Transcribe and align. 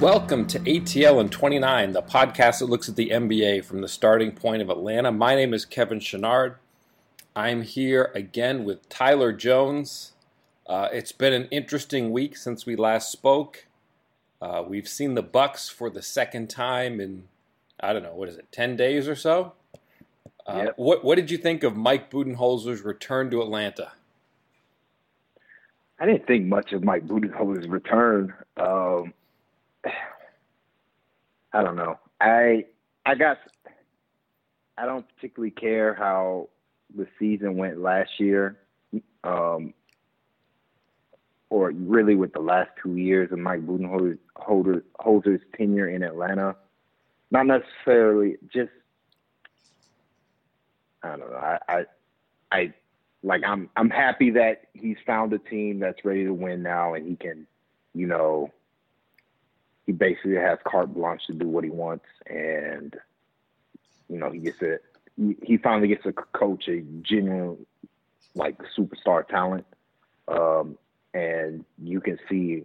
Welcome 0.00 0.46
to 0.48 0.58
ATL 0.58 1.20
and 1.20 1.30
29, 1.30 1.92
the 1.92 2.02
podcast 2.02 2.58
that 2.58 2.66
looks 2.66 2.88
at 2.88 2.96
the 2.96 3.10
NBA 3.10 3.64
from 3.64 3.80
the 3.80 3.88
starting 3.88 4.32
point 4.32 4.60
of 4.60 4.68
Atlanta. 4.68 5.12
My 5.12 5.34
name 5.34 5.54
is 5.54 5.64
Kevin 5.64 6.00
Chouinard. 6.00 6.56
I'm 7.36 7.62
here 7.62 8.10
again 8.14 8.64
with 8.64 8.88
Tyler 8.88 9.32
Jones. 9.32 10.12
Uh, 10.66 10.88
it's 10.92 11.12
been 11.12 11.32
an 11.32 11.48
interesting 11.50 12.10
week 12.10 12.36
since 12.36 12.66
we 12.66 12.76
last 12.76 13.12
spoke. 13.12 13.66
Uh, 14.42 14.62
we've 14.66 14.88
seen 14.88 15.14
the 15.14 15.22
Bucks 15.22 15.68
for 15.68 15.88
the 15.88 16.02
second 16.02 16.50
time 16.50 17.00
in 17.00 17.24
I 17.80 17.92
don't 17.92 18.02
know 18.02 18.14
what 18.14 18.28
is 18.28 18.36
it, 18.36 18.50
ten 18.50 18.76
days 18.76 19.08
or 19.08 19.16
so. 19.16 19.52
Uh, 20.46 20.64
yep. 20.64 20.74
What 20.76 21.04
What 21.04 21.14
did 21.16 21.30
you 21.30 21.38
think 21.38 21.62
of 21.62 21.76
Mike 21.76 22.10
Budenholzer's 22.10 22.82
return 22.82 23.30
to 23.30 23.40
Atlanta? 23.42 23.92
I 25.98 26.06
didn't 26.06 26.26
think 26.26 26.46
much 26.46 26.72
of 26.72 26.82
Mike 26.82 27.06
Budenholzer's 27.06 27.68
return. 27.68 28.34
Um, 28.56 29.14
I 31.54 31.62
don't 31.62 31.76
know. 31.76 31.98
I 32.20 32.64
I 33.06 33.14
got 33.14 33.38
I 34.76 34.86
don't 34.86 35.06
particularly 35.14 35.52
care 35.52 35.94
how 35.94 36.48
the 36.94 37.06
season 37.18 37.56
went 37.56 37.80
last 37.80 38.10
year, 38.18 38.58
um, 39.22 39.72
or 41.50 41.70
really 41.70 42.16
with 42.16 42.32
the 42.32 42.40
last 42.40 42.70
two 42.82 42.96
years 42.96 43.30
of 43.30 43.38
Mike 43.38 43.64
Budenholzer's 43.64 45.42
tenure 45.56 45.88
in 45.88 46.02
Atlanta. 46.02 46.56
Not 47.30 47.46
necessarily 47.46 48.36
just 48.52 48.72
I 51.04 51.16
don't 51.16 51.30
know. 51.30 51.36
I, 51.36 51.58
I 51.68 51.84
I 52.50 52.74
like 53.22 53.42
I'm 53.46 53.70
I'm 53.76 53.90
happy 53.90 54.30
that 54.30 54.62
he's 54.72 54.96
found 55.06 55.32
a 55.32 55.38
team 55.38 55.78
that's 55.78 56.04
ready 56.04 56.24
to 56.24 56.34
win 56.34 56.64
now 56.64 56.94
and 56.94 57.06
he 57.06 57.14
can, 57.14 57.46
you 57.94 58.08
know, 58.08 58.50
he 59.86 59.92
basically 59.92 60.36
has 60.36 60.58
carte 60.64 60.94
blanche 60.94 61.26
to 61.26 61.34
do 61.34 61.46
what 61.46 61.64
he 61.64 61.70
wants, 61.70 62.06
and 62.26 62.96
you 64.08 64.18
know 64.18 64.30
he 64.30 64.38
gets 64.38 64.60
a 64.62 64.78
he, 65.42 65.56
finally 65.58 65.88
gets 65.88 66.02
to 66.02 66.12
coach 66.12 66.68
a 66.68 66.80
genuine 67.02 67.66
like 68.34 68.56
superstar 68.76 69.26
talent, 69.26 69.66
um, 70.28 70.76
and 71.12 71.64
you 71.82 72.00
can 72.00 72.18
see 72.28 72.64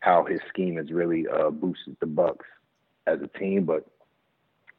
how 0.00 0.24
his 0.24 0.40
scheme 0.48 0.76
has 0.76 0.90
really 0.90 1.26
uh, 1.26 1.50
boosted 1.50 1.96
the 2.00 2.06
Bucks 2.06 2.46
as 3.06 3.20
a 3.22 3.38
team. 3.38 3.64
But 3.64 3.86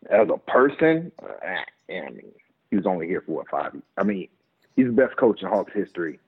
as 0.09 0.27
a 0.29 0.37
person, 0.37 1.11
I 1.19 1.63
mean, 1.89 2.31
he 2.69 2.75
was 2.75 2.85
only 2.85 3.07
here 3.07 3.21
for 3.25 3.31
what 3.37 3.49
five? 3.49 3.75
I 3.97 4.03
mean, 4.03 4.27
he's 4.75 4.85
the 4.85 4.91
best 4.91 5.17
coach 5.17 5.41
in 5.41 5.47
Hawks 5.47 5.73
history, 5.73 6.19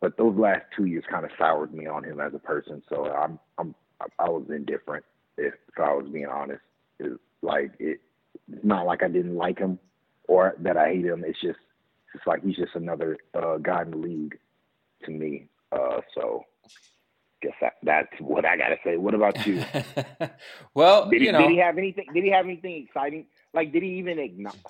but 0.00 0.16
those 0.16 0.36
last 0.36 0.62
two 0.74 0.86
years 0.86 1.04
kind 1.10 1.24
of 1.24 1.32
soured 1.38 1.74
me 1.74 1.86
on 1.86 2.04
him 2.04 2.20
as 2.20 2.32
a 2.34 2.38
person. 2.38 2.82
So 2.88 3.06
I'm 3.06 3.38
I'm 3.58 3.74
I, 4.00 4.06
I 4.18 4.28
was 4.28 4.44
indifferent. 4.48 5.04
If, 5.36 5.54
if 5.54 5.78
I 5.78 5.92
was 5.94 6.06
being 6.12 6.26
honest, 6.26 6.62
it's 6.98 7.18
like 7.42 7.72
it, 7.78 8.00
it's 8.50 8.64
not 8.64 8.86
like 8.86 9.02
I 9.02 9.08
didn't 9.08 9.36
like 9.36 9.58
him 9.58 9.78
or 10.28 10.54
that 10.60 10.76
I 10.76 10.90
hate 10.90 11.04
him. 11.04 11.24
It's 11.26 11.40
just 11.40 11.58
it's 12.14 12.26
like 12.26 12.44
he's 12.44 12.56
just 12.56 12.74
another 12.74 13.18
uh, 13.34 13.58
guy 13.58 13.82
in 13.82 13.90
the 13.90 13.96
league 13.96 14.38
to 15.04 15.10
me. 15.10 15.48
Uh, 15.72 16.00
so 16.14 16.44
guess 17.42 17.52
that, 17.60 17.74
that's 17.82 18.20
what 18.20 18.44
I 18.44 18.56
gotta 18.56 18.76
say. 18.84 18.96
What 18.96 19.14
about 19.14 19.46
you? 19.46 19.64
well, 20.74 21.10
did 21.10 21.20
he, 21.20 21.26
you 21.26 21.32
know, 21.32 21.40
did 21.40 21.50
he 21.50 21.58
have 21.58 21.78
anything? 21.78 22.06
Did 22.14 22.24
he 22.24 22.30
have 22.30 22.44
anything 22.44 22.86
exciting? 22.86 23.26
Like, 23.52 23.72
did 23.72 23.82
he 23.82 23.90
even 23.98 24.18
acknowledge? 24.18 24.60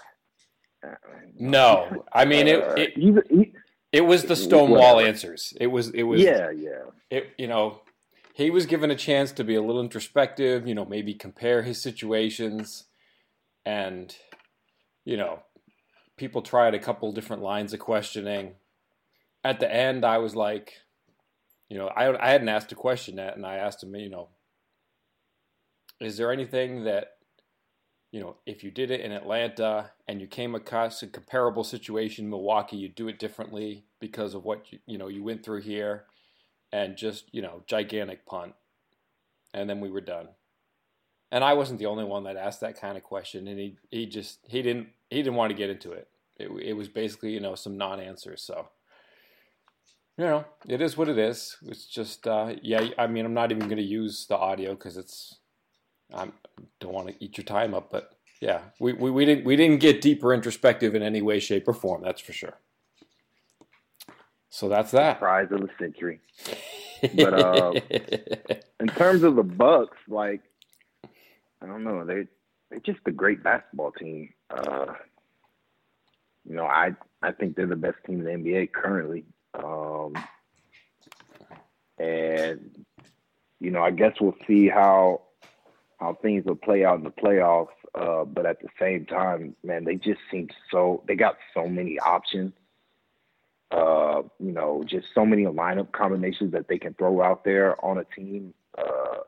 No, 1.39 2.05
I 2.13 2.25
mean 2.25 2.47
it. 2.47 2.63
Uh, 2.63 2.75
it, 2.75 2.97
he, 2.97 3.15
he, 3.31 3.53
it 3.93 4.03
was 4.03 4.25
the 4.25 4.37
Stonewall 4.37 5.01
answers. 5.01 5.55
It 5.59 5.69
was. 5.69 5.91
It 5.91 6.03
was. 6.03 6.21
Yeah, 6.21 6.51
yeah. 6.51 6.83
It. 7.11 7.33
You 7.39 7.47
know, 7.47 7.81
he 8.35 8.51
was 8.51 8.67
given 8.67 8.91
a 8.91 8.97
chance 8.97 9.31
to 9.31 9.45
be 9.45 9.55
a 9.55 9.63
little 9.63 9.81
introspective, 9.81 10.67
you 10.67 10.75
know, 10.75 10.85
maybe 10.85 11.15
compare 11.15 11.63
his 11.63 11.81
situations. 11.81 12.85
And, 13.65 14.15
you 15.05 15.17
know, 15.17 15.39
people 16.17 16.43
tried 16.43 16.75
a 16.75 16.81
couple 16.81 17.13
different 17.13 17.43
lines 17.43 17.73
of 17.73 17.79
questioning. 17.79 18.57
At 19.45 19.61
the 19.61 19.73
end, 19.73 20.05
I 20.05 20.19
was 20.19 20.35
like, 20.35 20.73
you 21.69 21.79
know, 21.79 21.87
I, 21.87 22.27
I 22.27 22.31
hadn't 22.31 22.49
asked 22.49 22.73
a 22.73 22.75
question 22.75 23.19
yet, 23.19 23.37
and 23.37 23.47
I 23.47 23.55
asked 23.55 23.85
him, 23.85 23.95
you 23.95 24.11
know, 24.11 24.31
is 26.01 26.17
there 26.17 26.33
anything 26.33 26.83
that, 26.85 27.13
you 28.11 28.21
know, 28.21 28.39
if 28.47 28.65
you 28.65 28.73
did 28.73 28.91
it 28.91 29.01
in 29.01 29.13
Atlanta 29.13 29.93
and 30.09 30.21
you 30.21 30.27
came 30.27 30.57
across 30.57 31.05
a 31.05 31.07
comparable 31.07 31.63
situation 31.63 32.25
in 32.25 32.31
Milwaukee, 32.31 32.79
you'd 32.79 32.97
do 32.97 33.07
it 33.07 33.21
differently 33.21 33.85
because 34.01 34.35
of 34.35 34.45
what 34.45 34.73
you, 34.73 34.81
you 34.87 34.99
know 34.99 35.07
you 35.07 35.23
went 35.23 35.45
through 35.45 35.61
here? 35.61 36.07
And 36.75 36.97
just, 36.97 37.33
you 37.33 37.41
know, 37.41 37.63
gigantic 37.69 38.27
punt. 38.27 38.55
And 39.55 39.71
then 39.71 39.81
we 39.81 39.91
were 39.91 40.01
done. 40.01 40.29
And 41.31 41.45
I 41.45 41.55
wasn't 41.55 41.79
the 41.79 41.87
only 41.87 42.05
one 42.05 42.25
that 42.25 42.37
asked 42.37 42.61
that 42.61 42.81
kind 42.81 42.97
of 42.97 43.05
question 43.05 43.47
and 43.49 43.59
he 43.59 43.77
he 43.91 44.07
just 44.07 44.41
he 44.49 44.61
didn't 44.63 44.89
he 45.11 45.19
didn't 45.23 45.37
want 45.37 45.51
to 45.51 45.57
get 45.57 45.71
into 45.71 45.93
it. 45.93 46.09
It, 46.37 46.51
it 46.71 46.73
was 46.73 46.89
basically, 46.89 47.33
you 47.33 47.41
know, 47.41 47.55
some 47.55 47.77
non-answers, 47.77 48.43
so 48.43 48.69
you 50.17 50.25
know, 50.25 50.45
it 50.69 50.81
is 50.81 50.97
what 50.97 51.09
it 51.09 51.19
is. 51.19 51.57
It's 51.67 51.87
just, 51.87 52.27
uh, 52.27 52.55
yeah. 52.63 52.89
I 52.99 53.09
mean, 53.09 53.27
I'm 53.27 53.35
not 53.35 53.51
even 53.51 53.67
going 53.67 53.79
to 53.79 53.83
use 53.83 54.27
the 54.27 54.37
audio 54.37 54.75
because 54.75 54.97
it's, 54.97 55.39
I 56.15 56.29
don't 56.81 56.93
want 56.93 57.09
to 57.09 57.25
eat 57.25 57.37
your 57.37 57.45
time 57.45 57.75
up. 57.75 57.91
But 57.91 58.13
yeah, 58.41 58.61
we, 58.79 58.93
we, 58.93 59.11
we 59.11 59.25
didn't 59.25 59.45
we 59.45 59.57
didn't 59.57 59.81
get 59.81 60.01
deeper 60.01 60.33
introspective 60.33 60.95
in 60.95 61.03
any 61.03 61.23
way, 61.23 61.41
shape, 61.41 61.67
or 61.67 61.75
form. 61.75 62.03
That's 62.03 62.21
for 62.21 62.33
sure. 62.33 62.59
So 64.55 64.69
that's 64.69 64.93
that. 64.93 65.17
Surprise 65.17 65.49
of 65.51 65.63
the 65.63 65.69
century. 65.81 66.21
But 67.17 67.35
uh, 67.35 67.73
in 68.81 68.87
terms 68.87 69.25
of 69.25 69.35
the 69.35 69.43
Bucks, 69.43 69.97
like 70.07 70.43
I 71.61 71.67
don't 71.67 71.83
know, 71.83 72.05
they 72.05 72.29
they're 72.71 72.79
just 72.79 73.01
a 73.07 73.11
great 73.11 73.43
basketball 73.43 73.91
team. 73.91 74.33
Uh, 74.49 74.95
you 76.49 76.55
know, 76.55 76.67
I 76.67 76.95
I 77.21 77.33
think 77.33 77.57
they're 77.57 77.67
the 77.67 77.75
best 77.75 77.97
team 78.07 78.25
in 78.25 78.45
the 78.45 78.51
NBA 78.51 78.73
currently. 78.73 79.25
Um, 79.55 80.15
and 81.99 82.85
you 83.59 83.73
know, 83.73 83.83
I 83.83 83.91
guess 83.91 84.13
we'll 84.21 84.37
see 84.47 84.69
how 84.69 85.23
how 85.99 86.17
things 86.23 86.45
will 86.45 86.55
play 86.55 86.85
out 86.85 86.99
in 86.99 87.03
the 87.03 87.11
playoffs. 87.11 87.75
Uh, 87.93 88.25
but 88.25 88.47
at 88.47 88.61
the 88.61 88.69
same 88.79 89.05
time, 89.05 89.57
man, 89.65 89.83
they 89.83 89.97
just 89.97 90.21
seem 90.31 90.49
so 90.71 91.03
they 91.09 91.17
got 91.17 91.39
so 91.55 91.67
many 91.67 91.99
options 91.99 92.53
uh, 93.71 94.23
you 94.39 94.53
know, 94.53 94.85
just 94.87 95.07
so 95.15 95.25
many 95.25 95.45
lineup 95.45 95.93
combinations 95.93 96.53
that 96.53 96.69
they 96.69 96.79
can 96.79 96.95
throw 96.95 97.23
out 97.23 97.45
there 97.45 97.83
on 97.85 97.99
a 97.99 98.05
team. 98.05 98.55
Uh, 98.77 99.19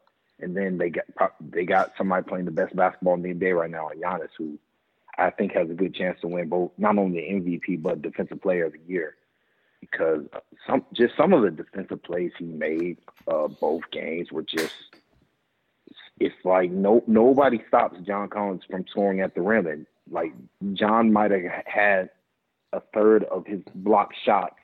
and 0.41 0.57
then 0.57 0.77
they 0.77 0.91
got 0.91 1.35
they 1.41 1.65
got 1.65 1.93
somebody 1.97 2.23
playing 2.27 2.45
the 2.45 2.51
best 2.51 2.77
basketball 2.77 3.15
in 3.15 3.23
the 3.23 3.33
NBA 3.33 3.59
right 3.59 3.71
now, 3.71 3.91
Giannis, 3.97 4.29
who 4.37 4.59
I 5.17 5.31
think 5.31 5.53
has 5.53 5.71
a 5.71 5.75
good 5.75 5.95
chance 5.95 6.21
to 6.21 6.29
win 6.29 6.49
both 6.49 6.73
not 6.77 6.99
only 6.99 7.21
MVP 7.21 7.83
but 7.83 8.03
Defensive 8.03 8.43
Player 8.43 8.67
of 8.67 8.73
the 8.73 8.81
Year 8.87 9.17
because 9.81 10.25
some 10.67 10.85
just 10.93 11.17
some 11.17 11.33
of 11.33 11.43
the 11.43 11.51
defensive 11.51 12.03
plays 12.03 12.33
he 12.39 12.45
made 12.45 12.99
uh, 13.29 13.49
both 13.49 13.83
games 13.91 14.33
were 14.33 14.43
just 14.43 14.75
it's 16.19 16.35
like 16.45 16.71
no 16.71 17.03
nobody 17.07 17.63
stops 17.69 17.99
John 18.07 18.29
Collins 18.29 18.63
from 18.69 18.85
scoring 18.89 19.21
at 19.21 19.35
the 19.35 19.43
rim 19.43 19.67
and 19.67 19.87
like 20.11 20.33
John 20.75 21.13
might 21.13 21.31
have 21.31 21.43
had 21.67 22.11
a 22.77 22.83
third 22.95 23.25
of 23.25 23.47
his 23.47 23.61
block 23.75 24.11
shots 24.25 24.57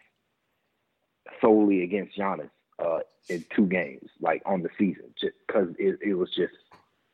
solely 1.41 1.83
against 1.83 2.17
Giannis 2.17 2.51
uh, 2.79 3.01
in 3.29 3.45
two 3.55 3.67
games, 3.67 4.09
like 4.21 4.43
on 4.47 4.63
the 4.63 4.69
season, 4.79 5.15
just 5.21 5.35
because 5.47 5.69
it, 5.79 5.99
it 6.03 6.15
was 6.15 6.29
just, 6.37 6.53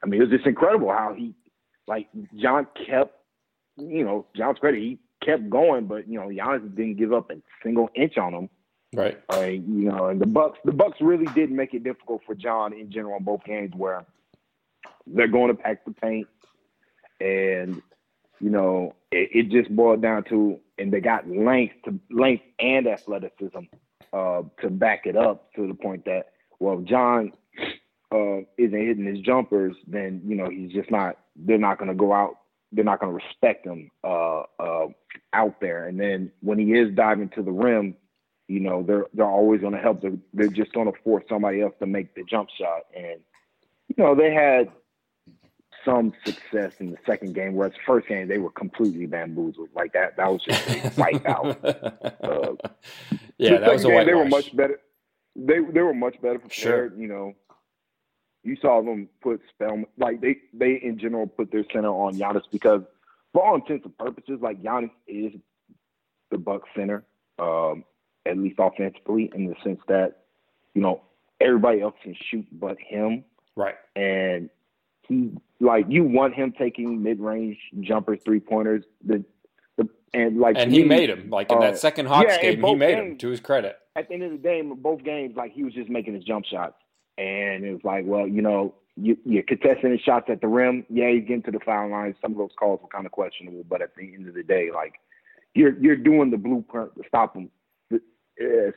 I 0.03 0.07
mean, 0.07 0.21
it 0.21 0.25
was 0.25 0.33
just 0.33 0.47
incredible 0.47 0.91
how 0.91 1.15
he 1.15 1.35
like 1.87 2.09
John 2.37 2.67
kept, 2.87 3.15
you 3.77 4.05
know, 4.05 4.27
John's 4.37 4.59
credit, 4.59 4.81
he 4.81 4.99
kept 5.25 5.49
going, 5.49 5.87
but 5.87 6.09
you 6.09 6.19
know, 6.19 6.29
Giannis 6.29 6.75
didn't 6.75 6.97
give 6.97 7.13
up 7.13 7.31
a 7.31 7.37
single 7.63 7.89
inch 7.95 8.19
on 8.19 8.35
him. 8.35 8.51
Right. 8.95 9.19
Uh, 9.31 9.41
you 9.43 9.91
know, 9.91 10.07
and 10.07 10.21
the 10.21 10.27
Bucks, 10.27 10.59
the 10.65 10.73
Bucks 10.73 10.99
really 11.01 11.27
did 11.35 11.51
make 11.51 11.75
it 11.75 11.85
difficult 11.85 12.23
for 12.27 12.35
John 12.35 12.73
in 12.73 12.91
general 12.91 13.19
in 13.19 13.25
both 13.25 13.45
games, 13.45 13.73
where 13.77 14.07
they're 15.07 15.29
going 15.29 15.55
to 15.55 15.63
pack 15.63 15.85
the 15.85 15.93
paint, 15.93 16.27
and 17.21 17.83
you 18.41 18.51
know, 18.51 18.95
it, 19.11 19.31
it 19.35 19.49
just 19.51 19.75
boiled 19.75 20.01
down 20.01 20.25
to, 20.25 20.59
and 20.79 20.93
they 20.93 21.01
got 21.01 21.29
length 21.29 21.75
to 21.85 21.99
length 22.11 22.45
and 22.59 22.87
athleticism 22.87 23.65
uh, 24.13 24.43
to 24.61 24.71
back 24.71 25.07
it 25.07 25.17
up 25.17 25.53
to 25.55 25.67
the 25.67 25.75
point 25.75 26.05
that, 26.05 26.31
well, 26.61 26.79
John 26.79 27.33
uh, 28.13 28.39
isn't 28.57 28.79
hitting 28.79 29.07
his 29.07 29.21
jumpers, 29.21 29.77
then 29.87 30.23
you 30.25 30.37
know 30.37 30.49
he's 30.49 30.73
just 30.73 30.91
not. 30.91 31.19
They're 31.37 31.59
not 31.59 31.79
going 31.79 31.89
to 31.89 31.95
go 31.95 32.13
out. 32.13 32.39
They're 32.73 32.85
not 32.85 33.01
going 33.01 33.17
to 33.17 33.25
respect 33.25 33.67
him 33.67 33.91
uh, 34.05 34.43
uh, 34.59 34.87
out 35.33 35.61
there. 35.61 35.87
And 35.87 36.01
then 36.01 36.33
when 36.41 36.59
he 36.59 36.73
is 36.73 36.95
diving 36.95 37.31
to 37.31 37.43
the 37.43 37.53
rim, 37.53 37.95
you 38.49 38.61
know 38.61 38.83
they're 38.83 39.07
they're 39.13 39.27
always 39.27 39.61
going 39.61 39.75
to 39.75 39.81
help. 39.81 40.01
They're, 40.01 40.19
they're 40.33 40.49
just 40.49 40.73
going 40.73 40.91
to 40.91 40.99
force 41.03 41.25
somebody 41.29 41.61
else 41.61 41.75
to 41.81 41.87
make 41.87 42.15
the 42.15 42.25
jump 42.25 42.49
shot. 42.59 42.83
And 42.97 43.21
you 43.89 44.03
know 44.03 44.15
they 44.15 44.33
had 44.33 44.71
some 45.85 46.13
success 46.25 46.75
in 46.81 46.91
the 46.91 46.99
second 47.07 47.35
game, 47.35 47.55
whereas 47.55 47.73
the 47.73 47.79
first 47.87 48.09
game 48.09 48.29
they 48.29 48.39
were 48.39 48.51
completely 48.51 49.07
bamboozled. 49.07 49.69
Like 49.75 49.93
that, 49.93 50.17
that 50.17 50.31
was 50.31 50.43
just 50.45 50.69
a 50.69 50.93
wipe 51.01 51.27
out. 51.27 51.59
Uh, 52.29 52.55
yeah, 53.39 53.59
that 53.59 53.73
was 53.73 53.85
a 53.85 53.89
game, 53.89 54.07
They 54.07 54.15
were 54.15 54.25
much 54.29 54.55
better. 54.57 54.81
They 55.37 55.61
they 55.61 55.81
were 55.81 55.95
much 55.95 56.21
better 56.21 56.41
Sure. 56.49 56.73
prepared. 56.89 56.99
You 56.99 57.09
know, 57.09 57.35
you 58.43 58.57
saw 58.61 58.83
them 58.83 59.09
put 59.23 59.41
Spellman 59.51 59.87
like 59.97 60.21
they 60.21 60.39
they 60.53 60.75
in 60.83 60.99
general 60.99 61.27
put 61.27 61.51
their 61.53 61.65
center 61.73 61.89
on 61.89 62.17
Giannis 62.17 62.43
because 62.51 62.83
for 63.33 63.45
all 63.45 63.55
intents 63.55 63.85
and 63.85 63.97
purposes, 63.97 64.39
like 64.41 64.63
Giannis 64.63 64.91
is 65.07 65.33
the 66.31 66.39
Buck 66.39 66.63
center, 66.77 67.05
um, 67.39 67.85
at 68.27 68.37
least 68.37 68.57
offensively, 68.59 69.31
in 69.35 69.47
the 69.47 69.55
sense 69.65 69.81
that 69.89 70.25
you 70.75 70.83
know 70.83 71.03
everybody 71.41 71.81
else 71.81 71.95
can 72.03 72.15
shoot 72.31 72.47
but 72.53 72.77
him 72.81 73.25
Right. 73.57 73.77
and 73.97 74.51
he 75.09 75.33
like 75.61 75.87
you 75.89 76.05
want 76.05 76.35
him 76.35 76.53
taking 76.57 77.03
mid 77.03 77.21
range 77.21 77.59
jumpers, 77.81 78.21
three 78.25 78.41
pointers, 78.41 78.85
the 79.05 79.25
the 79.77 79.89
and 80.15 80.39
like 80.39 80.57
And 80.59 80.73
he 80.73 80.83
me, 80.83 80.89
made 80.89 81.11
him. 81.11 81.31
Like 81.31 81.51
in 81.51 81.59
uh, 81.59 81.63
that 81.63 81.79
second 81.79 82.07
Hawks 82.07 82.35
yeah, 82.37 82.53
game, 82.53 82.63
he 82.63 82.75
made 82.75 82.99
him 82.99 83.19
to 83.19 83.29
his 83.29 83.41
credit. 83.41 83.79
At 83.97 84.09
the 84.09 84.15
end 84.15 84.23
of 84.23 84.31
the 84.31 84.39
game, 84.39 84.75
both 84.77 85.03
games, 85.03 85.35
like 85.37 85.53
he 85.53 85.65
was 85.65 85.75
just 85.75 85.89
making 85.91 86.15
his 86.15 86.25
jump 86.25 86.45
shots, 86.45 86.77
and 87.17 87.65
it 87.65 87.73
was 87.73 87.83
like, 87.83 88.05
well, 88.07 88.29
you 88.29 88.43
know, 88.43 88.75
you, 88.97 89.17
you're 89.25 89.43
contesting 89.43 89.91
his 89.91 90.01
shots 90.01 90.27
at 90.29 90.41
the 90.41 90.47
rim. 90.47 90.87
Yeah, 90.89 91.11
he's 91.11 91.23
getting 91.23 91.43
to 91.45 91.51
the 91.51 91.61
foul 91.61 91.91
line. 91.91 92.15
Some 92.21 92.33
of 92.33 92.39
those 92.39 92.53
calls 92.59 92.81
were 92.83 92.89
kind 92.89 93.07
of 93.07 93.13
questionable, 93.13 93.65
but 93.69 93.83
at 93.83 93.95
the 93.97 94.15
end 94.15 94.29
of 94.29 94.35
the 94.35 94.43
day, 94.45 94.71
like 94.73 94.95
you're 95.55 95.77
you're 95.81 95.97
doing 95.97 96.31
the 96.31 96.37
blueprint 96.37 96.95
to 96.97 97.03
stop 97.09 97.35
him. 97.35 97.51
Uh, 97.93 98.71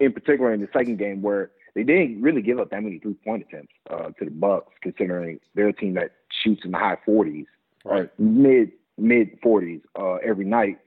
In 0.00 0.12
particular, 0.12 0.52
in 0.54 0.60
the 0.60 0.68
second 0.72 0.98
game, 0.98 1.20
where 1.22 1.50
they 1.74 1.82
didn't 1.82 2.22
really 2.22 2.42
give 2.42 2.58
up 2.58 2.70
that 2.70 2.82
many 2.82 2.98
three 2.98 3.14
point 3.14 3.44
attempts 3.48 3.72
uh, 3.90 4.10
to 4.18 4.24
the 4.24 4.30
Bucks, 4.30 4.72
considering 4.82 5.40
they're 5.54 5.68
a 5.68 5.72
team 5.72 5.94
that 5.94 6.12
shoots 6.42 6.62
in 6.64 6.70
the 6.72 6.78
high 6.78 6.96
40s 7.06 7.46
Right. 7.84 8.02
or 8.04 8.10
mid 8.18 8.72
mid 8.96 9.40
40s 9.42 9.82
uh, 9.98 10.14
every 10.16 10.44
night. 10.46 10.78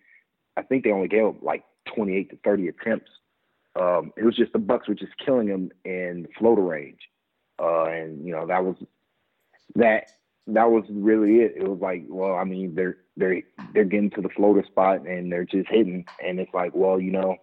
I 0.56 0.64
think 0.64 0.84
they 0.84 0.92
only 0.92 1.08
gave 1.08 1.26
up 1.26 1.44
like 1.44 1.64
28 1.94 2.30
to 2.32 2.38
30 2.44 2.68
attempts. 2.70 3.12
Um, 3.80 4.12
it 4.18 4.24
was 4.24 4.36
just 4.36 4.54
the 4.54 4.60
Bucks 4.60 4.88
were 4.88 4.96
just 4.96 5.14
killing 5.24 5.48
them 5.48 5.70
in 5.86 6.28
floater 6.40 6.64
range, 6.64 7.02
uh, 7.62 7.84
and 7.86 8.26
you 8.26 8.32
know 8.34 8.48
that 8.48 8.64
was 8.66 8.76
that 9.76 10.10
that 10.48 10.72
was 10.72 10.84
really 10.90 11.42
it. 11.42 11.54
It 11.58 11.68
was 11.68 11.80
like, 11.80 12.06
well, 12.10 12.36
I 12.36 12.44
mean, 12.44 12.74
they're 12.74 12.98
they're 13.18 13.44
they're 13.74 13.84
getting 13.84 14.10
to 14.12 14.22
the 14.22 14.30
floater 14.30 14.64
spot 14.66 15.06
and 15.06 15.32
they're 15.32 15.46
just 15.46 15.70
hitting, 15.70 16.06
and 16.26 16.40
it's 16.40 16.54
like, 16.56 16.72
well, 16.74 17.00
you 17.00 17.12
know, 17.12 17.36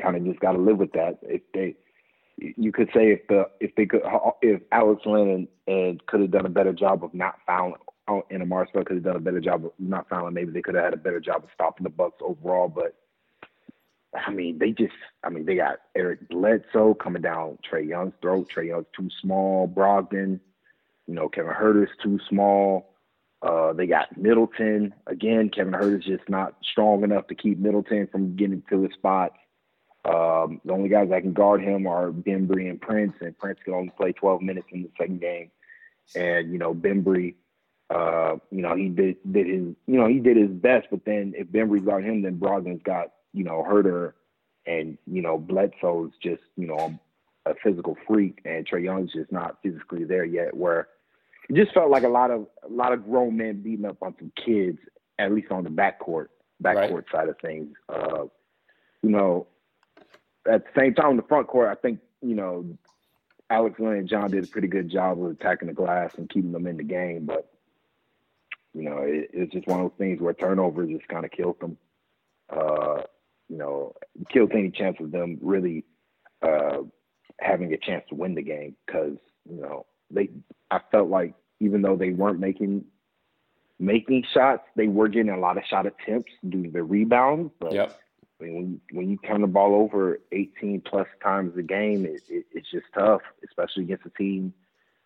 kind 0.00 0.16
of 0.16 0.24
just 0.24 0.38
got 0.40 0.52
to 0.52 0.58
live 0.58 0.78
with 0.78 0.92
that. 0.92 1.18
If 1.22 1.42
they, 1.54 1.74
you 2.38 2.72
could 2.72 2.88
say 2.94 3.12
if 3.12 3.26
the 3.28 3.48
if 3.60 3.74
they 3.76 3.86
could 3.86 4.02
if 4.40 4.62
Alex 4.72 5.02
Len 5.04 5.28
and, 5.28 5.48
and 5.66 6.06
could 6.06 6.20
have 6.20 6.30
done 6.30 6.46
a 6.46 6.50
better 6.50 6.72
job 6.72 7.04
of 7.04 7.14
not 7.14 7.38
fouling, 7.46 7.74
and 8.30 8.42
Amar 8.42 8.66
Spell 8.68 8.84
could 8.84 8.96
have 8.96 9.04
done 9.04 9.16
a 9.16 9.20
better 9.20 9.40
job 9.40 9.64
of 9.64 9.72
not 9.78 10.08
fouling, 10.08 10.34
maybe 10.34 10.52
they 10.52 10.62
could 10.62 10.74
have 10.74 10.84
had 10.84 10.94
a 10.94 10.98
better 10.98 11.20
job 11.20 11.44
of 11.44 11.50
stopping 11.54 11.84
the 11.84 11.90
Bucks 11.90 12.20
overall. 12.20 12.68
But 12.68 12.94
I 14.14 14.30
mean, 14.30 14.58
they 14.58 14.72
just, 14.72 14.94
I 15.24 15.30
mean, 15.30 15.46
they 15.46 15.56
got 15.56 15.78
Eric 15.94 16.28
Bledsoe 16.28 16.94
coming 16.94 17.22
down 17.22 17.58
Trae 17.70 17.86
Young's 17.86 18.14
throat. 18.20 18.50
Trae 18.54 18.68
Young's 18.68 18.86
too 18.96 19.08
small. 19.20 19.68
Brogdon, 19.68 20.40
you 21.06 21.14
know, 21.14 21.28
Kevin 21.28 21.54
Huerter's 21.54 21.90
too 22.02 22.18
small. 22.28 22.88
Uh, 23.40 23.72
they 23.72 23.86
got 23.86 24.16
Middleton 24.16 24.94
again. 25.06 25.48
Kevin 25.48 25.72
Huerter's 25.72 26.04
just 26.04 26.28
not 26.28 26.56
strong 26.62 27.02
enough 27.04 27.26
to 27.28 27.34
keep 27.34 27.58
Middleton 27.58 28.06
from 28.06 28.36
getting 28.36 28.62
to 28.70 28.82
his 28.82 28.92
spot. 28.92 29.32
Um, 30.04 30.60
the 30.64 30.72
only 30.72 30.88
guys 30.88 31.08
that 31.10 31.22
can 31.22 31.32
guard 31.32 31.62
him 31.62 31.86
are 31.86 32.10
Bembry 32.10 32.68
and 32.68 32.80
Prince, 32.80 33.14
and 33.20 33.38
Prince 33.38 33.60
can 33.64 33.74
only 33.74 33.92
play 33.96 34.12
12 34.12 34.42
minutes 34.42 34.66
in 34.72 34.82
the 34.82 34.90
second 34.98 35.20
game. 35.20 35.50
And 36.16 36.52
you 36.52 36.58
know, 36.58 36.74
Bembry, 36.74 37.34
uh, 37.88 38.36
you 38.50 38.62
know, 38.62 38.74
he 38.74 38.88
did 38.88 39.16
did 39.30 39.46
his, 39.46 39.74
you 39.86 39.98
know, 39.98 40.08
he 40.08 40.18
did 40.18 40.36
his 40.36 40.50
best. 40.50 40.88
But 40.90 41.04
then 41.04 41.34
if 41.36 41.46
Bembry's 41.48 41.84
got 41.84 42.02
him, 42.02 42.22
then 42.22 42.38
Brogdon's 42.38 42.82
got 42.82 43.12
you 43.32 43.44
know 43.44 43.64
Huerter, 43.68 44.14
and 44.66 44.98
you 45.06 45.22
know 45.22 45.38
Bledsoe's 45.38 46.10
just 46.20 46.42
you 46.56 46.66
know 46.66 46.98
a 47.46 47.54
physical 47.62 47.96
freak, 48.06 48.40
and 48.44 48.66
Trae 48.66 48.82
Young's 48.84 49.12
just 49.12 49.30
not 49.30 49.58
physically 49.62 50.04
there 50.04 50.24
yet. 50.24 50.56
Where 50.56 50.88
it 51.48 51.54
just 51.54 51.72
felt 51.72 51.90
like 51.90 52.02
a 52.02 52.08
lot 52.08 52.30
of 52.32 52.46
a 52.68 52.72
lot 52.72 52.92
of 52.92 53.04
grown 53.04 53.36
men 53.36 53.62
beating 53.62 53.84
up 53.84 53.98
on 54.02 54.14
some 54.18 54.32
kids, 54.44 54.78
at 55.18 55.32
least 55.32 55.52
on 55.52 55.62
the 55.62 55.70
backcourt 55.70 56.26
backcourt 56.62 56.92
Right. 56.92 57.04
side 57.12 57.28
of 57.28 57.38
things. 57.40 57.68
Uh, 57.88 58.24
you 59.02 59.10
know, 59.10 59.46
at 60.50 60.64
the 60.64 60.80
same 60.80 60.94
time, 60.94 61.12
in 61.12 61.16
the 61.16 61.22
front 61.22 61.46
court, 61.46 61.68
I 61.68 61.74
think 61.74 62.00
you 62.20 62.34
know 62.34 62.66
Alex 63.50 63.78
Len 63.78 63.94
and 63.96 64.08
John 64.08 64.30
did 64.30 64.44
a 64.44 64.48
pretty 64.48 64.68
good 64.68 64.90
job 64.90 65.22
of 65.22 65.30
attacking 65.30 65.68
the 65.68 65.74
glass 65.74 66.14
and 66.16 66.28
keeping 66.28 66.52
them 66.52 66.66
in 66.66 66.76
the 66.76 66.84
game. 66.84 67.26
But 67.26 67.50
you 68.74 68.82
know, 68.82 68.98
it, 68.98 69.30
it's 69.32 69.52
just 69.52 69.66
one 69.66 69.80
of 69.80 69.90
those 69.90 69.98
things 69.98 70.20
where 70.20 70.32
turnovers 70.32 70.90
just 70.90 71.08
kind 71.08 71.24
of 71.24 71.30
killed 71.30 71.60
them. 71.60 71.76
Uh, 72.48 73.02
you 73.48 73.58
know, 73.58 73.94
killed 74.30 74.52
any 74.52 74.70
chance 74.70 74.96
of 75.00 75.10
them 75.10 75.38
really 75.42 75.84
uh, 76.42 76.78
having 77.38 77.72
a 77.72 77.78
chance 77.78 78.04
to 78.08 78.14
win 78.14 78.34
the 78.34 78.42
game 78.42 78.76
because 78.86 79.16
you 79.48 79.60
know 79.60 79.86
they. 80.10 80.30
I 80.70 80.80
felt 80.90 81.08
like 81.08 81.34
even 81.60 81.82
though 81.82 81.96
they 81.96 82.10
weren't 82.10 82.40
making 82.40 82.86
making 83.78 84.24
shots, 84.32 84.62
they 84.76 84.88
were 84.88 85.08
getting 85.08 85.30
a 85.30 85.38
lot 85.38 85.58
of 85.58 85.64
shot 85.64 85.86
attempts 85.86 86.32
due 86.48 86.64
to 86.64 86.70
the 86.70 86.82
rebounds. 86.82 87.52
But 87.60 87.72
Yep. 87.72 88.00
I 88.42 88.46
mean, 88.46 88.54
when 88.54 88.70
you, 88.70 88.80
when 88.98 89.10
you 89.10 89.18
turn 89.18 89.40
the 89.42 89.46
ball 89.46 89.74
over 89.74 90.18
18 90.32 90.82
plus 90.82 91.06
times 91.22 91.56
a 91.56 91.62
game, 91.62 92.04
it, 92.04 92.22
it, 92.28 92.44
it's 92.52 92.70
just 92.70 92.86
tough, 92.94 93.20
especially 93.46 93.84
against 93.84 94.06
a 94.06 94.10
team, 94.10 94.52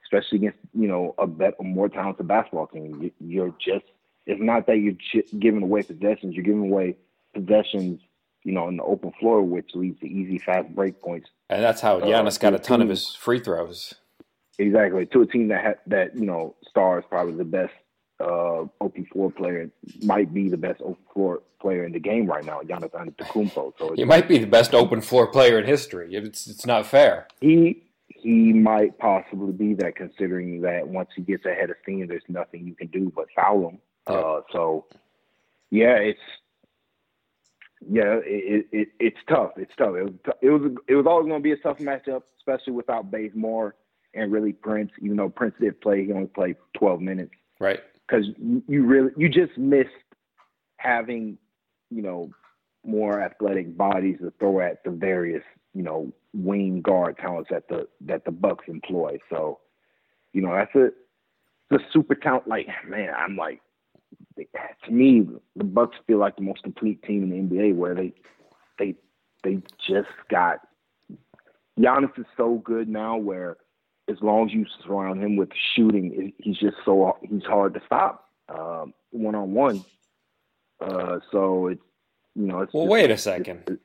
especially 0.05 0.39
against 0.39 0.59
you 0.73 0.89
know 0.89 1.15
a, 1.19 1.27
bet, 1.27 1.55
a 1.61 1.63
more 1.63 1.89
talented 1.89 2.27
basketball 2.27 2.67
team. 2.69 3.03
You, 3.03 3.11
you're 3.21 3.55
just 3.61 3.85
it's 4.27 4.41
not 4.43 4.67
that 4.67 4.79
you're 4.79 4.95
ch- 4.95 5.27
giving 5.39 5.63
away 5.63 5.83
possessions; 5.83 6.35
you're 6.35 6.45
giving 6.45 6.71
away 6.71 6.97
possessions, 7.35 8.01
you 8.43 8.53
know, 8.53 8.69
in 8.69 8.79
the 8.79 8.83
open 8.85 9.13
floor, 9.21 9.43
which 9.43 9.71
leads 9.75 10.01
to 10.01 10.07
easy, 10.07 10.39
fast 10.39 10.75
break 10.75 11.01
points. 11.03 11.29
And 11.51 11.63
that's 11.63 11.83
how 11.83 11.99
Uh, 11.99 12.07
Giannis 12.07 12.41
got 12.41 12.55
a 12.55 12.59
ton 12.59 12.81
of 12.81 12.89
his 12.89 13.15
free 13.15 13.39
throws. 13.39 13.95
Exactly 14.59 15.05
to 15.07 15.21
a 15.21 15.27
team 15.27 15.49
that 15.49 15.63
ha- 15.63 15.83
that 15.89 16.17
you 16.17 16.25
know 16.25 16.57
stars 16.69 17.05
probably 17.11 17.35
the 17.35 17.45
best 17.45 17.75
uh, 18.21 18.65
OP4 18.81 19.35
player, 19.37 19.71
might 20.03 20.33
be 20.33 20.49
the 20.49 20.57
best 20.57 20.81
OP4 20.81 21.39
player 21.61 21.85
in 21.85 21.93
the 21.93 22.01
game 22.01 22.27
right 22.27 22.45
now, 22.45 22.61
Giannis 22.63 22.91
Antetokounmpo. 22.93 23.73
So 23.79 23.93
He 23.95 24.05
might 24.05 24.29
be 24.29 24.39
the 24.39 24.47
best 24.47 24.75
open 24.75 25.01
floor 25.01 25.27
player 25.27 25.59
in 25.59 25.67
history. 25.67 26.15
It's 26.15 26.47
it's 26.47 26.67
not 26.67 26.87
fair. 26.87 27.27
he 27.41 27.83
he 28.09 28.53
might 28.53 28.99
possibly 28.99 29.53
be 29.53 29.75
that 29.75 29.95
considering 29.97 30.61
that 30.63 30.89
once 30.89 31.11
he 31.15 31.23
gets 31.23 31.45
ahead 31.45 31.71
of 31.71 31.77
steam 31.83 32.07
there's 32.07 32.23
nothing 32.29 32.67
you 32.67 32.75
can 32.75 32.87
do 32.89 33.13
but 33.15 33.27
foul 33.37 33.69
him 33.69 33.79
uh 34.07 34.41
so 34.53 34.87
yeah 35.71 35.97
it's 35.97 36.19
yeah 37.89 38.19
it, 38.25 38.67
it 38.73 38.89
it's 38.99 39.19
tough 39.29 39.53
it's 39.57 39.73
tough 39.77 39.95
it 39.97 40.05
was 40.05 40.13
it 40.41 40.49
was 40.51 40.73
it 40.89 40.95
was 40.95 41.07
always 41.07 41.29
going 41.29 41.41
to 41.41 41.45
be 41.45 41.53
a 41.53 41.57
tough 41.59 41.79
matchup 41.79 42.23
especially 42.39 42.73
without 42.73 43.11
Bazemore 43.11 43.75
and 44.15 44.33
really 44.33 44.53
Prince 44.53 44.91
even 45.03 45.17
though 45.19 45.29
Prince 45.29 45.55
did 45.61 45.81
play 45.81 46.05
he 46.05 46.13
only 46.13 46.27
played 46.29 46.57
12 46.79 47.01
minutes 47.01 47.33
Right. 47.61 47.81
Because 48.07 48.27
you 48.69 48.85
really 48.85 49.11
you 49.17 49.29
just 49.29 49.57
missed 49.59 49.91
having 50.77 51.39
you 51.91 52.03
know 52.03 52.31
more 52.85 53.21
athletic 53.21 53.77
bodies 53.77 54.19
to 54.21 54.33
throw 54.39 54.61
at 54.61 54.83
the 54.85 54.91
various 54.91 55.43
you 55.75 55.83
know 55.83 56.13
wing 56.33 56.81
guard 56.81 57.17
talents 57.19 57.51
that 57.51 57.69
the 57.69 57.87
that 58.01 58.25
the 58.25 58.31
Bucks 58.31 58.65
employ. 58.69 59.19
So 59.31 59.61
you 60.33 60.43
know 60.43 60.53
that's 60.53 60.75
a 60.75 60.91
the 61.71 61.81
super 61.93 62.15
talent. 62.15 62.49
Like 62.49 62.69
man, 62.89 63.13
I'm 63.17 63.37
like 63.37 63.61
to 64.85 64.91
me 64.91 65.27
the 65.57 65.65
Bucks 65.65 65.97
feel 66.07 66.19
like 66.19 66.37
the 66.37 66.43
most 66.43 66.63
complete 66.63 67.03
team 67.03 67.25
in 67.25 67.49
the 67.49 67.57
NBA 67.57 67.75
where 67.75 67.95
they 67.95 68.13
they 68.79 68.95
they 69.43 69.63
just 69.87 70.09
got 70.31 70.61
Giannis 71.79 72.19
is 72.19 72.27
so 72.37 72.57
good 72.65 72.89
now 72.89 73.17
where 73.17 73.57
as 74.09 74.17
long 74.21 74.49
as 74.49 74.55
you 74.55 74.67
surround 74.85 75.23
him 75.23 75.37
with 75.37 75.51
shooting, 75.75 76.33
he's 76.39 76.59
just 76.59 76.77
so 76.85 77.17
he's 77.23 77.45
hard 77.45 77.75
to 77.75 77.81
stop 77.87 78.29
one 79.11 79.35
on 79.35 79.53
one. 79.53 79.85
So 81.33 81.69
it's 81.69 81.83
you 82.35 82.47
know. 82.47 82.61
It's 82.61 82.73
well, 82.73 82.85
just, 82.85 82.93
wait 82.93 83.11
a 83.11 83.19
second. 83.19 83.63
It's, 83.67 83.83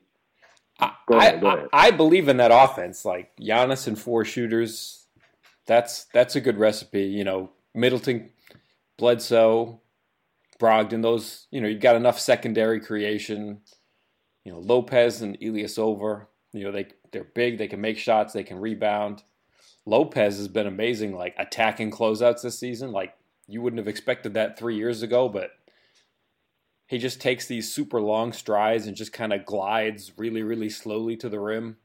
I, 0.78 0.92
Go 1.08 1.16
ahead, 1.18 1.44
I. 1.44 1.66
I 1.72 1.90
believe 1.90 2.28
in 2.28 2.38
that 2.38 2.50
offense. 2.52 3.04
Like 3.04 3.30
Giannis 3.36 3.86
and 3.86 3.98
four 3.98 4.24
shooters, 4.24 5.06
that's 5.66 6.04
that's 6.12 6.36
a 6.36 6.40
good 6.40 6.58
recipe. 6.58 7.04
You 7.04 7.24
know, 7.24 7.50
Middleton, 7.74 8.30
Bledsoe, 8.98 9.80
Brogdon. 10.60 11.02
Those 11.02 11.46
you 11.50 11.60
know 11.60 11.68
you've 11.68 11.80
got 11.80 11.96
enough 11.96 12.18
secondary 12.18 12.80
creation. 12.80 13.60
You 14.44 14.52
know 14.52 14.58
Lopez 14.58 15.22
and 15.22 15.38
Ilyasova. 15.40 16.26
You 16.52 16.64
know 16.64 16.72
they 16.72 16.88
they're 17.12 17.24
big. 17.24 17.58
They 17.58 17.68
can 17.68 17.80
make 17.80 17.98
shots. 17.98 18.32
They 18.32 18.44
can 18.44 18.58
rebound. 18.58 19.22
Lopez 19.84 20.36
has 20.36 20.48
been 20.48 20.66
amazing, 20.66 21.14
like 21.14 21.34
attacking 21.38 21.90
closeouts 21.90 22.42
this 22.42 22.58
season. 22.58 22.92
Like 22.92 23.14
you 23.48 23.60
wouldn't 23.62 23.78
have 23.78 23.88
expected 23.88 24.34
that 24.34 24.58
three 24.58 24.76
years 24.76 25.02
ago, 25.02 25.28
but 25.28 25.50
he 26.86 26.98
just 26.98 27.20
takes 27.20 27.46
these 27.46 27.72
super 27.72 28.00
long 28.00 28.32
strides 28.32 28.86
and 28.86 28.96
just 28.96 29.12
kind 29.12 29.32
of 29.32 29.44
glides 29.44 30.12
really, 30.16 30.42
really 30.42 30.68
slowly 30.68 31.16
to 31.16 31.28
the 31.28 31.40
rim 31.40 31.76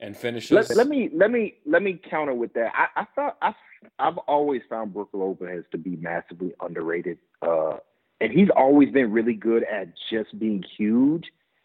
and 0.00 0.16
finishes. 0.16 0.50
Let, 0.50 0.76
let 0.76 0.88
me 0.88 1.10
let 1.14 1.30
me 1.30 1.54
let 1.66 1.82
me 1.82 2.00
counter 2.10 2.34
with 2.34 2.52
that. 2.54 2.72
I, 2.74 3.02
I 3.02 3.06
thought 3.14 3.36
I 3.40 3.54
I've 3.98 4.18
always 4.18 4.62
found 4.68 4.92
Brook 4.92 5.10
Lopez 5.12 5.64
to 5.72 5.78
be 5.78 5.96
massively 5.96 6.52
underrated, 6.60 7.18
uh, 7.42 7.76
and 8.20 8.32
he's 8.32 8.48
always 8.54 8.90
been 8.90 9.10
really 9.12 9.34
good 9.34 9.64
at 9.64 9.88
just 10.10 10.38
being 10.38 10.64
huge 10.76 11.24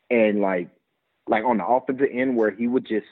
and 0.10 0.42
like 0.42 0.70
like 1.28 1.44
on 1.44 1.58
the 1.58 1.66
offensive 1.66 2.08
end 2.12 2.36
where 2.36 2.52
he 2.52 2.68
would 2.68 2.88
just 2.88 3.08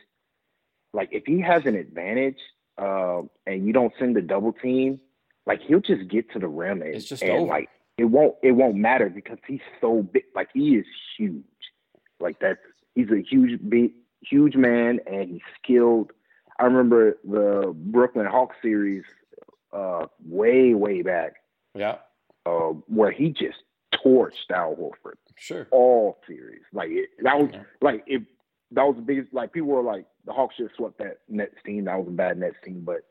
like 0.94 1.10
if 1.12 1.24
he 1.26 1.42
has 1.42 1.64
an 1.66 1.76
advantage 1.76 2.38
uh, 2.78 3.22
and 3.46 3.66
you 3.66 3.74
don't 3.74 3.94
send 4.00 4.16
the 4.16 4.22
double 4.22 4.54
team, 4.54 5.00
like 5.46 5.62
he'll 5.62 5.80
just 5.82 6.08
get 6.10 6.32
to 6.32 6.40
the 6.40 6.48
rim 6.48 6.82
and, 6.82 6.96
It's 6.96 7.06
just 7.06 7.22
and 7.24 7.32
over. 7.32 7.48
like 7.48 7.70
it 7.98 8.06
won't 8.06 8.36
it 8.42 8.54
won't 8.54 8.76
matter 8.76 9.10
because 9.10 9.38
he's 9.48 9.62
so 9.82 10.04
big. 10.04 10.24
Like 10.36 10.50
he 10.54 10.76
is 10.76 10.86
huge. 11.18 11.44
Like 12.20 12.40
that's 12.40 12.60
he's 12.96 13.10
a 13.12 13.22
huge 13.22 13.60
big 13.70 13.92
huge 14.22 14.56
man 14.56 15.00
and 15.06 15.30
he's 15.30 15.42
skilled. 15.62 16.12
I 16.60 16.66
remember 16.66 17.18
the 17.24 17.74
Brooklyn 17.76 18.26
Hawks 18.26 18.56
series 18.62 19.04
uh, 19.74 20.06
way 20.26 20.74
way 20.74 21.02
back 21.02 21.34
yeah, 21.76 21.98
uh, 22.46 22.70
where 22.88 23.12
he 23.12 23.30
just 23.30 23.58
torched 23.94 24.50
Al 24.52 24.76
Horford 24.76 25.16
sure. 25.36 25.68
all 25.72 26.20
series. 26.28 26.62
Like 26.72 26.90
it, 26.92 27.10
that 27.24 27.38
was 27.40 27.50
Yeah. 27.54 27.64
like 27.82 28.04
if 28.08 28.22
that 28.74 28.84
was 28.84 28.96
the 28.96 29.02
biggest. 29.02 29.34
Like 29.34 29.52
people 29.54 29.70
were 29.70 29.82
like 29.82 30.06
the 30.26 30.34
Hawks 30.34 30.56
just 30.58 30.76
swept 30.76 30.98
that 31.00 31.20
Nets 31.30 31.56
team. 31.66 31.86
That 31.86 31.98
was 32.00 32.08
a 32.08 32.12
bad 32.12 32.38
Nets 32.38 32.56
team, 32.64 32.82
but 32.86 33.06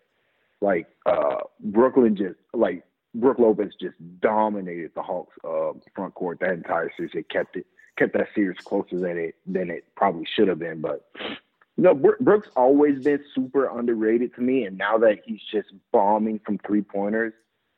like 0.61 0.87
uh, 1.07 1.39
Brooklyn 1.61 2.17
just 2.17 2.39
like 2.55 2.85
Brook 3.15 3.39
Lopez 3.39 3.73
just 3.81 3.97
dominated 4.21 4.93
the 4.95 5.03
Hawks 5.03 5.37
uh, 5.45 5.73
front 5.95 6.15
court 6.15 6.39
that 6.41 6.53
entire 6.53 6.91
series. 6.97 7.13
It 7.15 7.29
kept 7.29 7.57
it 7.57 7.67
kept 7.99 8.15
that 8.15 8.29
series 8.35 8.59
closer 8.59 8.99
than 8.99 9.19
it 9.19 9.35
than 9.47 9.71
it 9.71 9.85
probably 9.97 10.27
should 10.35 10.49
have 10.49 10.59
been. 10.59 10.81
But 10.81 11.09
you 11.77 11.85
know, 11.85 11.95
Brook, 11.95 12.19
Brook's 12.21 12.49
always 12.57 13.03
been 13.05 13.21
super 13.35 13.67
underrated 13.79 14.35
to 14.37 14.41
me, 14.41 14.65
and 14.65 14.77
now 14.79 14.99
that 14.99 15.21
he's 15.25 15.41
just 15.51 15.69
bombing 15.93 16.39
from 16.45 16.59
three 16.67 16.83
pointers, 16.83 17.33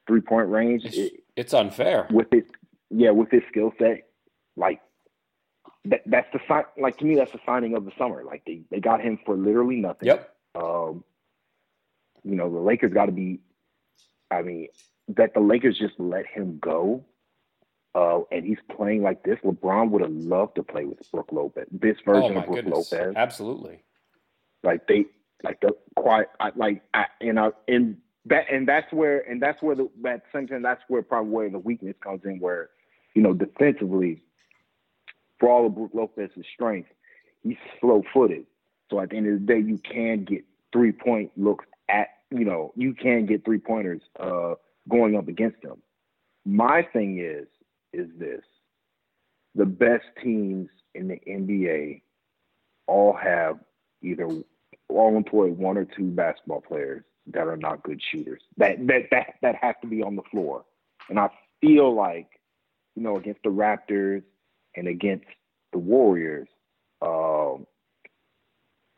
three 0.06 0.20
point 0.20 0.48
range, 0.48 0.84
It's, 0.84 0.96
it, 0.96 1.12
it's 1.36 1.54
unfair. 1.54 2.06
with 2.10 2.28
his 2.30 2.44
yeah 2.90 3.10
with 3.10 3.30
his 3.30 3.42
skill 3.48 3.72
set 3.78 4.06
like 4.56 4.80
that, 5.86 6.02
that's 6.06 6.28
the 6.32 6.40
sign 6.48 6.64
like 6.78 6.96
to 6.98 7.04
me 7.04 7.14
that's 7.16 7.32
the 7.32 7.40
signing 7.46 7.76
of 7.76 7.84
the 7.84 7.92
summer 7.98 8.24
like 8.24 8.42
they, 8.46 8.60
they 8.70 8.80
got 8.80 9.00
him 9.00 9.18
for 9.26 9.36
literally 9.36 9.76
nothing 9.76 10.06
Yep. 10.08 10.30
um 10.54 11.04
you 12.22 12.34
know 12.36 12.50
the 12.52 12.58
lakers 12.60 12.92
got 12.92 13.06
to 13.06 13.12
be 13.12 13.40
i 14.30 14.42
mean 14.42 14.68
that 15.08 15.34
the 15.34 15.40
lakers 15.40 15.78
just 15.78 15.94
let 15.98 16.26
him 16.26 16.58
go 16.62 17.04
uh 17.94 18.20
and 18.32 18.44
he's 18.44 18.58
playing 18.76 19.02
like 19.02 19.22
this 19.24 19.38
lebron 19.44 19.90
would 19.90 20.02
have 20.02 20.10
loved 20.12 20.54
to 20.56 20.62
play 20.62 20.84
with 20.84 20.98
Brook 21.12 21.28
lopez 21.32 21.66
this 21.70 21.96
Oh 22.06 22.12
version 22.12 22.34
my 22.34 22.40
of 22.40 22.46
Brook 22.46 22.56
goodness. 22.64 22.92
lopez 22.92 23.12
Absolutely. 23.16 23.82
like 24.62 24.86
they 24.88 25.04
like 25.42 25.60
the 25.60 25.72
quiet 25.96 26.28
I, 26.40 26.50
like 26.56 26.82
I, 26.94 27.04
and 27.20 27.38
I, 27.38 27.50
and 27.68 27.98
that 28.26 28.46
and 28.50 28.66
that's 28.66 28.90
where 28.92 29.20
and 29.30 29.42
that's 29.42 29.60
where 29.62 29.76
the 29.76 29.90
that 30.02 30.22
sometimes 30.32 30.62
that's 30.62 30.80
where 30.88 31.02
probably 31.02 31.30
where 31.30 31.50
the 31.50 31.58
weakness 31.58 31.94
comes 32.02 32.22
in 32.24 32.38
where 32.40 32.70
you 33.14 33.20
know 33.20 33.34
defensively 33.34 34.22
for 35.44 35.50
all 35.50 35.66
of 35.66 35.74
Brook 35.74 35.90
Lopez's 35.92 36.46
strength 36.54 36.88
he's 37.42 37.56
slow 37.80 38.02
footed 38.12 38.46
so 38.90 39.00
at 39.00 39.10
the 39.10 39.16
end 39.16 39.26
of 39.26 39.34
the 39.34 39.46
day 39.46 39.58
you 39.58 39.78
can 39.78 40.24
get 40.24 40.44
three 40.72 40.92
point 40.92 41.30
looks 41.36 41.66
at 41.88 42.08
you 42.30 42.44
know 42.44 42.72
you 42.76 42.94
can 42.94 43.26
get 43.26 43.44
three 43.44 43.58
pointers 43.58 44.00
uh 44.18 44.54
going 44.88 45.16
up 45.16 45.28
against 45.28 45.62
him 45.62 45.82
my 46.46 46.86
thing 46.92 47.18
is 47.18 47.46
is 47.92 48.08
this 48.18 48.42
the 49.54 49.66
best 49.66 50.04
teams 50.22 50.68
in 50.94 51.08
the 51.08 51.20
NBA 51.28 52.02
all 52.86 53.14
have 53.14 53.58
either 54.02 54.28
all 54.88 55.16
employ 55.16 55.48
one 55.48 55.76
or 55.76 55.84
two 55.84 56.10
basketball 56.10 56.60
players 56.60 57.04
that 57.32 57.46
are 57.46 57.56
not 57.56 57.82
good 57.82 58.00
shooters. 58.10 58.42
That 58.56 58.86
that 58.86 59.02
that 59.10 59.34
that 59.42 59.54
have 59.60 59.80
to 59.80 59.86
be 59.86 60.02
on 60.02 60.16
the 60.16 60.22
floor. 60.30 60.64
And 61.08 61.18
I 61.18 61.28
feel 61.60 61.94
like, 61.94 62.28
you 62.94 63.02
know, 63.02 63.16
against 63.16 63.42
the 63.42 63.50
Raptors 63.50 64.22
and 64.76 64.88
against 64.88 65.26
the 65.73 65.78
Warriors, 65.78 66.49
um, 67.02 67.66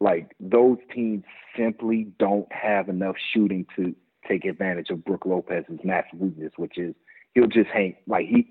like 0.00 0.32
those 0.38 0.78
teams 0.94 1.24
simply 1.56 2.08
don't 2.18 2.50
have 2.52 2.88
enough 2.88 3.16
shooting 3.32 3.66
to 3.76 3.94
take 4.28 4.44
advantage 4.44 4.90
of 4.90 5.04
Brook 5.04 5.24
Lopez's 5.24 5.78
massive 5.84 6.18
weakness, 6.18 6.52
which 6.56 6.78
is 6.78 6.94
he'll 7.34 7.46
just 7.46 7.70
hang 7.70 7.96
like 8.06 8.26
he 8.26 8.48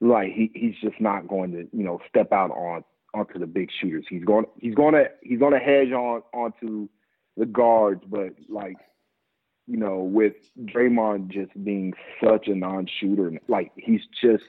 like 0.00 0.32
he 0.32 0.50
he's 0.54 0.74
just 0.82 1.00
not 1.00 1.26
going 1.26 1.52
to, 1.52 1.68
you 1.76 1.84
know, 1.84 2.00
step 2.08 2.32
out 2.32 2.50
on 2.50 2.84
onto 3.14 3.38
the 3.38 3.46
big 3.46 3.70
shooters. 3.80 4.04
He's 4.08 4.24
going 4.24 4.44
he's 4.58 4.74
going 4.74 4.94
to 4.94 5.06
he's 5.22 5.38
going 5.38 5.54
to 5.54 5.58
hedge 5.58 5.92
on 5.92 6.22
onto 6.32 6.88
the 7.36 7.46
guards, 7.46 8.02
but 8.08 8.30
like 8.48 8.76
you 9.66 9.76
know, 9.76 9.98
with 9.98 10.34
Draymond 10.60 11.30
just 11.32 11.52
being 11.64 11.92
such 12.22 12.46
a 12.46 12.54
non-shooter, 12.54 13.32
like 13.48 13.72
he's 13.76 14.02
just 14.22 14.44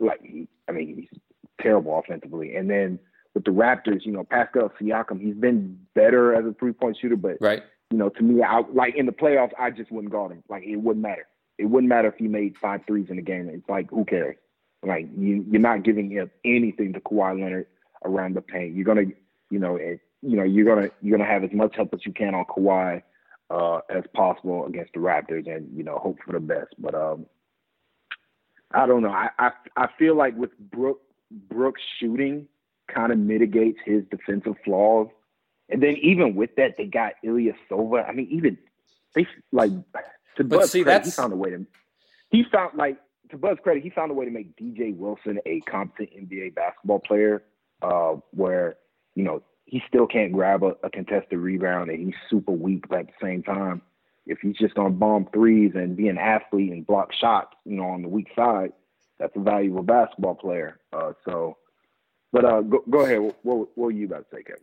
like 0.00 0.20
I 0.68 0.72
mean 0.72 0.96
he's 1.10 1.20
terrible 1.60 1.98
offensively. 1.98 2.56
And 2.56 2.68
then 2.68 2.98
with 3.34 3.44
the 3.44 3.50
Raptors, 3.50 4.04
you 4.04 4.12
know, 4.12 4.24
Pascal 4.24 4.70
Siakam, 4.80 5.20
he's 5.20 5.34
been 5.34 5.78
better 5.94 6.34
as 6.34 6.44
a 6.44 6.54
three-point 6.54 6.96
shooter, 7.00 7.16
but 7.16 7.36
Right. 7.40 7.62
you 7.90 7.98
know, 7.98 8.08
to 8.08 8.22
me, 8.22 8.42
I 8.42 8.60
like 8.72 8.94
in 8.96 9.06
the 9.06 9.12
playoffs, 9.12 9.52
I 9.58 9.70
just 9.70 9.90
wouldn't 9.90 10.12
guard 10.12 10.32
him. 10.32 10.42
Like 10.48 10.64
it 10.64 10.76
wouldn't 10.76 11.02
matter. 11.02 11.26
It 11.58 11.66
wouldn't 11.66 11.88
matter 11.88 12.08
if 12.08 12.16
he 12.16 12.28
made 12.28 12.56
five 12.60 12.80
threes 12.86 13.06
in 13.10 13.18
a 13.18 13.22
game. 13.22 13.48
It's 13.48 13.68
like 13.68 13.90
who 13.90 14.04
cares? 14.04 14.36
Like 14.84 15.08
you, 15.16 15.44
you're 15.48 15.60
not 15.60 15.82
giving 15.82 16.10
him 16.10 16.30
anything 16.44 16.92
to 16.92 17.00
Kawhi 17.00 17.40
Leonard 17.40 17.66
around 18.04 18.34
the 18.34 18.42
paint. 18.42 18.74
You're 18.74 18.84
gonna, 18.84 19.06
you 19.50 19.58
know, 19.58 19.76
it, 19.76 20.00
you 20.22 20.36
know, 20.36 20.42
you're 20.42 20.64
gonna 20.66 20.90
you're 21.00 21.16
gonna 21.16 21.30
have 21.30 21.44
as 21.44 21.52
much 21.52 21.74
help 21.76 21.94
as 21.94 22.04
you 22.04 22.12
can 22.12 22.34
on 22.34 22.44
Kawhi 22.44 23.02
uh, 23.50 23.80
as 23.88 24.04
possible 24.14 24.66
against 24.66 24.92
the 24.94 25.00
Raptors, 25.00 25.46
and 25.46 25.68
you 25.76 25.84
know, 25.84 25.98
hope 25.98 26.18
for 26.24 26.32
the 26.32 26.40
best. 26.40 26.74
But 26.78 26.94
um, 26.94 27.26
I 28.74 28.86
don't 28.86 29.02
know. 29.02 29.10
I 29.10 29.30
I, 29.38 29.50
I 29.76 29.88
feel 29.98 30.16
like 30.16 30.36
with 30.36 30.56
Brook 30.58 31.00
Brooks 31.30 31.82
shooting 31.98 32.46
kind 32.88 33.12
of 33.12 33.18
mitigates 33.18 33.78
his 33.84 34.04
defensive 34.10 34.54
flaws. 34.64 35.08
And 35.70 35.82
then 35.82 35.96
even 36.02 36.34
with 36.34 36.50
that, 36.56 36.74
they 36.76 36.84
got 36.86 37.14
Ilya 37.22 37.54
Sova. 37.70 38.06
I 38.08 38.12
mean, 38.12 38.28
even 38.30 38.58
they 39.14 39.26
like 39.52 39.70
to 40.36 40.44
But 40.44 40.48
Bud's 40.58 40.70
see, 40.72 40.82
credit, 40.82 40.98
that's- 40.98 41.16
he 41.16 41.22
found 41.22 41.32
a 41.32 41.36
way 41.36 41.50
to 41.50 41.66
he 42.30 42.44
found 42.52 42.76
like 42.76 42.98
to 43.30 43.38
Bud's 43.38 43.60
credit, 43.62 43.82
he 43.82 43.90
found 43.90 44.10
a 44.10 44.14
way 44.14 44.24
to 44.26 44.30
make 44.30 44.56
DJ 44.56 44.94
Wilson 44.96 45.38
a 45.46 45.60
competent 45.60 46.10
NBA 46.14 46.54
basketball 46.54 46.98
player, 46.98 47.42
uh, 47.80 48.16
where, 48.32 48.76
you 49.14 49.24
know, 49.24 49.42
he 49.66 49.82
still 49.88 50.06
can't 50.06 50.32
grab 50.32 50.62
a, 50.62 50.76
a 50.82 50.90
contested 50.90 51.38
rebound 51.38 51.90
and 51.90 52.04
he's 52.04 52.14
super 52.28 52.52
weak, 52.52 52.86
but 52.88 52.98
at 53.00 53.06
the 53.06 53.12
same 53.22 53.42
time, 53.42 53.80
if 54.26 54.38
he's 54.40 54.56
just 54.56 54.74
gonna 54.74 54.90
bomb 54.90 55.28
threes 55.32 55.72
and 55.74 55.96
be 55.96 56.08
an 56.08 56.18
athlete 56.18 56.72
and 56.72 56.86
block 56.86 57.10
shots, 57.12 57.54
you 57.64 57.76
know, 57.76 57.84
on 57.84 58.02
the 58.02 58.08
weak 58.08 58.28
side, 58.34 58.72
that's 59.18 59.34
a 59.36 59.40
valuable 59.40 59.82
basketball 59.82 60.34
player. 60.34 60.80
Uh, 60.92 61.12
so 61.24 61.56
but 62.34 62.44
uh, 62.44 62.62
go, 62.62 62.82
go 62.90 63.00
ahead. 63.04 63.20
What, 63.20 63.36
what, 63.42 63.56
what 63.58 63.76
were 63.76 63.90
you 63.92 64.06
about 64.06 64.28
to 64.28 64.36
say, 64.36 64.42
Kevin? 64.42 64.62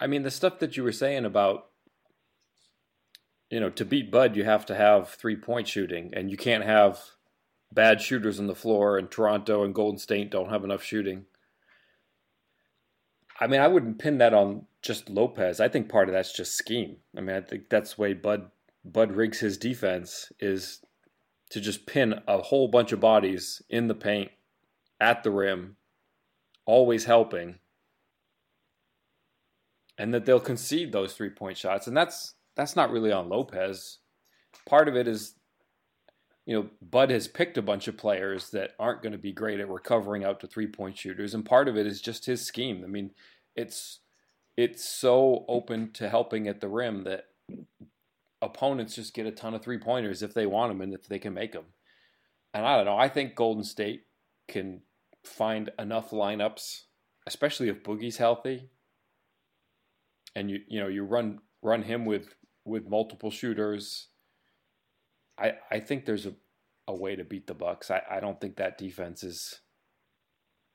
I 0.00 0.06
mean, 0.06 0.22
the 0.22 0.30
stuff 0.30 0.58
that 0.60 0.74
you 0.74 0.82
were 0.82 0.90
saying 0.90 1.26
about, 1.26 1.66
you 3.50 3.60
know, 3.60 3.68
to 3.68 3.84
beat 3.84 4.10
Bud, 4.10 4.34
you 4.34 4.44
have 4.44 4.64
to 4.66 4.74
have 4.74 5.10
three 5.10 5.36
point 5.36 5.68
shooting, 5.68 6.10
and 6.14 6.30
you 6.30 6.38
can't 6.38 6.64
have 6.64 6.98
bad 7.70 8.00
shooters 8.00 8.40
on 8.40 8.46
the 8.46 8.54
floor, 8.54 8.96
and 8.96 9.10
Toronto 9.10 9.64
and 9.64 9.74
Golden 9.74 9.98
State 9.98 10.30
don't 10.30 10.48
have 10.48 10.64
enough 10.64 10.82
shooting. 10.82 11.26
I 13.38 13.46
mean, 13.46 13.60
I 13.60 13.68
wouldn't 13.68 13.98
pin 13.98 14.16
that 14.18 14.32
on 14.32 14.64
just 14.88 15.08
Lopez. 15.08 15.60
I 15.60 15.68
think 15.68 15.88
part 15.88 16.08
of 16.08 16.14
that's 16.14 16.32
just 16.32 16.56
scheme. 16.56 16.96
I 17.16 17.20
mean, 17.20 17.36
I 17.36 17.40
think 17.40 17.68
that's 17.68 17.94
the 17.94 18.02
way 18.02 18.14
Bud 18.14 18.50
Bud 18.84 19.12
rigs 19.12 19.38
his 19.38 19.56
defense 19.56 20.32
is 20.40 20.80
to 21.50 21.60
just 21.60 21.86
pin 21.86 22.20
a 22.26 22.38
whole 22.38 22.66
bunch 22.68 22.90
of 22.90 23.00
bodies 23.00 23.62
in 23.70 23.86
the 23.86 23.94
paint 23.94 24.30
at 25.00 25.22
the 25.22 25.30
rim, 25.30 25.76
always 26.66 27.04
helping 27.04 27.60
and 29.98 30.14
that 30.14 30.24
they'll 30.24 30.40
concede 30.40 30.92
those 30.92 31.12
three 31.12 31.28
point 31.28 31.58
shots, 31.58 31.86
and 31.86 31.96
that's 31.96 32.34
that's 32.56 32.76
not 32.76 32.90
really 32.90 33.12
on 33.12 33.28
Lopez. 33.28 33.98
Part 34.66 34.88
of 34.88 34.96
it 34.96 35.06
is, 35.06 35.34
you 36.46 36.54
know, 36.54 36.68
Bud 36.80 37.10
has 37.10 37.28
picked 37.28 37.58
a 37.58 37.62
bunch 37.62 37.88
of 37.88 37.96
players 37.96 38.50
that 38.50 38.72
aren't 38.78 39.02
going 39.02 39.12
to 39.12 39.18
be 39.18 39.32
great 39.32 39.60
at 39.60 39.68
recovering 39.68 40.24
out 40.24 40.40
to 40.40 40.46
three 40.46 40.68
point 40.68 40.96
shooters, 40.96 41.34
and 41.34 41.44
part 41.44 41.68
of 41.68 41.76
it 41.76 41.86
is 41.86 42.00
just 42.00 42.26
his 42.26 42.46
scheme. 42.46 42.82
I 42.84 42.86
mean, 42.86 43.10
it's 43.56 43.98
it's 44.58 44.84
so 44.84 45.44
open 45.46 45.92
to 45.92 46.08
helping 46.08 46.48
at 46.48 46.60
the 46.60 46.66
rim 46.66 47.04
that 47.04 47.26
opponents 48.42 48.96
just 48.96 49.14
get 49.14 49.24
a 49.24 49.30
ton 49.30 49.54
of 49.54 49.62
three 49.62 49.78
pointers 49.78 50.20
if 50.20 50.34
they 50.34 50.46
want 50.46 50.72
them 50.72 50.80
and 50.80 50.92
if 50.92 51.06
they 51.06 51.20
can 51.20 51.32
make 51.32 51.52
them. 51.52 51.66
And 52.52 52.66
I 52.66 52.76
don't 52.76 52.86
know. 52.86 52.98
I 52.98 53.08
think 53.08 53.36
Golden 53.36 53.62
State 53.62 54.06
can 54.48 54.80
find 55.24 55.70
enough 55.78 56.10
lineups, 56.10 56.82
especially 57.24 57.68
if 57.68 57.84
Boogie's 57.84 58.16
healthy, 58.16 58.68
and 60.34 60.50
you 60.50 60.58
you 60.66 60.80
know 60.80 60.88
you 60.88 61.04
run 61.04 61.38
run 61.62 61.82
him 61.82 62.04
with 62.04 62.34
with 62.64 62.88
multiple 62.88 63.30
shooters. 63.30 64.08
I 65.38 65.52
I 65.70 65.78
think 65.78 66.04
there's 66.04 66.26
a, 66.26 66.34
a 66.88 66.96
way 66.96 67.14
to 67.14 67.22
beat 67.22 67.46
the 67.46 67.54
Bucks. 67.54 67.92
I, 67.92 68.02
I 68.10 68.18
don't 68.18 68.40
think 68.40 68.56
that 68.56 68.76
defense 68.76 69.22
is 69.22 69.60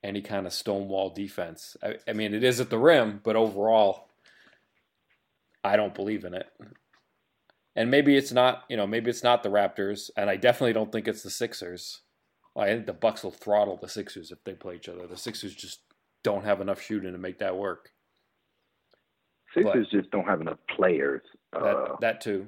any 0.04 0.22
kind 0.22 0.46
of 0.46 0.54
stonewall 0.54 1.10
defense. 1.10 1.78
I, 1.82 1.96
I 2.08 2.14
mean 2.14 2.34
it 2.34 2.44
is 2.44 2.60
at 2.60 2.70
the 2.70 2.78
rim, 2.78 3.22
but 3.24 3.36
overall 3.36 4.10
I 5.64 5.76
don't 5.76 5.96
believe 5.96 6.26
in 6.26 6.34
it. 6.34 6.48
And 7.76 7.90
maybe 7.90 8.16
it's 8.16 8.32
not, 8.32 8.66
you 8.70 8.78
know, 8.78 8.86
maybe 8.86 9.10
it's 9.10 9.24
not 9.24 9.42
the 9.42 9.50
Raptors, 9.50 10.12
and 10.16 10.30
I 10.30 10.36
definitely 10.36 10.74
don't 10.74 10.92
think 10.92 11.08
it's 11.08 11.24
the 11.24 11.30
Sixers. 11.30 12.02
I 12.56 12.68
think 12.68 12.86
the 12.86 12.94
Bucks 12.94 13.24
will 13.24 13.32
throttle 13.32 13.78
the 13.78 13.90
Sixers 13.90 14.30
if 14.30 14.44
they 14.44 14.54
play 14.54 14.76
each 14.76 14.90
other. 14.90 15.08
The 15.08 15.18
Sixers 15.18 15.56
just 15.56 15.80
don't 16.24 16.46
have 16.46 16.62
enough 16.62 16.82
shooting 16.82 17.14
to 17.14 17.18
make 17.18 17.40
that 17.40 17.58
work. 17.58 17.90
Sixers 19.56 19.88
but, 19.92 19.98
just 19.98 20.12
don't 20.12 20.26
have 20.26 20.42
enough 20.42 20.60
players. 20.76 21.22
That, 21.52 21.64
uh, 21.64 21.96
that 22.02 22.22
too. 22.22 22.48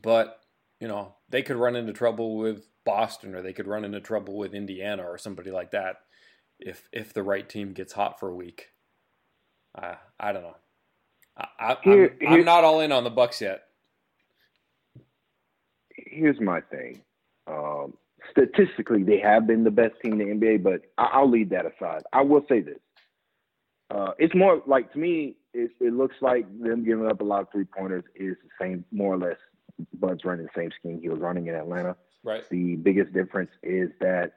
But 0.00 0.40
you 0.80 0.88
know, 0.88 1.14
they 1.28 1.42
could 1.42 1.56
run 1.56 1.76
into 1.76 1.92
trouble 1.92 2.36
with 2.36 2.68
Boston, 2.86 3.34
or 3.34 3.42
they 3.42 3.52
could 3.52 3.66
run 3.66 3.84
into 3.84 4.00
trouble 4.00 4.38
with 4.38 4.54
Indiana, 4.54 5.02
or 5.02 5.18
somebody 5.18 5.50
like 5.50 5.72
that, 5.72 5.96
if 6.58 6.88
if 6.92 7.12
the 7.12 7.22
right 7.22 7.46
team 7.46 7.74
gets 7.74 7.92
hot 7.92 8.18
for 8.18 8.30
a 8.30 8.34
week. 8.34 8.68
Uh, 9.76 9.96
I 10.18 10.32
don't 10.32 10.42
know. 10.42 10.56
I, 11.36 11.76
am 11.84 12.10
I'm 12.26 12.44
not 12.46 12.64
all 12.64 12.80
in 12.80 12.92
on 12.92 13.04
the 13.04 13.10
Bucks 13.10 13.42
yet. 13.42 13.64
Here's 15.90 16.40
my 16.40 16.62
thing. 16.62 17.02
Um, 17.46 17.92
statistically, 18.30 19.02
they 19.02 19.18
have 19.18 19.46
been 19.46 19.64
the 19.64 19.70
best 19.70 19.94
team 20.02 20.18
in 20.18 20.40
the 20.40 20.46
NBA, 20.46 20.62
but 20.62 20.80
I, 20.96 21.20
will 21.20 21.30
leave 21.30 21.50
that 21.50 21.66
aside. 21.66 22.04
I 22.12 22.22
will 22.22 22.44
say 22.48 22.60
this: 22.60 22.78
uh, 23.90 24.12
it's 24.18 24.34
more 24.34 24.62
like 24.66 24.92
to 24.92 24.98
me, 24.98 25.36
it, 25.52 25.70
it, 25.80 25.92
looks 25.92 26.16
like 26.22 26.46
them 26.58 26.84
giving 26.84 27.06
up 27.06 27.20
a 27.20 27.24
lot 27.24 27.42
of 27.42 27.48
three 27.52 27.64
pointers 27.64 28.04
is 28.14 28.36
the 28.42 28.64
same, 28.64 28.84
more 28.90 29.14
or 29.14 29.18
less. 29.18 29.36
Bud's 29.92 30.24
running 30.24 30.46
the 30.46 30.60
same 30.60 30.70
scheme 30.78 31.00
he 31.02 31.10
was 31.10 31.20
running 31.20 31.48
in 31.48 31.54
Atlanta. 31.54 31.96
Right. 32.26 32.44
The 32.50 32.74
biggest 32.74 33.12
difference 33.12 33.52
is 33.62 33.90
that, 34.00 34.32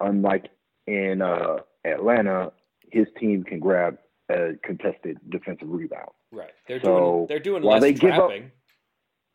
unlike 0.00 0.50
in 0.88 1.22
uh, 1.22 1.58
Atlanta, 1.84 2.52
his 2.90 3.06
team 3.20 3.44
can 3.44 3.60
grab 3.60 3.96
a 4.28 4.54
contested 4.64 5.18
defensive 5.30 5.68
rebound. 5.70 6.10
Right. 6.32 6.50
They're 6.66 6.80
so 6.80 6.86
doing 6.86 7.26
they're 7.28 7.38
doing 7.38 7.62
less 7.62 7.80
they 7.80 7.94
trapping. 7.94 8.46
Up, 8.46 8.50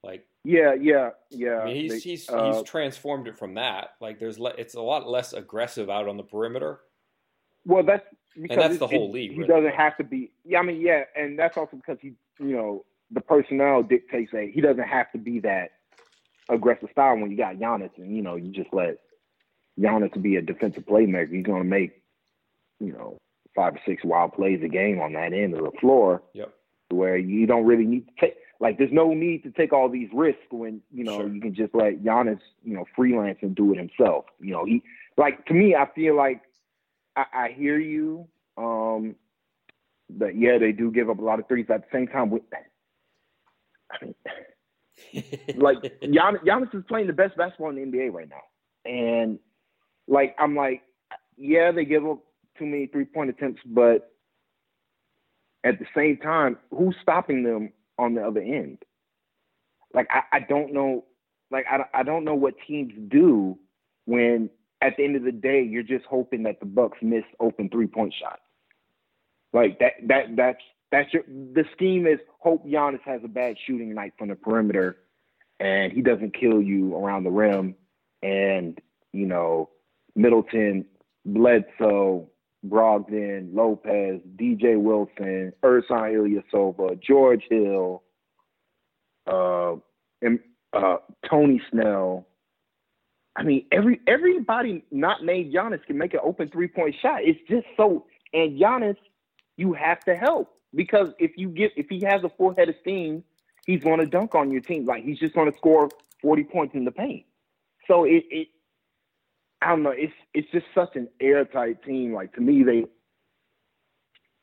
like 0.03 0.25
yeah, 0.43 0.73
yeah, 0.73 1.11
yeah. 1.31 1.59
I 1.59 1.65
mean, 1.65 1.75
he's 1.75 1.91
they, 1.91 1.99
he's 1.99 2.29
uh, 2.29 2.51
he's 2.51 2.63
transformed 2.63 3.29
it 3.29 3.37
from 3.37 3.53
that. 3.53 3.91
Like 4.01 4.19
there's 4.19 4.37
le- 4.37 4.53
it's 4.57 4.75
a 4.75 4.81
lot 4.81 5.07
less 5.09 5.31
aggressive 5.31 5.89
out 5.89 6.09
on 6.09 6.17
the 6.17 6.23
perimeter. 6.23 6.81
Well, 7.65 7.83
that's 7.83 8.05
because 8.35 8.57
and 8.57 8.61
that's 8.61 8.79
the 8.79 8.87
whole 8.87 9.11
league. 9.11 9.31
He 9.31 9.37
really. 9.37 9.47
doesn't 9.47 9.75
have 9.75 9.95
to 9.95 10.03
be. 10.03 10.33
Yeah, 10.43 10.59
I 10.59 10.63
mean, 10.63 10.81
yeah, 10.81 11.03
and 11.15 11.39
that's 11.39 11.55
also 11.55 11.77
because 11.77 11.99
he, 12.01 12.11
you 12.39 12.53
know, 12.57 12.83
the 13.11 13.21
personnel 13.21 13.81
dictates 13.81 14.33
that 14.33 14.49
he 14.53 14.59
doesn't 14.59 14.83
have 14.83 15.09
to 15.13 15.17
be 15.17 15.39
that 15.39 15.71
aggressive 16.49 16.89
style 16.91 17.17
when 17.17 17.31
you 17.31 17.37
got 17.37 17.55
Giannis, 17.55 17.91
and 17.97 18.15
you 18.15 18.21
know, 18.21 18.35
you 18.35 18.51
just 18.51 18.73
let 18.73 18.97
Giannis 19.79 20.19
be 20.21 20.35
a 20.35 20.41
defensive 20.41 20.85
playmaker. 20.85 21.33
He's 21.33 21.45
going 21.45 21.63
to 21.63 21.69
make, 21.69 22.01
you 22.79 22.91
know, 22.91 23.17
five 23.55 23.75
or 23.75 23.79
six 23.85 24.03
wild 24.03 24.33
plays 24.33 24.61
a 24.63 24.67
game 24.67 24.99
on 24.99 25.13
that 25.13 25.33
end 25.33 25.55
of 25.55 25.63
the 25.63 25.71
floor. 25.79 26.23
Yep 26.33 26.53
where 26.93 27.17
you 27.17 27.45
don't 27.45 27.65
really 27.65 27.85
need 27.85 28.07
to 28.07 28.13
take 28.19 28.37
like 28.59 28.77
there's 28.77 28.93
no 28.93 29.13
need 29.13 29.43
to 29.43 29.51
take 29.51 29.73
all 29.73 29.89
these 29.89 30.09
risks 30.13 30.41
when 30.51 30.81
you 30.91 31.03
know 31.03 31.17
sure. 31.17 31.27
you 31.27 31.41
can 31.41 31.53
just 31.53 31.73
let 31.73 32.03
Giannis 32.03 32.39
you 32.63 32.75
know 32.75 32.85
freelance 32.95 33.39
and 33.41 33.55
do 33.55 33.73
it 33.73 33.77
himself. 33.77 34.25
You 34.39 34.53
know 34.53 34.65
he 34.65 34.83
like 35.17 35.45
to 35.47 35.53
me 35.53 35.75
I 35.75 35.87
feel 35.93 36.15
like 36.15 36.41
I, 37.15 37.25
I 37.33 37.49
hear 37.49 37.77
you 37.77 38.27
um 38.57 39.15
that 40.17 40.35
yeah 40.35 40.57
they 40.57 40.71
do 40.71 40.91
give 40.91 41.09
up 41.09 41.19
a 41.19 41.23
lot 41.23 41.39
of 41.39 41.47
threes 41.47 41.65
at 41.69 41.81
the 41.81 41.87
same 41.91 42.07
time. 42.07 42.29
With, 42.29 42.43
I 43.91 44.05
mean, 44.05 44.15
like 45.55 45.77
Giannis, 46.03 46.43
Giannis 46.45 46.75
is 46.75 46.83
playing 46.87 47.07
the 47.07 47.13
best 47.13 47.37
basketball 47.37 47.69
in 47.69 47.75
the 47.75 47.97
NBA 47.97 48.11
right 48.11 48.29
now, 48.29 48.43
and 48.85 49.39
like 50.07 50.35
I'm 50.39 50.55
like 50.55 50.81
yeah 51.37 51.71
they 51.71 51.85
give 51.85 52.05
up 52.05 52.19
too 52.57 52.65
many 52.65 52.87
three 52.87 53.05
point 53.05 53.29
attempts, 53.29 53.61
but 53.65 54.11
at 55.63 55.79
the 55.79 55.85
same 55.95 56.17
time, 56.17 56.57
who's 56.71 56.95
stopping 57.01 57.43
them 57.43 57.71
on 57.97 58.15
the 58.15 58.21
other 58.21 58.41
end? 58.41 58.79
Like 59.93 60.07
I, 60.09 60.37
I 60.37 60.39
don't 60.41 60.73
know, 60.73 61.05
like 61.51 61.65
I, 61.69 61.99
I 61.99 62.03
don't 62.03 62.25
know 62.25 62.35
what 62.35 62.55
teams 62.67 62.93
do 63.09 63.57
when 64.05 64.49
at 64.81 64.97
the 64.97 65.03
end 65.03 65.15
of 65.15 65.23
the 65.23 65.31
day 65.31 65.63
you're 65.63 65.83
just 65.83 66.05
hoping 66.05 66.43
that 66.43 66.59
the 66.59 66.65
Bucks 66.65 66.97
miss 67.01 67.23
open 67.39 67.69
three 67.69 67.87
point 67.87 68.13
shots. 68.19 68.41
Like 69.53 69.79
that 69.79 69.93
that 70.07 70.35
that's 70.35 70.63
that's 70.93 71.11
your 71.11 71.23
the 71.27 71.65
scheme 71.73 72.05
is 72.05 72.19
hope 72.39 72.65
Giannis 72.67 73.01
has 73.03 73.21
a 73.23 73.27
bad 73.27 73.55
shooting 73.65 73.95
night 73.95 74.13
from 74.17 74.29
the 74.29 74.35
perimeter 74.35 74.97
and 75.59 75.91
he 75.91 76.03
doesn't 76.03 76.39
kill 76.39 76.61
you 76.61 76.95
around 76.95 77.23
the 77.23 77.31
rim 77.31 77.75
and 78.21 78.79
you 79.11 79.25
know 79.25 79.69
Middleton, 80.15 80.85
Bledsoe, 81.25 82.29
Brogdon, 82.67 83.55
Lopez, 83.55 84.21
DJ 84.35 84.79
Wilson, 84.79 85.51
Ersan 85.63 86.43
Ilyasova, 86.53 87.01
George 87.01 87.41
Hill, 87.49 88.03
uh, 89.25 89.73
and, 90.21 90.37
uh, 90.73 90.97
Tony 91.27 91.59
Snell. 91.71 92.27
I 93.35 93.41
mean, 93.41 93.65
every 93.71 93.99
everybody 94.05 94.85
not 94.91 95.25
named 95.25 95.55
Giannis 95.55 95.83
can 95.87 95.97
make 95.97 96.13
an 96.13 96.19
open 96.23 96.49
three 96.49 96.67
point 96.67 96.93
shot. 97.01 97.21
It's 97.23 97.39
just 97.49 97.65
so. 97.75 98.05
And 98.31 98.59
Giannis, 98.59 98.97
you 99.57 99.73
have 99.73 99.99
to 100.01 100.15
help 100.15 100.52
because 100.75 101.09
if 101.19 101.31
you 101.37 101.49
get 101.49 101.71
if 101.75 101.87
he 101.89 102.01
has 102.05 102.23
a 102.23 102.29
full 102.29 102.53
head 102.55 102.69
of 102.69 102.75
steam, 102.81 103.23
he's 103.65 103.83
going 103.83 103.99
to 103.99 104.05
dunk 104.05 104.35
on 104.35 104.51
your 104.51 104.61
team. 104.61 104.85
Like 104.85 105.03
he's 105.03 105.19
just 105.19 105.33
going 105.33 105.51
to 105.51 105.57
score 105.57 105.89
forty 106.21 106.43
points 106.43 106.75
in 106.75 106.85
the 106.85 106.91
paint. 106.91 107.25
So 107.87 108.05
it, 108.05 108.23
it 108.29 108.47
I 109.61 109.69
don't 109.69 109.83
know. 109.83 109.93
It's 109.95 110.13
it's 110.33 110.49
just 110.51 110.65
such 110.75 110.95
an 110.95 111.07
airtight 111.19 111.83
team. 111.83 112.13
Like 112.13 112.33
to 112.33 112.41
me, 112.41 112.63
they 112.63 112.85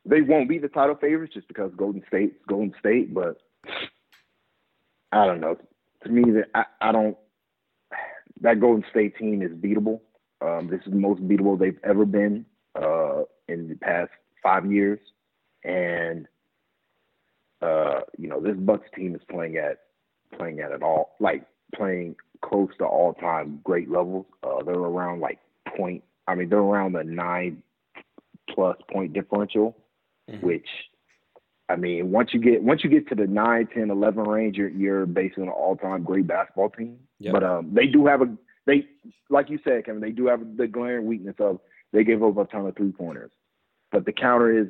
they 0.04 0.22
won't 0.22 0.48
be 0.48 0.58
the 0.58 0.68
title 0.68 0.96
favorites 0.96 1.34
just 1.34 1.48
because 1.48 1.72
Golden 1.76 2.02
State's 2.08 2.36
Golden 2.48 2.74
State. 2.78 3.12
But 3.12 3.38
I 5.12 5.26
don't 5.26 5.40
know. 5.40 5.56
To 6.04 6.08
me, 6.10 6.30
that 6.32 6.48
I, 6.54 6.88
I 6.88 6.92
don't. 6.92 7.16
That 8.40 8.60
Golden 8.60 8.84
State 8.90 9.18
team 9.18 9.42
is 9.42 9.50
beatable. 9.52 10.00
Um, 10.40 10.68
this 10.70 10.80
is 10.86 10.92
the 10.92 10.98
most 10.98 11.20
beatable 11.28 11.58
they've 11.58 11.78
ever 11.84 12.06
been 12.06 12.46
uh, 12.74 13.24
in 13.48 13.68
the 13.68 13.74
past 13.74 14.10
five 14.42 14.70
years, 14.70 14.98
and 15.64 16.26
uh, 17.62 18.00
you 18.18 18.28
know 18.28 18.40
this 18.40 18.56
Bucks 18.56 18.88
team 18.94 19.14
is 19.14 19.22
playing 19.30 19.56
at 19.56 19.78
playing 20.36 20.60
at 20.60 20.72
it 20.72 20.82
all 20.82 21.16
like 21.20 21.44
playing 21.74 22.16
close 22.42 22.70
to 22.78 22.84
all 22.84 23.14
time 23.14 23.60
great 23.64 23.90
levels. 23.90 24.26
Uh, 24.42 24.62
they're 24.64 24.74
around 24.74 25.20
like 25.20 25.38
point. 25.76 26.02
I 26.26 26.34
mean, 26.34 26.48
they're 26.48 26.58
around 26.58 26.92
the 26.92 27.04
nine 27.04 27.62
plus 28.54 28.76
point 28.92 29.12
differential, 29.12 29.76
mm-hmm. 30.30 30.46
which 30.46 30.66
I 31.68 31.76
mean, 31.76 32.10
once 32.10 32.30
you 32.32 32.40
get 32.40 32.62
once 32.62 32.82
you 32.82 32.90
get 32.90 33.08
to 33.08 33.14
the 33.14 33.26
9, 33.26 33.68
10, 33.72 33.90
11 33.90 34.24
range, 34.24 34.56
you're 34.56 34.68
you're 34.68 35.06
basically 35.06 35.44
an 35.44 35.48
all 35.50 35.76
time 35.76 36.02
great 36.02 36.26
basketball 36.26 36.70
team. 36.70 36.98
Yep. 37.20 37.32
But 37.32 37.44
um, 37.44 37.70
they 37.72 37.86
do 37.86 38.06
have 38.06 38.22
a 38.22 38.36
they 38.66 38.86
like 39.28 39.50
you 39.50 39.58
said, 39.62 39.86
Kevin. 39.86 40.00
They 40.00 40.10
do 40.10 40.26
have 40.26 40.56
the 40.56 40.66
glaring 40.66 41.06
weakness 41.06 41.36
of 41.38 41.60
they 41.92 42.04
give 42.04 42.22
up 42.22 42.36
a 42.38 42.44
ton 42.46 42.66
of 42.66 42.76
three 42.76 42.92
pointers. 42.92 43.30
But 43.92 44.04
the 44.04 44.12
counter 44.12 44.56
is 44.56 44.68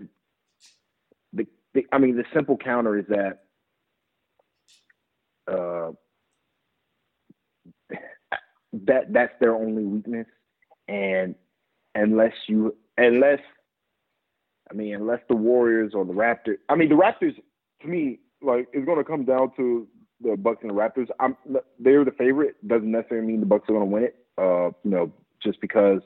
the, 1.74 1.86
I 1.92 1.98
mean, 1.98 2.16
the 2.16 2.24
simple 2.34 2.56
counter 2.56 2.98
is 2.98 3.06
that 3.08 3.44
uh, 5.50 5.92
that 8.72 9.12
that's 9.12 9.32
their 9.40 9.54
only 9.54 9.84
weakness. 9.84 10.26
And 10.88 11.34
unless 11.94 12.32
you 12.46 12.76
unless 12.96 13.40
I 14.70 14.74
mean 14.74 14.94
unless 14.94 15.20
the 15.28 15.36
Warriors 15.36 15.92
or 15.94 16.04
the 16.04 16.12
Raptors 16.12 16.58
I 16.68 16.76
mean 16.76 16.88
the 16.88 16.94
Raptors 16.94 17.34
to 17.82 17.88
me 17.88 18.20
like 18.42 18.68
it's 18.72 18.86
gonna 18.86 19.04
come 19.04 19.24
down 19.24 19.52
to 19.56 19.86
the 20.20 20.36
Bucks 20.36 20.58
and 20.62 20.70
the 20.70 20.74
Raptors. 20.74 21.08
I'm 21.18 21.36
they're 21.78 22.04
the 22.04 22.12
favorite. 22.12 22.56
Doesn't 22.66 22.90
necessarily 22.90 23.26
mean 23.26 23.40
the 23.40 23.46
Bucks 23.46 23.68
are 23.68 23.72
gonna 23.72 23.84
win 23.86 24.04
it. 24.04 24.16
Uh, 24.38 24.70
you 24.84 24.90
know, 24.90 25.12
just 25.42 25.60
because 25.60 26.00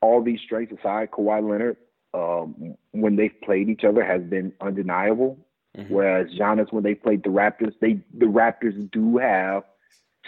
all 0.00 0.22
these 0.22 0.40
strengths 0.44 0.72
aside, 0.78 1.10
Kawhi 1.10 1.48
Leonard, 1.48 1.76
um, 2.14 2.76
when 2.92 3.16
they've 3.16 3.40
played 3.42 3.68
each 3.68 3.84
other 3.84 4.04
has 4.04 4.22
been 4.22 4.52
undeniable. 4.60 5.38
Mm-hmm. 5.76 5.92
Whereas 5.92 6.28
Giannis, 6.30 6.72
when 6.72 6.82
they 6.82 6.94
played 6.94 7.22
the 7.22 7.30
Raptors, 7.30 7.74
they 7.80 8.00
the 8.16 8.26
Raptors 8.26 8.90
do 8.90 9.18
have 9.18 9.64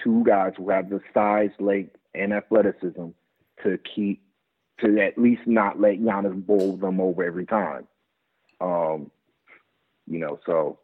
two 0.02 0.22
guys 0.24 0.52
who 0.56 0.70
have 0.70 0.90
the 0.90 1.00
size, 1.12 1.50
length, 1.58 1.96
and 2.14 2.32
athleticism 2.32 3.06
to 3.64 3.78
keep 3.94 4.22
to 4.80 4.98
at 5.00 5.18
least 5.18 5.42
not 5.46 5.80
let 5.80 6.00
Giannis 6.00 6.46
bowl 6.46 6.76
them 6.76 7.00
over 7.00 7.24
every 7.24 7.46
time. 7.46 7.86
Um, 8.60 9.10
you 10.06 10.18
know, 10.18 10.38
so 10.46 10.78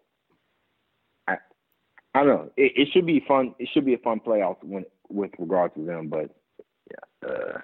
I 1.28 1.36
I 2.14 2.24
don't 2.24 2.28
know. 2.28 2.50
It, 2.56 2.72
it 2.76 2.88
should 2.92 3.06
be 3.06 3.22
fun. 3.26 3.54
It 3.58 3.68
should 3.72 3.84
be 3.84 3.94
a 3.94 3.98
fun 3.98 4.20
playoff 4.20 4.56
when 4.62 4.84
with 5.08 5.30
regard 5.38 5.74
to 5.74 5.84
them, 5.84 6.08
but 6.08 6.30
yeah, 6.90 7.28
uh, 7.28 7.58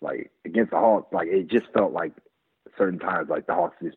like 0.00 0.30
against 0.44 0.70
the 0.70 0.78
Hawks, 0.78 1.12
like 1.12 1.28
it 1.28 1.48
just 1.48 1.66
felt 1.72 1.92
like 1.92 2.12
certain 2.78 2.98
times 2.98 3.28
like 3.28 3.46
the 3.46 3.54
Hawks 3.54 3.76
just 3.82 3.96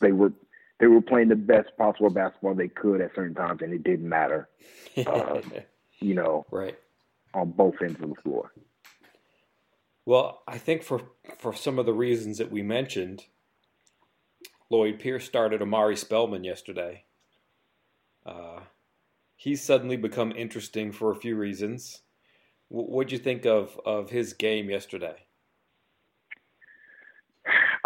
they 0.00 0.12
were 0.12 0.32
they 0.78 0.86
were 0.86 1.00
playing 1.00 1.28
the 1.28 1.36
best 1.36 1.68
possible 1.78 2.10
basketball 2.10 2.54
they 2.54 2.68
could 2.68 3.00
at 3.00 3.14
certain 3.14 3.34
times, 3.34 3.60
and 3.62 3.72
it 3.72 3.82
didn't 3.82 4.08
matter. 4.08 4.48
Uh, 5.06 5.42
you 6.00 6.14
know, 6.14 6.46
right 6.50 6.76
on 7.34 7.50
both 7.50 7.74
ends 7.82 8.00
of 8.02 8.08
the 8.08 8.14
floor. 8.22 8.50
Well, 10.06 10.42
I 10.48 10.58
think 10.58 10.82
for 10.82 11.02
for 11.38 11.52
some 11.52 11.78
of 11.78 11.86
the 11.86 11.92
reasons 11.92 12.38
that 12.38 12.50
we 12.50 12.62
mentioned, 12.62 13.24
Lloyd 14.70 14.98
Pierce 14.98 15.24
started 15.24 15.60
Omari 15.60 15.96
Spellman 15.96 16.44
yesterday. 16.44 17.04
Uh, 18.24 18.60
he's 19.36 19.62
suddenly 19.62 19.96
become 19.96 20.32
interesting 20.32 20.92
for 20.92 21.10
a 21.10 21.16
few 21.16 21.36
reasons. 21.36 22.02
W- 22.70 22.88
what'd 22.88 23.12
you 23.12 23.18
think 23.18 23.44
of 23.44 23.78
of 23.84 24.10
his 24.10 24.32
game 24.32 24.70
yesterday? 24.70 25.25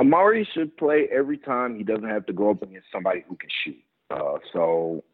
Omari 0.00 0.48
should 0.54 0.76
play 0.76 1.08
every 1.12 1.36
time 1.36 1.76
he 1.76 1.84
doesn't 1.84 2.08
have 2.08 2.26
to 2.26 2.32
go 2.32 2.50
up 2.50 2.62
against 2.62 2.86
somebody 2.90 3.22
who 3.28 3.36
can 3.36 3.50
shoot. 3.64 3.82
Uh, 4.10 4.38
so, 4.52 5.04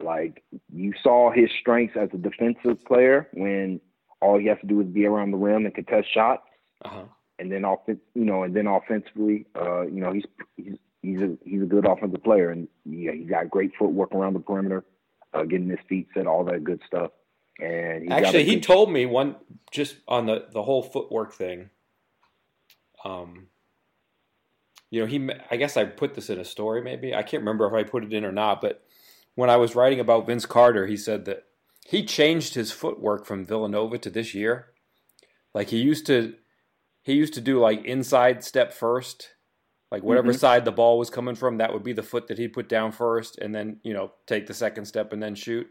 like 0.00 0.44
you 0.72 0.92
saw 1.02 1.32
his 1.32 1.50
strengths 1.60 1.96
as 1.96 2.10
a 2.12 2.18
defensive 2.18 2.84
player 2.84 3.28
when 3.32 3.80
all 4.20 4.38
he 4.38 4.46
has 4.46 4.58
to 4.60 4.66
do 4.66 4.80
is 4.80 4.86
be 4.86 5.06
around 5.06 5.30
the 5.30 5.36
rim 5.36 5.64
and 5.64 5.74
contest 5.74 6.12
shots. 6.12 6.42
Uh-huh. 6.84 7.04
And 7.40 7.50
then 7.50 7.64
off, 7.64 7.80
you 7.86 7.98
know, 8.14 8.42
and 8.42 8.54
then 8.54 8.66
offensively, 8.66 9.46
uh, 9.56 9.82
you 9.82 10.00
know, 10.00 10.12
he's 10.12 10.24
he's 10.56 10.74
he's 11.02 11.20
a 11.20 11.36
he's 11.44 11.62
a 11.62 11.66
good 11.66 11.86
offensive 11.86 12.22
player, 12.22 12.50
and 12.50 12.68
yeah, 12.84 13.12
he's 13.12 13.28
got 13.28 13.48
great 13.48 13.72
footwork 13.78 14.12
around 14.12 14.34
the 14.34 14.40
perimeter, 14.40 14.84
uh, 15.32 15.44
getting 15.44 15.68
his 15.68 15.78
feet 15.88 16.08
set, 16.14 16.26
all 16.26 16.44
that 16.44 16.64
good 16.64 16.80
stuff. 16.86 17.12
And 17.60 18.12
actually, 18.12 18.44
he 18.44 18.60
told 18.60 18.90
me 18.90 19.06
one 19.06 19.36
just 19.70 19.96
on 20.08 20.26
the 20.26 20.46
the 20.52 20.62
whole 20.62 20.82
footwork 20.82 21.32
thing. 21.32 21.70
Um, 23.04 23.46
you 24.90 25.00
know, 25.00 25.06
he 25.06 25.28
I 25.50 25.56
guess 25.56 25.76
I 25.76 25.84
put 25.84 26.14
this 26.14 26.30
in 26.30 26.38
a 26.38 26.44
story 26.44 26.82
maybe. 26.82 27.14
I 27.14 27.22
can't 27.22 27.42
remember 27.42 27.66
if 27.66 27.74
I 27.74 27.88
put 27.88 28.04
it 28.04 28.12
in 28.12 28.24
or 28.24 28.32
not, 28.32 28.60
but 28.60 28.82
when 29.34 29.50
I 29.50 29.56
was 29.56 29.76
writing 29.76 30.00
about 30.00 30.26
Vince 30.26 30.46
Carter, 30.46 30.86
he 30.86 30.96
said 30.96 31.24
that 31.26 31.44
he 31.86 32.04
changed 32.04 32.54
his 32.54 32.72
footwork 32.72 33.24
from 33.24 33.46
Villanova 33.46 33.98
to 33.98 34.10
this 34.10 34.34
year. 34.34 34.72
Like 35.54 35.70
he 35.70 35.78
used 35.78 36.06
to 36.06 36.34
he 37.02 37.14
used 37.14 37.34
to 37.34 37.40
do 37.40 37.58
like 37.60 37.84
inside 37.84 38.44
step 38.44 38.72
first. 38.72 39.30
Like 39.90 40.02
whatever 40.02 40.32
mm-hmm. 40.32 40.38
side 40.38 40.64
the 40.66 40.72
ball 40.72 40.98
was 40.98 41.08
coming 41.08 41.34
from, 41.34 41.56
that 41.56 41.72
would 41.72 41.82
be 41.82 41.94
the 41.94 42.02
foot 42.02 42.28
that 42.28 42.36
he'd 42.36 42.52
put 42.52 42.68
down 42.68 42.92
first 42.92 43.38
and 43.38 43.54
then, 43.54 43.80
you 43.82 43.94
know, 43.94 44.12
take 44.26 44.46
the 44.46 44.52
second 44.52 44.84
step 44.84 45.14
and 45.14 45.22
then 45.22 45.34
shoot. 45.34 45.66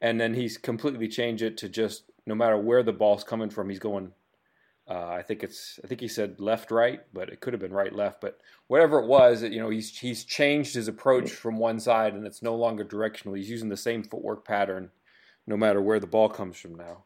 And 0.00 0.18
then 0.18 0.32
he's 0.32 0.56
completely 0.56 1.08
changed 1.08 1.42
it 1.42 1.58
to 1.58 1.68
just 1.68 2.10
no 2.26 2.34
matter 2.34 2.56
where 2.56 2.82
the 2.82 2.92
ball's 2.92 3.22
coming 3.22 3.50
from, 3.50 3.68
he's 3.68 3.78
going 3.78 4.12
uh, 4.88 5.08
I 5.08 5.22
think 5.22 5.42
it's 5.42 5.80
I 5.82 5.86
think 5.86 6.00
he 6.00 6.08
said 6.08 6.40
left 6.40 6.70
right, 6.70 7.00
but 7.12 7.30
it 7.30 7.40
could 7.40 7.54
have 7.54 7.60
been 7.60 7.72
right 7.72 7.94
left. 7.94 8.20
But 8.20 8.38
whatever 8.66 8.98
it 8.98 9.06
was, 9.06 9.42
you 9.42 9.60
know, 9.60 9.70
he's 9.70 9.96
he's 9.98 10.24
changed 10.24 10.74
his 10.74 10.88
approach 10.88 11.30
from 11.30 11.56
one 11.56 11.80
side, 11.80 12.14
and 12.14 12.26
it's 12.26 12.42
no 12.42 12.54
longer 12.54 12.84
directional. 12.84 13.34
He's 13.34 13.48
using 13.48 13.70
the 13.70 13.76
same 13.76 14.02
footwork 14.02 14.46
pattern, 14.46 14.90
no 15.46 15.56
matter 15.56 15.80
where 15.80 16.00
the 16.00 16.06
ball 16.06 16.28
comes 16.28 16.58
from 16.58 16.74
now. 16.74 17.04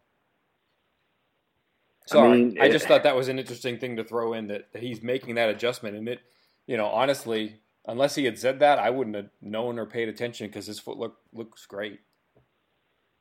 Sorry, 2.06 2.28
I, 2.28 2.32
mean, 2.32 2.58
I 2.60 2.68
just 2.68 2.88
thought 2.88 3.02
that 3.02 3.14
was 3.14 3.28
an 3.28 3.38
interesting 3.38 3.78
thing 3.78 3.96
to 3.96 4.04
throw 4.04 4.32
in 4.32 4.46
that, 4.48 4.72
that 4.72 4.82
he's 4.82 5.02
making 5.02 5.34
that 5.34 5.50
adjustment, 5.50 5.94
and 5.94 6.08
it, 6.08 6.20
you 6.66 6.78
know, 6.78 6.86
honestly, 6.86 7.60
unless 7.86 8.14
he 8.14 8.24
had 8.24 8.38
said 8.38 8.60
that, 8.60 8.78
I 8.78 8.90
wouldn't 8.90 9.14
have 9.14 9.28
known 9.42 9.78
or 9.78 9.86
paid 9.86 10.08
attention 10.08 10.46
because 10.46 10.66
his 10.66 10.80
foot 10.80 10.96
look 10.96 11.18
looks 11.32 11.66
great. 11.66 12.00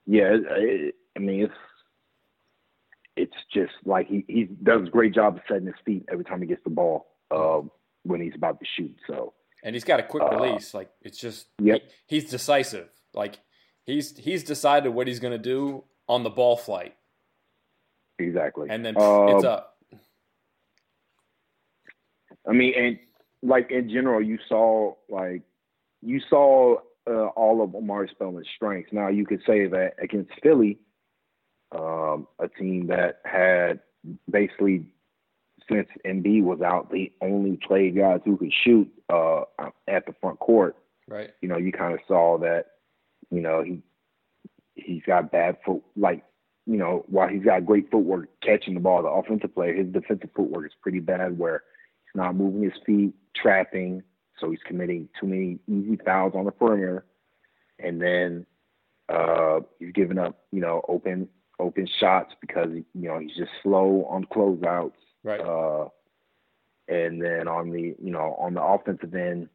Yeah, 0.07 0.37
I 1.15 1.19
mean 1.19 1.43
it's 1.43 1.53
it's 3.17 3.35
just 3.53 3.73
like 3.85 4.07
he 4.07 4.23
he 4.27 4.45
does 4.45 4.87
a 4.87 4.89
great 4.89 5.13
job 5.13 5.35
of 5.35 5.41
setting 5.47 5.65
his 5.65 5.75
feet 5.85 6.05
every 6.11 6.23
time 6.23 6.41
he 6.41 6.47
gets 6.47 6.63
the 6.63 6.69
ball 6.69 7.07
uh, 7.31 7.61
when 8.03 8.21
he's 8.21 8.35
about 8.35 8.59
to 8.59 8.65
shoot. 8.75 8.95
So 9.07 9.33
and 9.63 9.75
he's 9.75 9.83
got 9.83 9.99
a 9.99 10.03
quick 10.03 10.23
uh, 10.23 10.35
release. 10.37 10.73
Like 10.73 10.89
it's 11.01 11.17
just 11.17 11.47
yep. 11.61 11.81
he, 12.07 12.19
he's 12.19 12.29
decisive. 12.29 12.89
Like 13.13 13.39
he's 13.83 14.15
he's 14.17 14.43
decided 14.43 14.89
what 14.89 15.07
he's 15.07 15.19
going 15.19 15.33
to 15.33 15.37
do 15.37 15.83
on 16.07 16.23
the 16.23 16.29
ball 16.29 16.55
flight. 16.55 16.95
Exactly. 18.19 18.67
And 18.69 18.85
then 18.85 18.95
uh, 18.97 19.35
it's 19.35 19.43
up. 19.43 19.77
I 22.47 22.53
mean, 22.53 22.73
and 22.77 22.99
like 23.41 23.71
in 23.71 23.89
general, 23.89 24.21
you 24.21 24.37
saw 24.47 24.95
like 25.09 25.41
you 26.01 26.21
saw 26.29 26.77
uh, 27.07 27.27
all 27.27 27.63
of 27.63 27.75
Omari 27.75 28.09
Spellman's 28.11 28.47
strengths. 28.55 28.91
Now 28.93 29.07
you 29.09 29.25
could 29.25 29.41
say 29.45 29.67
that 29.67 29.93
against 30.01 30.31
Philly, 30.41 30.79
um, 31.71 32.27
a 32.39 32.47
team 32.47 32.87
that 32.87 33.21
had 33.25 33.79
basically 34.29 34.85
since 35.69 35.87
Embiid 36.05 36.43
was 36.43 36.61
out, 36.61 36.91
they 36.91 37.11
only 37.21 37.57
played 37.57 37.97
guys 37.97 38.21
who 38.23 38.37
could 38.37 38.53
shoot 38.53 38.89
uh, 39.09 39.41
at 39.87 40.05
the 40.05 40.13
front 40.21 40.39
court. 40.39 40.75
Right. 41.07 41.31
You 41.41 41.49
know, 41.49 41.57
you 41.57 41.71
kind 41.71 41.93
of 41.93 41.99
saw 42.07 42.37
that. 42.39 42.65
You 43.29 43.41
know, 43.41 43.61
he 43.61 43.81
he's 44.75 45.03
got 45.05 45.31
bad 45.31 45.57
foot. 45.65 45.83
Like, 45.97 46.23
you 46.65 46.77
know, 46.77 47.03
while 47.09 47.27
he's 47.27 47.43
got 47.43 47.65
great 47.65 47.91
footwork 47.91 48.29
catching 48.41 48.73
the 48.73 48.79
ball, 48.79 49.01
the 49.01 49.09
offensive 49.09 49.53
player, 49.53 49.73
his 49.73 49.87
defensive 49.87 50.29
footwork 50.35 50.65
is 50.65 50.73
pretty 50.81 50.99
bad. 50.99 51.37
Where 51.37 51.63
he's 52.05 52.15
not 52.15 52.35
moving 52.35 52.63
his 52.63 52.79
feet, 52.85 53.13
trapping, 53.35 54.03
so 54.39 54.49
he's 54.49 54.59
committing 54.65 55.09
too 55.19 55.27
many 55.27 55.59
easy 55.67 55.97
fouls 56.05 56.33
on 56.35 56.45
the 56.45 56.51
perimeter, 56.51 57.05
and 57.79 58.01
then 58.01 58.45
uh, 59.09 59.59
he's 59.79 59.91
giving 59.93 60.17
up, 60.17 60.45
you 60.51 60.61
know, 60.61 60.81
open 60.87 61.27
open 61.59 61.87
shots 61.99 62.33
because 62.39 62.69
you 62.71 62.85
know 63.07 63.19
he's 63.19 63.35
just 63.35 63.51
slow 63.63 64.05
on 64.09 64.25
closeouts. 64.25 64.93
Right. 65.23 65.39
Uh, 65.39 65.89
and 66.87 67.21
then 67.21 67.47
on 67.47 67.71
the 67.71 67.95
you 68.01 68.11
know 68.11 68.35
on 68.39 68.53
the 68.53 68.61
offensive 68.61 69.13
end, 69.13 69.49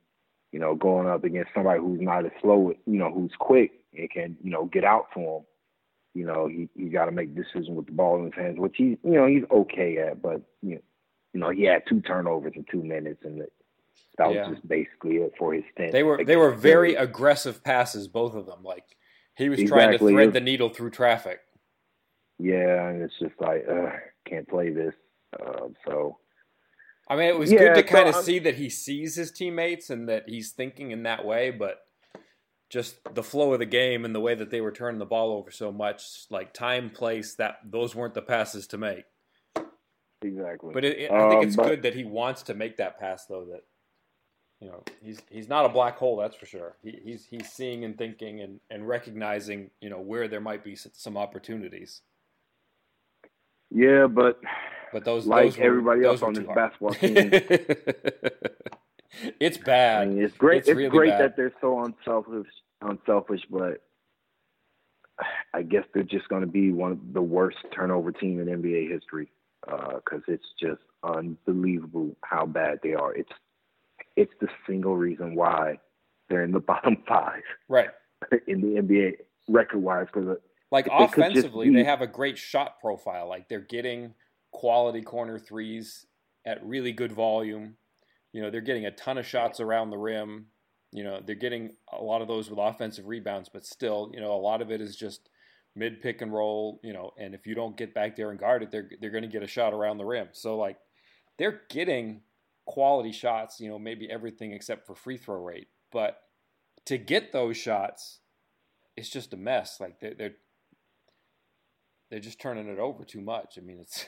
you 0.51 0.59
know 0.59 0.75
going 0.75 1.09
up 1.09 1.25
against 1.25 1.51
somebody 1.55 1.81
who's 1.81 2.01
not 2.01 2.25
as 2.25 2.33
slow, 2.41 2.73
you 2.87 2.99
know 2.99 3.12
who's 3.12 3.33
quick 3.38 3.73
and 3.97 4.11
can 4.11 4.37
you 4.43 4.51
know 4.51 4.67
get 4.67 4.85
out 4.85 5.07
to 5.15 5.21
him. 5.21 5.43
You 6.15 6.27
know 6.27 6.47
he 6.47 6.69
he 6.77 6.88
got 6.88 7.07
to 7.07 7.12
make 7.12 7.35
decisions 7.35 7.71
with 7.71 7.87
the 7.87 7.93
ball 7.93 8.19
in 8.19 8.25
his 8.27 8.35
hands, 8.35 8.59
which 8.59 8.75
he 8.77 8.99
you 9.03 9.12
know 9.12 9.27
he's 9.27 9.45
okay 9.51 9.99
at, 9.99 10.21
but 10.21 10.43
you 10.62 10.75
know, 10.75 10.83
you 11.33 11.41
know 11.41 11.51
he 11.51 11.62
had 11.62 11.83
two 11.88 12.01
turnovers 12.01 12.53
in 12.55 12.65
two 12.71 12.83
minutes, 12.83 13.25
and 13.25 13.41
that 14.19 14.29
was 14.29 14.37
yeah. 14.37 14.51
just 14.51 14.67
basically 14.69 15.17
it 15.17 15.33
for 15.38 15.55
his 15.55 15.65
stint. 15.73 15.93
They 15.93 16.03
were 16.03 16.23
they 16.23 16.37
were 16.37 16.53
very 16.53 16.97
aggressive 16.97 17.65
passes, 17.65 18.09
both 18.09 18.35
of 18.35 18.45
them. 18.45 18.62
Like 18.62 18.97
he 19.37 19.49
was 19.49 19.59
exactly. 19.59 19.85
trying 19.85 19.99
to 19.99 20.15
thread 20.15 20.33
the 20.35 20.41
needle 20.41 20.69
through 20.69 20.91
traffic 20.91 21.41
yeah, 22.38 22.88
and 22.88 23.03
it's 23.03 23.18
just 23.21 23.35
like, 23.40 23.64
uh, 23.71 23.90
can't 24.29 24.49
play 24.49 24.71
this. 24.71 24.95
Uh, 25.38 25.68
so, 25.87 26.18
I 27.09 27.16
mean, 27.16 27.27
it 27.27 27.38
was 27.38 27.51
yeah, 27.51 27.59
good 27.59 27.75
to 27.75 27.83
kind 27.83 28.09
of 28.09 28.14
see 28.16 28.38
that 28.40 28.57
he 28.57 28.68
sees 28.68 29.14
his 29.16 29.31
teammates 29.31 29.90
and 29.90 30.09
that 30.09 30.29
he's 30.29 30.53
thinking 30.53 30.90
in 30.90 31.05
that 31.05 31.25
way, 31.25 31.51
but 31.51 31.79
just 32.71 32.97
the 33.14 33.23
flow 33.23 33.53
of 33.53 33.59
the 33.59 33.66
game 33.66 34.05
and 34.05 34.14
the 34.14 34.21
way 34.21 34.35
that 34.35 34.51
they 34.51 34.62
were 34.62 34.73
turning 34.73 34.99
the 34.99 35.05
ball 35.05 35.33
over 35.33 35.51
so 35.51 35.71
much, 35.71 36.03
like 36.31 36.55
time, 36.55 36.88
place, 36.88 37.35
that 37.35 37.57
those 37.64 37.95
weren't 37.95 38.14
the 38.14 38.23
passes 38.23 38.66
to 38.68 38.79
make. 38.79 39.05
Exactly. 40.23 40.73
But 40.73 40.85
it, 40.85 40.99
it, 40.99 41.11
I 41.11 41.29
think 41.29 41.42
um, 41.42 41.47
it's 41.47 41.57
but, 41.57 41.66
good 41.66 41.83
that 41.83 41.95
he 41.95 42.05
wants 42.05 42.42
to 42.45 42.55
make 42.55 42.79
that 42.79 42.99
pass, 42.99 43.27
though. 43.27 43.45
That 43.51 43.62
you 44.61 44.68
know, 44.68 44.85
he's 45.03 45.21
he's 45.29 45.49
not 45.49 45.66
a 45.66 45.68
black 45.68 45.99
hole, 45.99 46.16
that's 46.16 46.37
for 46.37 46.47
sure. 46.47 46.77
He, 46.83 46.99
he's 47.05 47.27
he's 47.27 47.51
seeing 47.51 47.85
and 47.85 47.99
thinking 47.99 48.40
and, 48.40 48.61
and 48.71 48.87
recognizing, 48.88 49.71
you 49.81 49.90
know, 49.90 50.01
where 50.01 50.29
there 50.29 50.40
might 50.40 50.64
be 50.64 50.77
some 50.77 51.16
opportunities. 51.16 52.01
Yeah, 53.75 54.07
but 54.07 54.41
but 54.93 55.05
those 55.05 55.27
like 55.27 55.45
those 55.45 55.59
were, 55.59 55.65
everybody 55.65 56.05
else 56.05 56.23
on 56.23 56.35
this 56.35 56.45
hard. 56.45 56.57
basketball 56.57 56.95
team, 56.95 57.31
it's 59.41 59.59
bad. 59.59 60.03
I 60.03 60.07
mean, 60.07 60.23
it's 60.23 60.37
great. 60.37 60.59
It's, 60.59 60.69
it's 60.69 60.77
really 60.77 60.91
great 60.91 61.11
bad. 61.11 61.21
that 61.21 61.37
they're 61.37 61.55
so 61.61 61.85
unselfish, 61.85 62.49
unselfish, 62.83 63.43
but 63.51 63.83
I 65.55 65.63
guess 65.63 65.85
they're 65.95 66.03
just 66.03 66.29
going 66.29 66.43
to 66.43 66.47
be 66.47 66.73
one 66.73 66.93
of 66.93 66.99
the 67.13 67.23
worst 67.23 67.59
turnover 67.75 68.13
team 68.13 68.41
in 68.41 68.47
NBA 68.47 68.91
history 68.91 69.31
because 69.65 70.23
uh, 70.29 70.33
it's 70.33 70.47
just 70.61 70.83
unbelievable 71.03 72.17
how 72.23 72.47
bad 72.47 72.81
they 72.83 72.95
are. 72.95 73.15
It's 73.15 73.33
it's 74.17 74.33
the 74.41 74.49
single 74.67 74.97
reason 74.97 75.35
why 75.35 75.79
they're 76.29 76.45
in 76.45 76.53
the 76.53 76.61
bottom 76.73 76.99
five, 77.09 77.43
right, 77.69 77.91
in 78.47 78.61
the 78.61 78.81
NBA 78.81 79.17
record 79.49 79.79
wise 79.79 80.07
because 80.13 80.37
like 80.73 80.89
offensively, 80.91 81.69
be... 81.69 81.77
they 81.77 81.85
have 81.85 82.01
a 82.01 82.07
great 82.07 82.39
shot 82.39 82.81
profile. 82.81 83.29
Like 83.29 83.49
they're 83.49 83.61
getting 83.61 84.15
quality 84.51 85.03
corner 85.03 85.39
threes 85.39 86.07
at 86.45 86.65
really 86.67 86.93
good 86.93 87.13
volume. 87.13 87.77
You 88.33 88.43
know, 88.43 88.51
they're 88.51 88.63
getting 88.63 88.87
a 88.87 88.91
ton 88.91 89.19
of 89.19 89.27
shots 89.27 89.61
around 89.61 89.91
the 89.91 89.99
rim. 89.99 90.47
You 90.91 91.05
know, 91.05 91.21
they're 91.25 91.35
getting 91.37 91.77
a 91.93 92.03
lot 92.03 92.23
of 92.23 92.29
those 92.29 92.51
with 92.51 92.59
offensive 92.59 93.07
rebounds, 93.07 93.49
but 93.49 93.65
still, 93.65 94.11
you 94.13 94.21
know, 94.21 94.33
a 94.33 94.41
lot 94.41 94.63
of 94.63 94.71
it 94.71 94.81
is 94.81 94.97
just 94.97 95.29
mid 95.77 96.01
pick 96.01 96.23
and 96.23 96.33
roll, 96.33 96.81
you 96.83 96.93
know, 96.93 97.13
and 97.19 97.35
if 97.35 97.47
you 97.47 97.55
don't 97.55 97.77
get 97.77 97.95
back 97.95 98.17
there 98.17 98.31
and 98.31 98.41
guard 98.41 98.63
it, 98.63 98.71
they're 98.71 98.91
they're 99.01 99.11
going 99.11 99.23
to 99.23 99.29
get 99.29 99.43
a 99.43 99.47
shot 99.47 99.75
around 99.75 99.99
the 99.99 100.05
rim. 100.05 100.29
So 100.33 100.57
like 100.57 100.79
they're 101.39 101.61
getting 101.69 102.23
quality 102.65 103.13
shots, 103.13 103.61
you 103.61 103.69
know, 103.69 103.79
maybe 103.79 104.11
everything 104.11 104.53
except 104.53 104.87
for 104.87 104.95
free 104.95 105.19
throw 105.19 105.43
rate, 105.43 105.69
but 105.91 106.19
to 106.87 106.99
get 106.99 107.33
those 107.33 107.57
shots, 107.57 108.21
it's 108.97 109.11
just 109.11 109.35
a 109.35 109.37
mess. 109.37 109.81
Like 109.81 110.01
they're 110.01 110.15
they're 110.15 110.37
they're 112.12 112.20
just 112.20 112.38
turning 112.38 112.68
it 112.68 112.79
over 112.79 113.05
too 113.05 113.22
much. 113.22 113.57
I 113.57 113.62
mean, 113.62 113.79
it's 113.81 114.05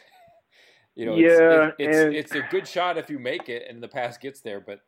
you 0.94 1.06
know, 1.06 1.16
yeah, 1.16 1.70
it's, 1.78 1.96
it's, 1.96 2.32
it's, 2.32 2.34
a 2.34 2.46
good 2.50 2.68
shot 2.68 2.98
if 2.98 3.08
you 3.08 3.18
make 3.18 3.48
it 3.48 3.64
and 3.68 3.82
the 3.82 3.88
pass 3.88 4.18
gets 4.18 4.42
there, 4.42 4.60
but 4.60 4.80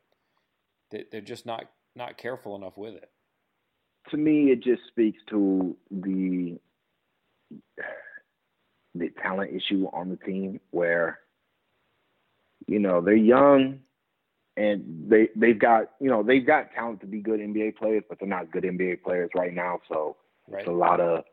they're 0.90 1.22
just 1.22 1.46
not 1.46 1.64
not 1.96 2.18
careful 2.18 2.54
enough 2.54 2.76
with 2.76 2.94
it. 2.94 3.10
To 4.10 4.18
me, 4.18 4.50
it 4.50 4.62
just 4.62 4.82
speaks 4.88 5.18
to 5.30 5.74
the 5.90 6.58
the 8.94 9.08
talent 9.22 9.50
issue 9.50 9.88
on 9.94 10.10
the 10.10 10.16
team 10.16 10.60
where 10.70 11.20
you 12.66 12.78
know 12.78 13.00
they're 13.00 13.16
young 13.16 13.80
and 14.58 15.06
they 15.08 15.30
they've 15.34 15.58
got 15.58 15.92
you 16.02 16.10
know 16.10 16.22
they've 16.22 16.46
got 16.46 16.74
talent 16.74 17.00
to 17.00 17.06
be 17.06 17.20
good 17.20 17.40
NBA 17.40 17.76
players, 17.76 18.04
but 18.10 18.18
they're 18.20 18.28
not 18.28 18.52
good 18.52 18.64
NBA 18.64 19.02
players 19.02 19.30
right 19.34 19.54
now. 19.54 19.80
So 19.88 20.16
right. 20.48 20.60
it's 20.60 20.68
a 20.68 20.72
lot 20.72 21.00
of 21.00 21.24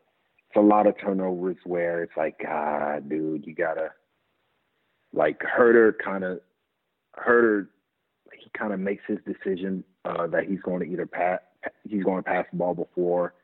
it's 0.54 0.62
a 0.62 0.66
lot 0.66 0.86
of 0.86 0.96
turnovers 0.98 1.56
where 1.64 2.02
it's 2.04 2.16
like, 2.16 2.38
God, 2.40 3.08
dude, 3.08 3.46
you 3.46 3.54
gotta 3.54 3.90
like 5.12 5.40
Huerter 5.40 5.92
kind 6.02 6.22
of 6.22 6.40
Huerter 7.18 7.68
he 8.32 8.50
kind 8.56 8.72
of 8.72 8.80
makes 8.80 9.02
his 9.06 9.18
decision 9.26 9.82
uh, 10.04 10.26
that 10.28 10.44
he's 10.44 10.60
going 10.60 10.80
to 10.80 10.86
either 10.86 11.06
pass 11.06 11.40
he's 11.84 12.04
going 12.04 12.22
to 12.22 12.28
pass 12.28 12.44
the 12.52 12.58
ball 12.58 12.74
before. 12.74 13.34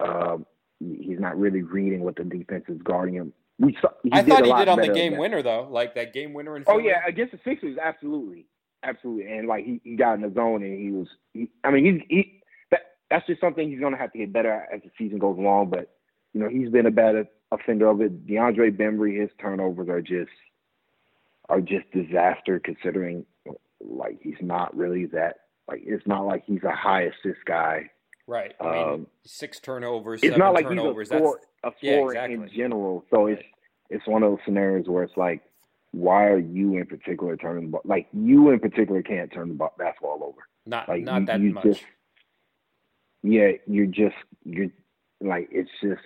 Uh, 0.00 0.38
he's 0.80 1.20
not 1.20 1.38
really 1.38 1.62
reading 1.62 2.02
what 2.02 2.16
the 2.16 2.24
defense 2.24 2.64
is 2.68 2.80
guarding 2.82 3.14
him. 3.14 3.32
We 3.58 3.76
saw, 3.80 3.88
I 4.12 4.22
thought 4.22 4.44
he 4.44 4.52
did 4.52 4.68
on 4.68 4.80
the 4.80 4.88
game 4.88 5.16
winner 5.16 5.42
though, 5.42 5.68
like 5.70 5.94
that 5.94 6.12
game 6.12 6.32
winner 6.34 6.56
in. 6.56 6.64
Oh 6.66 6.78
yeah, 6.78 7.00
against 7.06 7.32
the 7.32 7.40
Sixers, 7.44 7.78
absolutely, 7.82 8.46
absolutely, 8.82 9.32
and 9.32 9.48
like 9.48 9.64
he, 9.64 9.80
he 9.84 9.96
got 9.96 10.14
in 10.14 10.22
the 10.22 10.32
zone 10.34 10.62
and 10.62 10.78
he 10.78 10.90
was. 10.90 11.08
He, 11.32 11.50
I 11.64 11.70
mean, 11.70 11.84
he's 11.84 12.02
he 12.08 12.42
that 12.70 12.80
that's 13.10 13.26
just 13.26 13.40
something 13.40 13.68
he's 13.70 13.80
going 13.80 13.92
to 13.92 13.98
have 13.98 14.12
to 14.12 14.18
get 14.18 14.32
better 14.32 14.50
at 14.50 14.74
as 14.74 14.80
the 14.82 14.90
season 14.98 15.18
goes 15.18 15.38
along. 15.38 15.70
But 15.70 15.90
you 16.32 16.40
know, 16.40 16.48
he's 16.48 16.70
been 16.70 16.86
a 16.86 16.90
bad 16.90 17.26
offender 17.50 17.88
of 17.88 18.00
it. 18.00 18.26
DeAndre 18.26 18.76
Bembry, 18.76 19.20
his 19.20 19.30
turnovers 19.40 19.88
are 19.88 20.00
just 20.00 20.30
are 21.48 21.60
just 21.60 21.90
disaster 21.90 22.60
considering 22.60 23.26
like 23.80 24.20
he's 24.22 24.36
not 24.40 24.76
really 24.76 25.06
that 25.06 25.36
like 25.68 25.82
it's 25.84 26.06
not 26.06 26.26
like 26.26 26.44
he's 26.46 26.62
a 26.64 26.74
high 26.74 27.02
assist 27.02 27.44
guy. 27.46 27.90
Right. 28.26 28.54
I 28.60 28.64
mean, 28.64 28.88
um, 28.88 29.06
six 29.24 29.58
turnovers. 29.58 30.20
It's 30.22 30.36
not 30.36 30.54
like 30.54 30.68
turnovers. 30.68 31.08
he's 31.10 31.16
a 31.16 31.20
four, 31.20 31.40
a 31.64 31.70
four 31.70 31.74
yeah, 31.82 32.24
exactly. 32.24 32.34
in 32.34 32.50
general. 32.56 33.04
So 33.10 33.26
right. 33.26 33.38
it's 33.38 33.42
it's 33.88 34.06
one 34.06 34.22
of 34.22 34.30
those 34.30 34.38
scenarios 34.44 34.86
where 34.86 35.02
it's 35.02 35.16
like, 35.16 35.42
why 35.90 36.26
are 36.26 36.38
you 36.38 36.76
in 36.76 36.86
particular 36.86 37.36
turning 37.36 37.64
the 37.64 37.70
ball? 37.70 37.82
Like 37.84 38.06
you 38.12 38.50
in 38.50 38.60
particular 38.60 39.02
can't 39.02 39.32
turn 39.32 39.48
the 39.48 39.54
ball, 39.54 39.74
basketball 39.78 40.22
over. 40.22 40.46
Not 40.66 40.88
like 40.88 41.02
not 41.02 41.20
you, 41.20 41.26
that 41.26 41.40
you 41.40 41.52
much. 41.54 41.64
Just, 41.64 41.84
yeah, 43.22 43.50
you're 43.66 43.86
just 43.86 44.16
you're 44.44 44.68
like 45.20 45.48
it's 45.50 45.70
just 45.82 46.02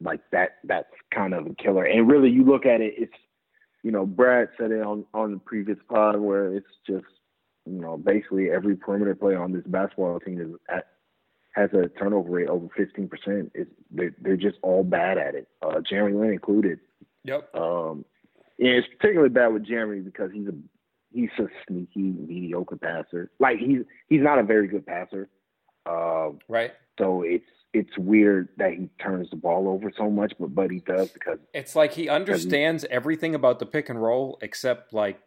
like 0.00 0.20
that. 0.32 0.56
That's 0.64 0.88
kind 1.14 1.34
of 1.34 1.46
a 1.46 1.54
killer. 1.54 1.84
And 1.84 2.08
really, 2.08 2.30
you 2.30 2.44
look 2.44 2.66
at 2.66 2.80
it, 2.80 2.94
it's 2.96 3.12
you 3.82 3.92
know, 3.92 4.04
Brad 4.04 4.48
said 4.58 4.72
it 4.72 4.82
on 4.82 5.04
on 5.14 5.32
the 5.32 5.38
previous 5.38 5.78
pod 5.88 6.18
where 6.18 6.52
it's 6.52 6.66
just, 6.86 7.06
you 7.66 7.80
know, 7.80 7.96
basically 7.96 8.50
every 8.50 8.76
perimeter 8.76 9.14
player 9.14 9.40
on 9.40 9.52
this 9.52 9.62
basketball 9.66 10.18
team 10.20 10.40
is 10.40 10.48
at, 10.68 10.88
has 11.54 11.70
a 11.72 11.88
turnover 11.98 12.30
rate 12.30 12.48
over 12.48 12.66
15%. 12.78 13.50
It's, 13.54 13.70
they're, 13.90 14.14
they're 14.20 14.36
just 14.36 14.58
all 14.62 14.84
bad 14.84 15.16
at 15.16 15.34
it. 15.34 15.48
Uh, 15.62 15.80
Jeremy 15.88 16.18
Lin 16.18 16.32
included. 16.32 16.80
Yep. 17.24 17.54
Um, 17.54 18.04
and 18.58 18.68
it's 18.68 18.88
particularly 18.98 19.30
bad 19.30 19.48
with 19.48 19.64
Jeremy 19.64 20.00
because 20.00 20.30
he's 20.32 20.48
a 20.48 20.54
he's 21.12 21.30
a 21.38 21.46
sneaky 21.66 22.02
mediocre 22.02 22.76
passer. 22.76 23.30
Like 23.38 23.58
he's 23.58 23.82
he's 24.08 24.22
not 24.22 24.38
a 24.38 24.42
very 24.42 24.68
good 24.68 24.86
passer. 24.86 25.28
Uh, 25.86 26.30
right. 26.48 26.72
So 26.98 27.22
it's 27.22 27.44
it's 27.72 27.96
weird 27.98 28.48
that 28.56 28.72
he 28.72 28.88
turns 29.00 29.28
the 29.30 29.36
ball 29.36 29.68
over 29.68 29.92
so 29.96 30.10
much, 30.10 30.32
but 30.38 30.54
but 30.54 30.70
he 30.70 30.80
does 30.80 31.10
because 31.10 31.38
it's 31.54 31.76
like 31.76 31.92
he 31.92 32.08
understands 32.08 32.82
he, 32.82 32.88
everything 32.90 33.34
about 33.34 33.58
the 33.58 33.66
pick 33.66 33.88
and 33.88 34.02
roll 34.02 34.38
except 34.40 34.92
like 34.92 35.20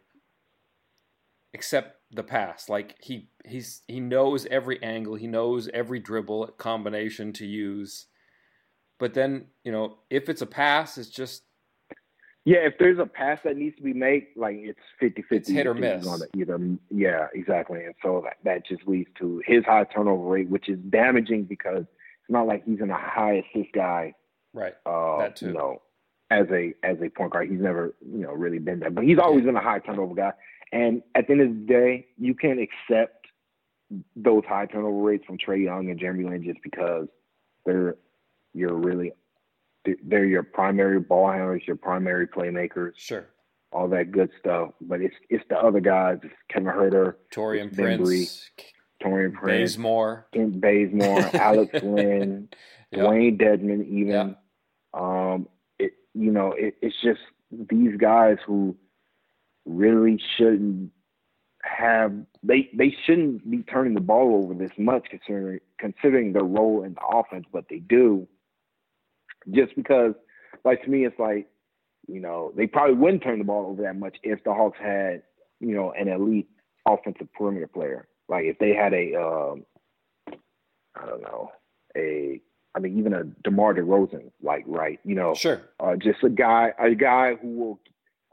except 1.52 1.96
the 2.10 2.22
pass. 2.22 2.68
Like 2.68 2.96
he 3.00 3.30
he's 3.44 3.82
he 3.86 4.00
knows 4.00 4.46
every 4.46 4.82
angle, 4.82 5.14
he 5.14 5.26
knows 5.26 5.68
every 5.72 6.00
dribble 6.00 6.48
combination 6.58 7.32
to 7.34 7.46
use. 7.46 8.06
But 8.98 9.14
then, 9.14 9.46
you 9.64 9.72
know, 9.72 9.98
if 10.10 10.28
it's 10.28 10.42
a 10.42 10.46
pass, 10.46 10.98
it's 10.98 11.08
just 11.08 11.44
yeah, 12.50 12.66
if 12.66 12.78
there's 12.80 12.98
a 12.98 13.06
pass 13.06 13.38
that 13.44 13.56
needs 13.56 13.76
to 13.76 13.82
be 13.82 13.92
made, 13.92 14.26
like 14.34 14.56
it's 14.58 14.80
50 14.98 15.22
50. 15.22 15.36
It's 15.36 15.48
hit 15.48 15.68
or 15.68 15.74
miss. 15.74 16.04
On 16.04 16.20
it 16.20 16.30
either, 16.36 16.58
yeah, 16.90 17.28
exactly. 17.32 17.84
And 17.84 17.94
so 18.02 18.24
that, 18.24 18.38
that 18.42 18.66
just 18.66 18.88
leads 18.88 19.08
to 19.20 19.40
his 19.46 19.64
high 19.64 19.84
turnover 19.84 20.24
rate, 20.24 20.48
which 20.48 20.68
is 20.68 20.76
damaging 20.90 21.44
because 21.44 21.82
it's 21.82 22.30
not 22.30 22.48
like 22.48 22.64
he's 22.64 22.80
in 22.80 22.90
a 22.90 22.98
high 22.98 23.44
assist 23.54 23.72
guy. 23.72 24.14
Right. 24.52 24.74
Uh, 24.84 25.18
that 25.18 25.36
too. 25.36 25.46
You 25.46 25.52
know, 25.52 25.82
as 26.32 26.46
a 26.50 26.74
as 26.82 26.96
a 27.00 27.08
point 27.08 27.30
guard, 27.30 27.48
he's 27.48 27.60
never 27.60 27.94
you 28.04 28.18
know 28.18 28.32
really 28.32 28.58
been 28.58 28.80
there, 28.80 28.90
but 28.90 29.04
he's 29.04 29.20
always 29.20 29.44
been 29.44 29.54
a 29.54 29.62
high 29.62 29.78
turnover 29.78 30.16
guy. 30.16 30.32
And 30.72 31.02
at 31.14 31.28
the 31.28 31.34
end 31.34 31.42
of 31.42 31.48
the 31.50 31.72
day, 31.72 32.08
you 32.18 32.34
can't 32.34 32.58
accept 32.58 33.26
those 34.16 34.42
high 34.48 34.66
turnover 34.66 35.02
rates 35.02 35.24
from 35.24 35.38
Trae 35.38 35.62
Young 35.62 35.88
and 35.88 36.00
Jeremy 36.00 36.24
Lin 36.24 36.42
just 36.42 36.62
because 36.64 37.06
they're 37.64 37.94
you're 38.54 38.74
really 38.74 39.12
they're 40.04 40.24
your 40.24 40.42
primary 40.42 41.00
ball 41.00 41.30
handlers, 41.30 41.62
your 41.66 41.76
primary 41.76 42.26
playmakers. 42.26 42.92
Sure. 42.96 43.26
All 43.72 43.88
that 43.88 44.10
good 44.10 44.30
stuff, 44.38 44.70
but 44.80 45.00
it's 45.00 45.14
it's 45.28 45.44
the 45.48 45.56
other 45.56 45.78
guys, 45.78 46.18
it's 46.24 46.34
Kevin 46.48 46.72
Huerter, 46.72 47.14
Taurean 47.32 47.72
Prince, 47.72 48.50
Taurean 49.00 49.32
Prince, 49.32 49.76
Bazemore, 49.76 50.26
Kent 50.34 50.60
Bazemore, 50.60 51.20
Alex 51.36 51.80
Len, 51.80 52.48
yep. 52.90 53.00
Dewayne 53.00 53.40
Dedmon, 53.40 53.86
even. 53.86 54.08
Yep. 54.08 54.42
Um, 54.92 55.48
it 55.78 55.92
you 56.14 56.32
know 56.32 56.52
it, 56.52 56.74
it's 56.82 56.96
just 57.00 57.20
these 57.50 57.96
guys 57.96 58.38
who 58.44 58.76
really 59.66 60.20
shouldn't 60.36 60.90
have 61.62 62.12
they 62.42 62.70
they 62.76 62.94
shouldn't 63.04 63.48
be 63.50 63.62
turning 63.62 63.94
the 63.94 64.00
ball 64.00 64.42
over 64.42 64.54
this 64.54 64.72
much 64.78 65.06
considering 65.10 65.60
considering 65.78 66.32
their 66.32 66.42
role 66.42 66.82
in 66.82 66.94
the 66.94 67.06
offense, 67.06 67.46
but 67.52 67.66
they 67.68 67.78
do. 67.78 68.26
Just 69.50 69.74
because, 69.76 70.14
like 70.64 70.82
to 70.82 70.90
me, 70.90 71.06
it's 71.06 71.18
like 71.18 71.48
you 72.08 72.20
know 72.20 72.52
they 72.56 72.66
probably 72.66 72.96
wouldn't 72.96 73.22
turn 73.22 73.38
the 73.38 73.44
ball 73.44 73.70
over 73.70 73.82
that 73.82 73.96
much 73.96 74.16
if 74.22 74.42
the 74.44 74.52
Hawks 74.52 74.78
had 74.80 75.22
you 75.60 75.74
know 75.74 75.92
an 75.92 76.08
elite 76.08 76.48
offensive 76.86 77.32
perimeter 77.32 77.66
player. 77.66 78.08
Like 78.28 78.44
if 78.44 78.58
they 78.58 78.74
had 78.74 78.94
a, 78.94 79.14
um, 79.20 79.64
I 80.94 81.06
don't 81.06 81.22
know, 81.22 81.50
a, 81.96 82.40
I 82.74 82.78
mean, 82.78 82.98
even 82.98 83.12
a 83.12 83.24
DeMar 83.24 83.74
DeRozan, 83.74 84.30
like 84.42 84.64
right, 84.66 85.00
you 85.04 85.16
know, 85.16 85.34
sure, 85.34 85.62
uh, 85.80 85.96
just 85.96 86.22
a 86.22 86.28
guy, 86.28 86.72
a 86.78 86.94
guy 86.94 87.34
who 87.34 87.48
will, 87.48 87.80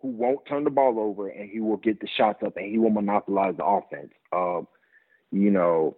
who 0.02 0.10
won't 0.10 0.46
turn 0.46 0.64
the 0.64 0.70
ball 0.70 1.00
over 1.00 1.28
and 1.28 1.50
he 1.50 1.60
will 1.60 1.78
get 1.78 2.00
the 2.00 2.08
shots 2.08 2.44
up 2.46 2.56
and 2.58 2.68
he 2.72 2.78
will 2.78 2.92
monopolize 2.92 3.56
the 3.58 3.66
offense. 3.66 4.12
Um, 4.32 4.68
you 5.32 5.50
know, 5.50 5.98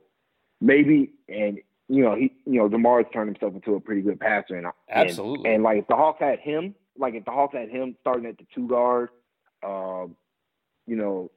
maybe 0.61 1.11
and 1.27 1.59
you 1.89 2.03
know 2.03 2.15
he, 2.15 2.31
you 2.45 2.59
know, 2.59 2.69
DeMar's 2.69 3.07
turned 3.11 3.29
himself 3.29 3.55
into 3.55 3.75
a 3.75 3.79
pretty 3.79 4.01
good 4.01 4.19
passer 4.19 4.55
and 4.55 4.67
absolutely, 4.89 5.45
and, 5.45 5.55
and 5.55 5.63
like 5.63 5.79
if 5.79 5.87
the 5.87 5.95
Hawks 5.95 6.19
had 6.21 6.39
him, 6.39 6.75
like 6.97 7.15
if 7.15 7.25
the 7.25 7.31
Hawks 7.31 7.55
had 7.55 7.69
him 7.69 7.95
starting 7.99 8.27
at 8.27 8.37
the 8.37 8.45
two 8.53 8.67
guard, 8.67 9.09
um, 9.63 10.15
you 10.85 10.95
know, 10.95 11.31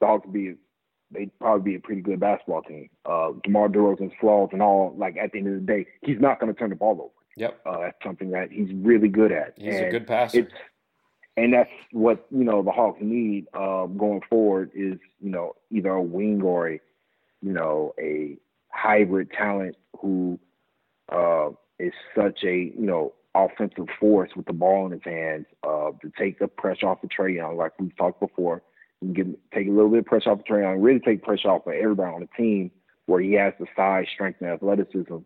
the 0.00 0.06
Hawks 0.06 0.26
would 0.26 0.34
be 0.34 0.54
they'd 1.12 1.30
probably 1.38 1.72
be 1.72 1.76
a 1.76 1.80
pretty 1.80 2.02
good 2.02 2.18
basketball 2.18 2.62
team. 2.62 2.90
Uh, 3.06 3.30
DeMar 3.44 3.68
DeRozan's 3.68 4.12
flaws 4.20 4.50
and 4.52 4.60
all, 4.60 4.94
like 4.98 5.16
at 5.16 5.32
the 5.32 5.38
end 5.38 5.48
of 5.48 5.54
the 5.54 5.60
day, 5.60 5.86
he's 6.02 6.20
not 6.20 6.40
going 6.40 6.52
to 6.52 6.58
turn 6.58 6.70
the 6.70 6.76
ball 6.76 7.00
over. 7.00 7.10
Yep, 7.36 7.60
uh, 7.64 7.80
that's 7.80 7.96
something 8.04 8.30
that 8.30 8.50
he's 8.50 8.72
really 8.74 9.08
good 9.08 9.32
at. 9.32 9.54
He's 9.56 9.74
and 9.74 9.86
a 9.86 9.90
good 9.90 10.06
passer. 10.06 10.48
and 11.36 11.52
that's 11.52 11.70
what 11.92 12.26
you 12.30 12.44
know 12.44 12.62
the 12.62 12.70
Hawks 12.70 13.00
need 13.00 13.46
uh, 13.54 13.86
going 13.86 14.22
forward 14.28 14.70
is 14.74 14.98
you 15.20 15.30
know 15.30 15.54
either 15.70 15.90
a 15.90 16.02
wing 16.02 16.42
or 16.42 16.70
a 16.70 16.80
you 17.42 17.52
know 17.52 17.94
a 18.00 18.38
hybrid 18.74 19.30
talent 19.30 19.76
who 20.00 20.38
uh, 21.12 21.50
is 21.78 21.92
such 22.14 22.40
a 22.44 22.72
you 22.76 22.86
know 22.86 23.14
offensive 23.34 23.86
force 23.98 24.30
with 24.36 24.46
the 24.46 24.52
ball 24.52 24.86
in 24.86 24.92
his 24.92 25.02
hands 25.04 25.46
uh, 25.64 25.90
to 26.00 26.12
take 26.18 26.38
the 26.38 26.48
pressure 26.48 26.86
off 26.86 27.02
of 27.02 27.10
Trae 27.10 27.34
Young, 27.34 27.56
like 27.56 27.72
we've 27.80 27.96
talked 27.96 28.20
before 28.20 28.62
and 29.00 29.14
get 29.14 29.26
take 29.52 29.66
a 29.66 29.70
little 29.70 29.90
bit 29.90 30.00
of 30.00 30.06
pressure 30.06 30.30
off 30.30 30.38
the 30.38 30.52
Trae 30.52 30.62
Young, 30.62 30.80
really 30.80 31.00
take 31.00 31.22
pressure 31.22 31.48
off 31.48 31.66
of 31.66 31.74
everybody 31.74 32.12
on 32.12 32.20
the 32.20 32.28
team 32.36 32.70
where 33.06 33.20
he 33.20 33.32
has 33.34 33.52
the 33.58 33.66
size, 33.76 34.06
strength, 34.12 34.40
and 34.40 34.50
athleticism 34.50 35.16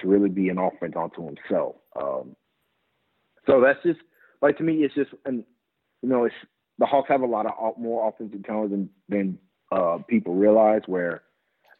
to 0.00 0.06
really 0.06 0.28
be 0.28 0.48
an 0.48 0.58
offense 0.58 0.94
onto 0.96 1.26
himself. 1.26 1.76
Um, 2.00 2.36
so 3.46 3.60
that's 3.60 3.82
just 3.82 4.00
like 4.40 4.56
to 4.58 4.62
me, 4.62 4.84
it's 4.84 4.94
just 4.94 5.10
and 5.24 5.44
you 6.02 6.08
know 6.08 6.24
it's 6.24 6.34
the 6.78 6.86
Hawks 6.86 7.08
have 7.08 7.22
a 7.22 7.26
lot 7.26 7.46
of 7.46 7.78
more 7.78 8.08
offensive 8.08 8.44
talent 8.44 8.70
than 8.70 8.90
than 9.08 9.38
uh, 9.72 9.98
people 10.08 10.34
realize. 10.34 10.82
Where 10.86 11.22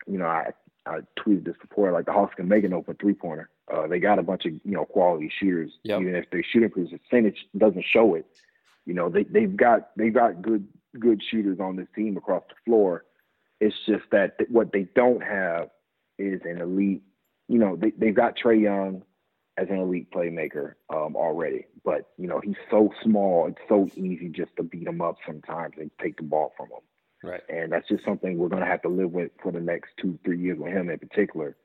you 0.06 0.18
know, 0.18 0.26
I 0.26 0.50
I 0.88 1.00
tweeted 1.20 1.44
this 1.44 1.56
before, 1.60 1.92
like 1.92 2.06
the 2.06 2.12
Hawks 2.12 2.34
can 2.34 2.48
make 2.48 2.64
an 2.64 2.72
open 2.72 2.96
three 3.00 3.14
pointer. 3.14 3.50
Uh, 3.72 3.86
they 3.86 3.98
got 3.98 4.18
a 4.18 4.22
bunch 4.22 4.46
of 4.46 4.52
you 4.52 4.72
know 4.72 4.84
quality 4.84 5.30
shooters, 5.38 5.72
yep. 5.82 6.00
even 6.00 6.14
if 6.14 6.30
their 6.30 6.42
shooting 6.42 6.70
percentage 6.70 7.46
doesn't 7.56 7.84
show 7.90 8.14
it. 8.14 8.26
You 8.86 8.94
know, 8.94 9.08
they 9.08 9.24
they've 9.24 9.54
got 9.54 9.90
they've 9.96 10.14
got 10.14 10.40
good 10.40 10.66
good 10.98 11.22
shooters 11.30 11.60
on 11.60 11.76
this 11.76 11.88
team 11.94 12.16
across 12.16 12.42
the 12.48 12.54
floor. 12.64 13.04
It's 13.60 13.76
just 13.86 14.04
that 14.12 14.36
what 14.48 14.72
they 14.72 14.88
don't 14.94 15.22
have 15.22 15.68
is 16.18 16.40
an 16.44 16.60
elite. 16.60 17.02
You 17.48 17.58
know, 17.58 17.76
they 17.76 17.90
they've 17.90 18.14
got 18.14 18.36
Trae 18.36 18.60
Young 18.60 19.02
as 19.58 19.68
an 19.70 19.76
elite 19.76 20.10
playmaker 20.10 20.74
um, 20.88 21.16
already, 21.16 21.66
but 21.84 22.10
you 22.16 22.28
know 22.28 22.40
he's 22.40 22.56
so 22.70 22.92
small. 23.02 23.46
It's 23.48 23.60
so 23.68 23.88
easy 23.96 24.28
just 24.28 24.56
to 24.56 24.62
beat 24.62 24.86
him 24.86 25.00
up 25.00 25.16
sometimes 25.26 25.74
and 25.78 25.90
take 26.00 26.16
the 26.16 26.22
ball 26.22 26.52
from 26.56 26.68
him. 26.68 26.80
Right. 27.22 27.42
And 27.48 27.72
that's 27.72 27.88
just 27.88 28.04
something 28.04 28.38
we're 28.38 28.48
going 28.48 28.62
to 28.62 28.68
have 28.68 28.82
to 28.82 28.88
live 28.88 29.10
with 29.10 29.32
for 29.42 29.50
the 29.50 29.60
next 29.60 29.90
two, 30.00 30.18
three 30.24 30.38
years 30.38 30.58
with 30.58 30.72
him 30.72 30.88
in 30.88 30.98
particular. 30.98 31.56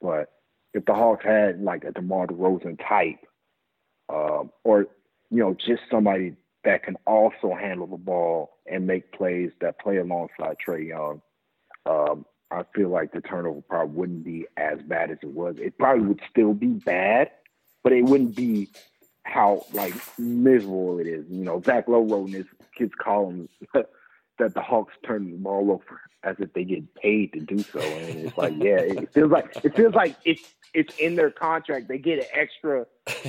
But 0.00 0.32
if 0.74 0.84
the 0.84 0.94
Hawks 0.94 1.24
had 1.24 1.60
like 1.60 1.84
a 1.84 1.92
DeMar 1.92 2.26
DeRozan 2.28 2.78
type, 2.86 3.18
um, 4.08 4.50
or 4.64 4.86
you 5.30 5.38
know, 5.38 5.54
just 5.54 5.82
somebody 5.90 6.34
that 6.64 6.82
can 6.82 6.96
also 7.06 7.54
handle 7.58 7.86
the 7.86 7.96
ball 7.96 8.58
and 8.70 8.86
make 8.86 9.12
plays 9.12 9.50
that 9.60 9.78
play 9.80 9.96
alongside 9.96 10.56
Trae 10.64 10.88
Young, 10.88 11.22
um, 11.86 12.26
I 12.50 12.64
feel 12.74 12.88
like 12.88 13.12
the 13.12 13.20
turnover 13.20 13.62
probably 13.62 13.94
wouldn't 13.94 14.24
be 14.24 14.46
as 14.56 14.80
bad 14.82 15.10
as 15.10 15.18
it 15.22 15.32
was. 15.32 15.56
It 15.58 15.78
probably 15.78 16.06
would 16.06 16.20
still 16.28 16.52
be 16.52 16.66
bad, 16.66 17.30
but 17.82 17.92
it 17.92 18.02
wouldn't 18.02 18.34
be 18.34 18.68
how 19.22 19.64
like 19.72 19.94
miserable 20.18 20.98
it 20.98 21.06
is. 21.06 21.24
You 21.30 21.44
know, 21.44 21.62
Zach 21.64 21.88
Lowe 21.88 22.02
wrote 22.02 22.28
in 22.28 22.34
his 22.34 22.46
kids' 22.76 22.92
columns 22.98 23.48
that 24.40 24.54
the 24.54 24.60
Hawks 24.60 24.94
turn 25.06 25.30
the 25.30 25.36
ball 25.36 25.70
over 25.70 26.00
as 26.22 26.36
if 26.38 26.52
they 26.52 26.64
get 26.64 26.94
paid 26.94 27.32
to 27.32 27.40
do 27.40 27.58
so. 27.58 27.80
And 27.80 28.26
it's 28.26 28.36
like, 28.36 28.54
yeah, 28.58 28.78
it 28.78 29.12
feels 29.12 29.30
like 29.30 29.56
it 29.64 29.74
feels 29.74 29.94
like 29.94 30.16
it's 30.24 30.42
it's 30.74 30.96
in 30.98 31.14
their 31.16 31.30
contract. 31.30 31.88
They 31.88 31.98
get 31.98 32.18
an 32.18 32.26
extra 32.32 32.86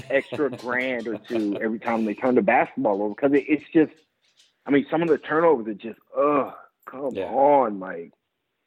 extra 0.10 0.50
grand 0.50 1.08
or 1.08 1.18
two 1.18 1.58
every 1.62 1.80
time 1.80 2.06
they 2.06 2.14
turn 2.14 2.36
the 2.36 2.42
basketball 2.42 3.02
over 3.02 3.16
because 3.16 3.34
it, 3.34 3.46
it's 3.48 3.66
just. 3.74 3.94
I 4.64 4.70
mean, 4.70 4.86
some 4.92 5.02
of 5.02 5.08
the 5.08 5.18
turnovers 5.18 5.68
are 5.68 5.74
just, 5.74 6.00
ugh, 6.16 6.54
come 6.86 7.10
yeah. 7.14 7.26
on, 7.26 7.80
like. 7.80 8.12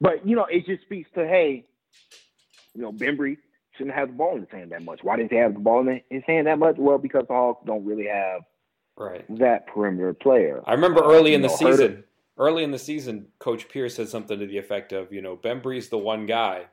But 0.00 0.26
you 0.26 0.34
know, 0.34 0.44
it 0.46 0.66
just 0.66 0.82
speaks 0.82 1.08
to 1.14 1.26
hey, 1.26 1.66
you 2.74 2.82
know, 2.82 2.92
Bembry 2.92 3.36
shouldn't 3.76 3.94
have 3.94 4.08
the 4.08 4.14
ball 4.14 4.34
in 4.34 4.42
his 4.42 4.50
hand 4.50 4.72
that 4.72 4.82
much. 4.82 5.00
Why 5.02 5.16
didn't 5.16 5.30
he 5.30 5.38
have 5.38 5.54
the 5.54 5.60
ball 5.60 5.86
in 5.86 6.00
his 6.10 6.22
hand 6.26 6.48
that 6.48 6.58
much? 6.58 6.76
Well, 6.78 6.98
because 6.98 7.24
the 7.28 7.34
Hawks 7.34 7.64
don't 7.64 7.84
really 7.84 8.08
have 8.08 8.42
right 8.96 9.24
that 9.38 9.66
perimeter 9.68 10.14
player. 10.14 10.62
I 10.66 10.72
remember 10.72 11.02
early 11.04 11.32
uh, 11.32 11.36
in 11.36 11.42
the 11.42 11.48
know, 11.48 11.56
season 11.56 12.04
early 12.38 12.64
in 12.64 12.70
the 12.70 12.78
season, 12.78 13.28
Coach 13.38 13.68
Pierce 13.68 13.96
said 13.96 14.08
something 14.08 14.38
to 14.38 14.46
the 14.46 14.58
effect 14.58 14.92
of, 14.92 15.12
you 15.12 15.22
know, 15.22 15.36
Bembry's 15.36 15.88
the 15.88 15.98
one 15.98 16.26
guy 16.26 16.66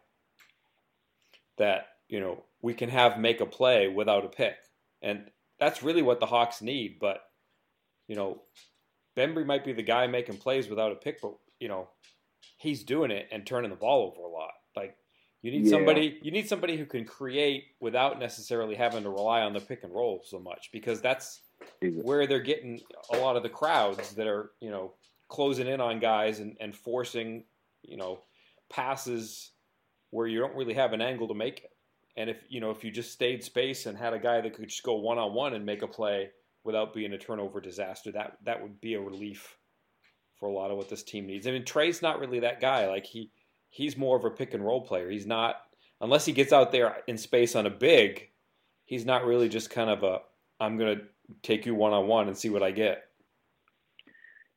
that, 1.57 1.87
you 2.09 2.19
know, 2.19 2.43
we 2.61 2.73
can 2.73 2.89
have 2.89 3.19
make 3.19 3.41
a 3.41 3.45
play 3.45 3.87
without 3.87 4.25
a 4.25 4.29
pick. 4.29 4.55
And 5.01 5.29
that's 5.59 5.83
really 5.83 6.01
what 6.01 6.19
the 6.19 6.25
Hawks 6.25 6.61
need. 6.61 6.97
But, 6.99 7.21
you 8.07 8.15
know, 8.15 8.41
Bembry 9.17 9.45
might 9.45 9.65
be 9.65 9.73
the 9.73 9.83
guy 9.83 10.07
making 10.07 10.37
plays 10.37 10.69
without 10.69 10.91
a 10.91 10.95
pick, 10.95 11.21
but, 11.21 11.33
you 11.59 11.67
know, 11.67 11.89
he's 12.57 12.83
doing 12.83 13.11
it 13.11 13.27
and 13.31 13.45
turning 13.45 13.69
the 13.69 13.75
ball 13.75 14.07
over 14.07 14.27
a 14.27 14.31
lot. 14.31 14.51
Like, 14.75 14.95
you 15.41 15.51
need 15.51 15.65
yeah. 15.65 15.71
somebody 15.71 16.19
you 16.21 16.31
need 16.31 16.47
somebody 16.47 16.77
who 16.77 16.85
can 16.85 17.03
create 17.03 17.65
without 17.79 18.19
necessarily 18.19 18.75
having 18.75 19.03
to 19.03 19.09
rely 19.09 19.41
on 19.41 19.53
the 19.53 19.59
pick 19.59 19.83
and 19.83 19.93
roll 19.93 20.21
so 20.23 20.39
much 20.39 20.69
because 20.71 21.01
that's 21.01 21.41
where 21.81 22.27
they're 22.27 22.39
getting 22.39 22.79
a 23.11 23.17
lot 23.17 23.35
of 23.35 23.43
the 23.43 23.49
crowds 23.49 24.13
that 24.13 24.27
are, 24.27 24.51
you 24.59 24.69
know, 24.69 24.93
closing 25.31 25.67
in 25.67 25.79
on 25.79 25.99
guys 25.99 26.39
and, 26.39 26.57
and 26.59 26.75
forcing, 26.75 27.45
you 27.83 27.95
know, 27.95 28.19
passes 28.69 29.51
where 30.11 30.27
you 30.27 30.39
don't 30.39 30.55
really 30.55 30.73
have 30.73 30.91
an 30.91 31.01
angle 31.01 31.29
to 31.29 31.33
make 31.33 31.63
it. 31.63 31.71
And 32.17 32.29
if 32.29 32.37
you 32.49 32.59
know 32.59 32.69
if 32.69 32.83
you 32.83 32.91
just 32.91 33.13
stayed 33.13 33.41
space 33.43 33.85
and 33.85 33.97
had 33.97 34.13
a 34.13 34.19
guy 34.19 34.41
that 34.41 34.53
could 34.53 34.67
just 34.67 34.83
go 34.83 34.95
one 34.95 35.17
on 35.17 35.33
one 35.33 35.53
and 35.53 35.65
make 35.65 35.81
a 35.81 35.87
play 35.87 36.29
without 36.65 36.93
being 36.93 37.13
a 37.13 37.17
turnover 37.17 37.61
disaster, 37.61 38.11
that 38.11 38.37
that 38.43 38.61
would 38.61 38.81
be 38.81 38.95
a 38.95 39.01
relief 39.01 39.57
for 40.35 40.49
a 40.49 40.53
lot 40.53 40.69
of 40.69 40.77
what 40.77 40.89
this 40.89 41.03
team 41.03 41.25
needs. 41.25 41.47
I 41.47 41.51
mean, 41.51 41.63
Trae's 41.63 42.01
not 42.01 42.19
really 42.19 42.41
that 42.41 42.59
guy. 42.59 42.87
Like 42.87 43.05
he 43.05 43.31
he's 43.69 43.95
more 43.95 44.17
of 44.17 44.25
a 44.25 44.29
pick 44.29 44.53
and 44.53 44.63
roll 44.65 44.81
player. 44.81 45.09
He's 45.09 45.25
not 45.25 45.55
unless 46.01 46.25
he 46.25 46.33
gets 46.33 46.51
out 46.51 46.73
there 46.73 46.97
in 47.07 47.17
space 47.17 47.55
on 47.55 47.65
a 47.65 47.71
big. 47.71 48.27
He's 48.83 49.05
not 49.05 49.25
really 49.25 49.47
just 49.47 49.69
kind 49.69 49.89
of 49.89 50.03
a 50.03 50.19
I'm 50.59 50.77
gonna 50.77 51.03
take 51.41 51.65
you 51.65 51.73
one 51.73 51.93
on 51.93 52.07
one 52.07 52.27
and 52.27 52.37
see 52.37 52.49
what 52.49 52.63
I 52.63 52.71
get. 52.71 53.05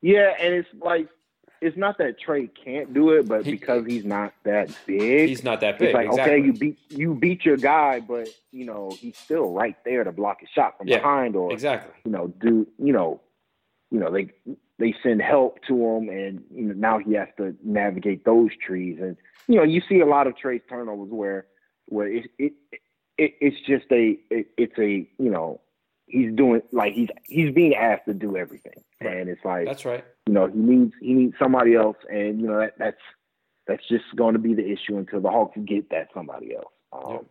Yeah, 0.05 0.35
and 0.39 0.53
it's 0.53 0.69
like 0.83 1.09
it's 1.63 1.79
not 1.79 1.97
that 1.97 2.17
Trae 2.21 2.51
can't 2.63 2.93
do 2.93 3.13
it, 3.13 3.27
but 3.27 3.47
he, 3.47 3.53
because 3.53 3.87
he's 3.87 4.05
not 4.05 4.35
that 4.45 4.69
big, 4.85 5.31
he's 5.31 5.43
not 5.43 5.63
that 5.63 5.79
big. 5.79 5.89
It's 5.89 5.95
like 5.95 6.09
exactly. 6.09 6.35
okay, 6.35 6.45
you 6.45 6.53
beat 6.53 6.79
you 6.91 7.15
beat 7.15 7.47
your 7.47 7.57
guy, 7.57 8.01
but 8.01 8.29
you 8.53 8.67
know 8.67 8.91
he's 9.01 9.17
still 9.17 9.51
right 9.55 9.77
there 9.83 10.05
to 10.05 10.13
block 10.13 10.41
his 10.41 10.51
shot 10.51 10.77
from 10.77 10.89
yeah, 10.89 10.99
behind, 10.99 11.37
or 11.37 11.51
exactly. 11.51 11.91
You 12.05 12.11
know, 12.11 12.27
do 12.27 12.67
you 12.79 12.93
know, 12.93 13.23
you 13.91 13.99
know 13.99 14.13
they 14.13 14.29
they 14.79 14.95
send 15.03 15.23
help 15.23 15.61
to 15.69 15.75
him, 15.75 16.11
and 16.11 16.45
you 16.55 16.67
know 16.67 16.75
now 16.75 16.99
he 16.99 17.15
has 17.15 17.29
to 17.39 17.57
navigate 17.65 18.27
those 18.27 18.51
trees, 18.63 18.99
and 19.01 19.17
you 19.49 19.57
know 19.57 19.63
you 19.63 19.81
see 19.89 20.01
a 20.01 20.07
lot 20.07 20.27
of 20.27 20.35
Trae's 20.35 20.61
turnovers 20.69 21.09
where 21.09 21.47
where 21.87 22.09
it 22.09 22.27
it, 22.39 22.53
it 23.17 23.35
it's 23.41 23.61
just 23.67 23.87
a 23.91 24.19
it, 24.29 24.49
it's 24.59 24.79
a 24.79 25.09
you 25.17 25.31
know 25.31 25.63
he's 26.07 26.33
doing 26.35 26.63
like 26.73 26.95
he's 26.95 27.09
he's 27.25 27.55
being 27.55 27.75
asked 27.75 28.07
to 28.07 28.15
do 28.15 28.37
everything, 28.37 28.83
right. 29.01 29.17
and 29.17 29.29
it's 29.29 29.45
like 29.45 29.67
that's 29.67 29.85
right. 29.85 30.05
You 30.27 30.33
know, 30.33 30.47
he 30.47 30.59
needs 30.59 30.93
he 31.01 31.15
needs 31.15 31.35
somebody 31.39 31.75
else, 31.75 31.97
and 32.11 32.41
you 32.41 32.47
know 32.47 32.59
that 32.59 32.75
that's 32.79 33.01
that's 33.67 33.87
just 33.89 34.05
going 34.17 34.35
to 34.35 34.39
be 34.39 34.55
the 34.55 34.65
issue 34.65 34.99
until 34.99 35.21
the 35.21 35.31
Hawks 35.31 35.59
get 35.65 35.91
that 35.91 36.09
somebody 36.15 36.55
else. 36.55 36.73
Um, 36.93 37.13
yep. 37.13 37.25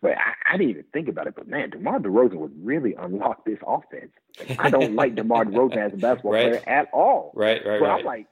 But 0.00 0.12
I, 0.18 0.54
I, 0.54 0.56
didn't 0.58 0.70
even 0.70 0.84
think 0.92 1.08
about 1.08 1.26
it. 1.26 1.34
But 1.34 1.48
man, 1.48 1.70
DeMar 1.70 1.98
DeRozan 1.98 2.34
would 2.34 2.52
really 2.62 2.94
unlock 2.94 3.44
this 3.46 3.58
offense. 3.66 4.12
Like, 4.38 4.60
I 4.60 4.68
don't 4.68 4.94
like 4.96 5.14
DeMar 5.14 5.46
DeRozan 5.46 5.76
as 5.78 5.92
a 5.94 5.96
basketball 5.96 6.32
right. 6.32 6.50
player 6.50 6.62
at 6.66 6.88
all. 6.92 7.32
Right, 7.34 7.64
right, 7.64 7.80
but 7.80 7.86
right. 7.86 8.00
I'm 8.00 8.04
like, 8.04 8.26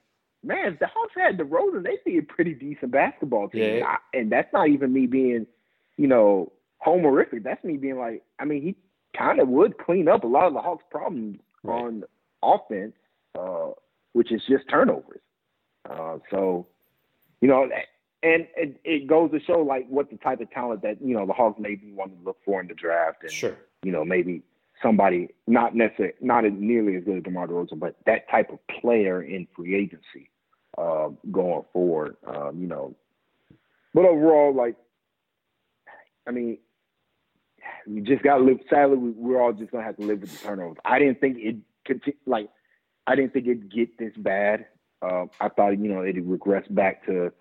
man, 0.44 0.74
if 0.74 0.78
the 0.80 0.86
Hawks 0.86 1.14
had 1.16 1.38
DeRozan, 1.38 1.84
they'd 1.84 2.04
be 2.04 2.18
a 2.18 2.22
pretty 2.22 2.52
decent 2.54 2.90
basketball 2.90 3.48
team. 3.48 3.78
Yeah. 3.78 3.86
I, 3.86 4.18
and 4.18 4.30
that's 4.30 4.52
not 4.52 4.68
even 4.68 4.92
me 4.92 5.06
being, 5.06 5.46
you 5.96 6.08
know, 6.08 6.52
homerific. 6.86 7.42
That's 7.42 7.62
me 7.64 7.76
being 7.76 7.98
like, 7.98 8.22
I 8.38 8.44
mean, 8.44 8.62
he 8.62 8.76
kind 9.16 9.40
of 9.40 9.48
would 9.48 9.78
clean 9.78 10.08
up 10.08 10.24
a 10.24 10.26
lot 10.26 10.46
of 10.46 10.54
the 10.54 10.60
Hawks' 10.60 10.84
problems 10.90 11.38
right. 11.62 11.74
on 11.74 12.04
offense, 12.42 12.94
uh, 13.38 13.70
which 14.12 14.32
is 14.32 14.42
just 14.48 14.68
turnovers. 14.68 15.20
Uh, 15.88 16.18
so, 16.30 16.66
you 17.40 17.48
know, 17.48 17.68
and 18.22 18.46
it, 18.56 18.80
it, 18.84 19.06
goes 19.06 19.30
to 19.32 19.40
show 19.40 19.58
like 19.60 19.86
what 19.88 20.10
the 20.10 20.16
type 20.16 20.40
of 20.40 20.50
talent 20.50 20.82
that 20.82 21.02
you 21.02 21.14
know 21.14 21.26
the 21.26 21.32
Hawks 21.32 21.58
maybe 21.60 21.92
want 21.92 22.16
to 22.16 22.24
look 22.24 22.38
for 22.44 22.60
in 22.60 22.68
the 22.68 22.74
draft, 22.74 23.22
and 23.22 23.32
sure. 23.32 23.56
you 23.82 23.90
know 23.90 24.04
maybe 24.04 24.42
somebody 24.80 25.28
not 25.46 25.74
necessarily 25.74 26.14
not 26.20 26.44
nearly 26.44 26.96
as 26.96 27.04
good 27.04 27.18
as 27.18 27.22
DeMar 27.24 27.48
DeRozan, 27.48 27.80
but 27.80 27.96
that 28.06 28.28
type 28.30 28.50
of 28.50 28.58
player 28.80 29.22
in 29.22 29.48
free 29.56 29.74
agency 29.74 30.30
uh, 30.78 31.08
going 31.30 31.64
forward. 31.72 32.16
Um, 32.26 32.60
you 32.60 32.68
know, 32.68 32.94
but 33.94 34.04
overall, 34.04 34.54
like, 34.54 34.76
I 36.26 36.30
mean, 36.30 36.58
you 37.86 38.00
just 38.02 38.22
got 38.22 38.38
to 38.38 38.44
live. 38.44 38.58
Sadly, 38.68 38.96
we, 38.96 39.34
are 39.34 39.40
all 39.40 39.52
just 39.52 39.70
gonna 39.70 39.84
have 39.84 39.96
to 39.96 40.02
live 40.02 40.20
with 40.20 40.30
the 40.30 40.46
turnovers. 40.46 40.78
I 40.84 40.98
didn't 40.98 41.20
think 41.20 41.38
it 41.38 41.56
could 41.84 42.02
like, 42.26 42.48
I 43.06 43.14
didn't 43.14 43.32
think 43.32 43.46
it'd 43.46 43.72
get 43.72 43.98
this 43.98 44.12
bad. 44.16 44.66
Uh, 45.02 45.26
I 45.40 45.48
thought 45.48 45.78
you 45.78 45.88
know 45.88 46.04
it'd 46.04 46.26
regress 46.26 46.66
back 46.68 47.04
to, 47.06 47.32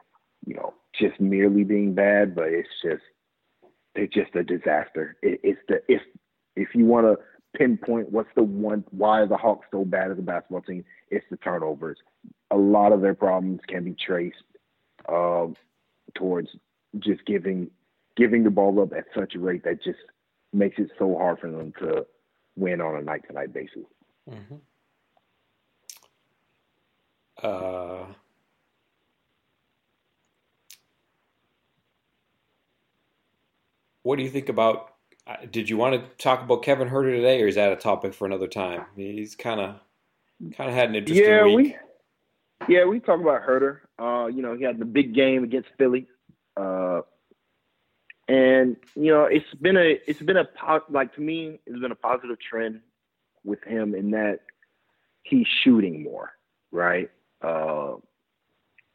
you 0.46 0.56
know, 0.56 0.74
just 1.00 1.20
merely 1.20 1.64
being 1.64 1.94
bad, 1.94 2.36
but 2.36 2.48
it's 2.48 2.70
just 2.84 3.04
it's 3.96 4.14
just 4.14 4.36
a 4.36 4.44
disaster. 4.44 5.18
It, 5.22 5.40
it's 5.44 5.60
the 5.68 5.82
if 5.88 6.02
if 6.56 6.70
you 6.74 6.86
want 6.86 7.08
to 7.08 7.24
pinpoint 7.58 8.12
what's 8.12 8.30
the 8.36 8.44
one 8.44 8.84
why 8.92 9.20
are 9.20 9.28
the 9.28 9.38
Hawks 9.38 9.68
so 9.72 9.84
bad 9.84 10.12
as 10.12 10.18
a 10.18 10.22
basketball 10.22 10.62
team, 10.62 10.86
it's 11.10 11.26
the 11.30 11.38
turnovers. 11.38 11.98
A 12.50 12.58
lot 12.58 12.92
of 12.92 13.02
their 13.02 13.14
problems 13.14 13.62
can 13.68 13.84
be 13.84 13.96
traced 13.96 14.44
uh, 15.08 15.48
towards 16.16 16.50
just 17.00 17.26
giving 17.26 17.70
giving 18.18 18.44
the 18.44 18.50
ball 18.50 18.82
up 18.82 18.94
at 18.94 19.06
such 19.16 19.36
a 19.36 19.40
rate 19.40 19.64
that 19.64 19.84
just 19.84 20.00
makes 20.54 20.78
it 20.78 20.90
so 20.98 21.18
hard 21.18 21.40
for 21.40 21.50
them 21.50 21.74
to 21.80 22.06
win 22.56 22.82
on 22.82 22.98
a 22.98 23.02
night 23.02 23.22
to 23.28 23.34
night 23.34 23.54
basis. 23.54 23.84
Mm-hmm. 24.30 24.56
Uh, 27.42 28.06
what 34.04 34.18
do 34.18 34.24
you 34.24 34.30
think 34.30 34.50
about? 34.50 34.94
Uh, 35.26 35.38
did 35.52 35.70
you 35.70 35.78
want 35.78 35.96
to 35.96 36.24
talk 36.24 36.44
about 36.44 36.64
Kevin 36.64 36.90
Huerter 36.90 37.16
today, 37.16 37.42
or 37.42 37.48
is 37.48 37.56
that 37.56 37.72
a 37.72 37.76
topic 37.76 38.14
for 38.14 38.26
another 38.26 38.48
time? 38.48 38.86
He's 38.96 39.36
kind 39.36 39.60
of 39.60 39.76
kind 40.56 40.70
of 40.70 40.76
had 40.76 40.90
an 40.90 40.96
interesting 40.96 41.26
yeah, 41.26 41.44
week. 41.46 41.76
We, 42.68 42.76
yeah, 42.76 42.86
we 42.86 43.00
talk 43.00 43.20
about 43.20 43.42
Huerter. 43.44 43.80
Uh, 44.00 44.28
you 44.28 44.42
know, 44.42 44.56
he 44.56 44.64
had 44.64 44.78
the 44.78 44.86
big 44.86 45.14
game 45.14 45.44
against 45.44 45.70
Philly. 45.78 46.08
Uh, 46.58 47.02
and 48.32 48.78
you 48.96 49.12
know, 49.12 49.26
it's 49.26 49.54
been 49.56 49.76
a 49.76 50.00
it's 50.08 50.22
been 50.22 50.38
a 50.38 50.48
like 50.90 51.14
to 51.16 51.22
me, 51.22 51.60
it's 51.66 51.80
been 51.80 51.92
a 51.92 51.96
positive 51.96 52.38
trend 52.40 52.80
with 53.44 53.62
him 53.66 53.94
in 53.94 54.12
that 54.12 54.40
he's 55.24 55.48
shooting 55.48 56.02
more, 56.02 56.32
right? 56.72 57.12
Uh, 57.42 57.96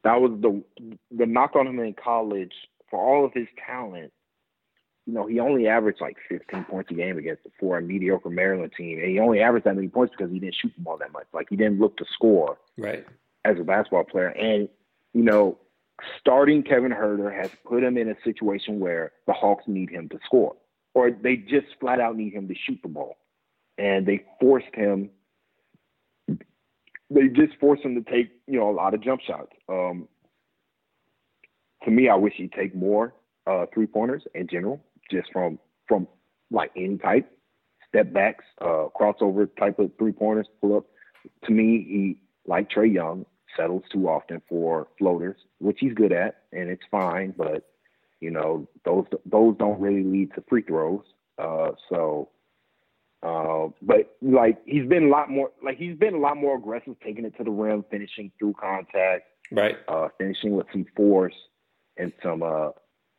that 0.04 0.22
was 0.22 0.32
the 0.40 0.62
the 1.14 1.26
knock 1.26 1.54
on 1.54 1.66
him 1.66 1.78
in 1.80 1.92
college 1.92 2.54
for 2.88 2.98
all 2.98 3.26
of 3.26 3.34
his 3.34 3.46
talent. 3.66 4.10
You 5.04 5.12
know, 5.12 5.26
he 5.26 5.38
only 5.38 5.68
averaged 5.68 6.00
like 6.00 6.16
15 6.30 6.64
points 6.64 6.90
a 6.90 6.94
game 6.94 7.18
against 7.18 7.42
for 7.60 7.76
a 7.76 7.82
mediocre 7.82 8.30
Maryland 8.30 8.72
team, 8.74 8.98
and 9.00 9.10
he 9.10 9.18
only 9.18 9.40
averaged 9.40 9.66
that 9.66 9.76
many 9.76 9.88
points 9.88 10.14
because 10.16 10.32
he 10.32 10.38
didn't 10.38 10.54
shoot 10.54 10.72
the 10.74 10.82
ball 10.82 10.96
that 10.96 11.12
much. 11.12 11.26
Like 11.34 11.48
he 11.50 11.56
didn't 11.56 11.78
look 11.78 11.98
to 11.98 12.06
score, 12.10 12.56
right? 12.78 13.04
As 13.44 13.58
a 13.60 13.64
basketball 13.64 14.04
player, 14.04 14.28
and 14.28 14.70
you 15.12 15.22
know, 15.22 15.58
starting 16.20 16.62
Kevin 16.62 16.92
Huerter 16.92 17.34
has 17.34 17.50
put 17.64 17.82
him 17.82 17.96
in 17.96 18.08
a 18.08 18.16
situation 18.24 18.80
where 18.80 19.12
the 19.26 19.32
Hawks 19.32 19.64
need 19.66 19.90
him 19.90 20.08
to 20.10 20.18
score, 20.24 20.56
or 20.94 21.10
they 21.10 21.36
just 21.36 21.66
flat 21.80 22.00
out 22.00 22.16
need 22.16 22.32
him 22.32 22.48
to 22.48 22.54
shoot 22.54 22.78
the 22.82 22.88
ball, 22.88 23.16
and 23.78 24.06
they 24.06 24.24
forced 24.40 24.74
him 24.74 25.10
they 27.10 27.28
just 27.28 27.58
forced 27.60 27.84
him 27.84 27.94
to 27.94 28.10
take, 28.10 28.30
you 28.46 28.58
know, 28.58 28.70
a 28.70 28.72
lot 28.72 28.94
of 28.94 29.00
jump 29.00 29.20
shots. 29.20 29.52
Um, 29.68 30.08
to 31.84 31.90
me, 31.90 32.08
I 32.08 32.16
wish 32.16 32.34
he'd 32.36 32.52
take 32.52 32.74
more 32.74 33.14
uh, 33.46 33.66
three 33.72 33.86
pointers 33.86 34.24
in 34.34 34.48
general, 34.48 34.82
just 35.10 35.30
from 35.32 35.58
from 35.86 36.08
like 36.50 36.72
any 36.76 36.98
type, 36.98 37.30
step 37.88 38.12
backs, 38.12 38.44
uh, 38.60 38.86
crossover 38.98 39.48
type 39.56 39.78
of 39.78 39.92
three 39.98 40.12
pointers, 40.12 40.48
pull 40.60 40.78
up. 40.78 40.86
To 41.44 41.52
me, 41.52 41.84
he 41.88 42.18
like 42.46 42.70
Trae 42.70 42.92
Young 42.92 43.24
settles 43.56 43.82
too 43.92 44.08
often 44.08 44.42
for 44.48 44.88
floaters, 44.98 45.36
which 45.58 45.78
he's 45.80 45.94
good 45.94 46.12
at, 46.12 46.42
and 46.52 46.68
it's 46.68 46.84
fine. 46.90 47.34
But 47.36 47.68
you 48.20 48.30
know, 48.30 48.68
those 48.84 49.06
those 49.24 49.56
don't 49.58 49.80
really 49.80 50.04
lead 50.04 50.34
to 50.34 50.44
free 50.48 50.62
throws. 50.62 51.04
Uh, 51.38 51.72
so 51.88 52.30
uh, 53.22 53.68
but 53.82 54.14
like 54.22 54.58
he's 54.66 54.86
been 54.86 55.04
a 55.04 55.08
lot 55.08 55.30
more 55.30 55.50
like 55.62 55.78
he's 55.78 55.96
been 55.96 56.14
a 56.14 56.18
lot 56.18 56.36
more 56.36 56.56
aggressive, 56.56 56.94
taking 57.02 57.24
it 57.24 57.36
to 57.36 57.44
the 57.44 57.50
rim, 57.50 57.84
finishing 57.90 58.30
through 58.38 58.54
contact, 58.60 59.24
right? 59.50 59.76
Uh, 59.88 60.08
finishing 60.18 60.54
with 60.54 60.66
some 60.70 60.86
force 60.94 61.34
and 61.96 62.12
some 62.22 62.42
uh, 62.42 62.68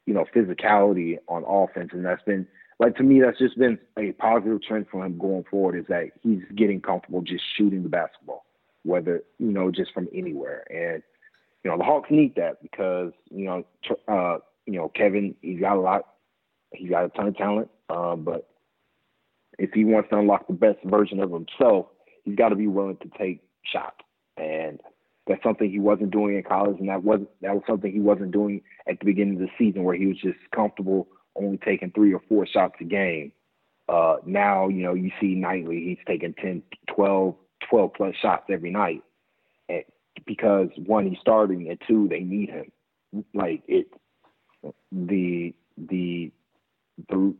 you 0.05 0.13
know 0.13 0.25
physicality 0.35 1.17
on 1.27 1.43
offense, 1.45 1.89
and 1.93 2.05
that's 2.05 2.23
been 2.23 2.47
like 2.79 2.95
to 2.95 3.03
me 3.03 3.19
that's 3.19 3.39
just 3.39 3.57
been 3.57 3.77
a 3.97 4.11
positive 4.13 4.61
trend 4.61 4.85
for 4.91 5.03
him 5.03 5.17
going 5.17 5.43
forward. 5.49 5.77
Is 5.77 5.85
that 5.89 6.11
he's 6.21 6.43
getting 6.55 6.79
comfortable 6.79 7.21
just 7.21 7.43
shooting 7.57 7.83
the 7.83 7.89
basketball, 7.89 8.36
whether 8.83 9.23
you 9.39 9.51
know 9.51 9.71
just 9.71 9.93
from 9.93 10.07
anywhere, 10.13 10.65
and 10.69 11.03
you 11.63 11.71
know 11.71 11.77
the 11.77 11.83
Hawks 11.83 12.09
need 12.11 12.35
that 12.35 12.61
because 12.61 13.11
you 13.29 13.45
know 13.45 13.65
uh, 14.07 14.37
you 14.65 14.73
know 14.73 14.89
Kevin 14.89 15.35
he's 15.41 15.59
got 15.59 15.77
a 15.77 15.81
lot, 15.81 16.07
he's 16.73 16.89
got 16.89 17.05
a 17.05 17.09
ton 17.09 17.27
of 17.27 17.37
talent, 17.37 17.69
uh, 17.89 18.15
but 18.15 18.47
if 19.57 19.71
he 19.73 19.85
wants 19.85 20.09
to 20.09 20.19
unlock 20.19 20.47
the 20.47 20.53
best 20.53 20.77
version 20.85 21.19
of 21.19 21.31
himself, 21.31 21.87
he's 22.23 22.35
got 22.35 22.49
to 22.49 22.55
be 22.55 22.67
willing 22.67 22.97
to 22.97 23.09
take 23.17 23.41
shots. 23.63 23.97
And 24.37 24.79
that's 25.25 25.41
something 25.43 25.69
he 25.69 25.79
wasn't 25.79 26.11
doing 26.11 26.35
in 26.35 26.43
college, 26.43 26.79
and 26.79 26.89
that 26.89 27.03
was 27.03 27.21
that 27.41 27.53
was 27.53 27.63
something 27.67 27.91
he 27.91 27.99
wasn't 27.99 28.31
doing 28.31 28.61
at 28.87 28.99
the 28.99 29.05
beginning 29.05 29.35
of 29.35 29.41
the 29.41 29.49
season, 29.57 29.83
where 29.83 29.95
he 29.95 30.05
was 30.05 30.17
just 30.17 30.37
comfortable 30.55 31.07
only 31.35 31.57
taking 31.57 31.91
three 31.91 32.13
or 32.13 32.21
four 32.29 32.45
shots 32.47 32.75
a 32.79 32.83
game. 32.83 33.31
Uh, 33.89 34.17
now, 34.25 34.67
you 34.67 34.83
know, 34.83 34.93
you 34.93 35.11
see 35.19 35.35
nightly 35.35 35.83
he's 35.83 36.05
taking 36.05 36.33
10, 36.33 36.61
12, 36.93 37.35
12 37.69 37.93
plus 37.95 38.15
shots 38.15 38.45
every 38.49 38.71
night, 38.71 39.03
because 40.25 40.69
one 40.77 41.07
he's 41.07 41.19
starting, 41.19 41.69
and 41.69 41.79
two 41.87 42.07
they 42.07 42.21
need 42.21 42.49
him. 42.49 42.71
Like 43.33 43.63
it, 43.67 43.87
the 44.91 45.53
the 45.77 46.31
the 47.09 47.33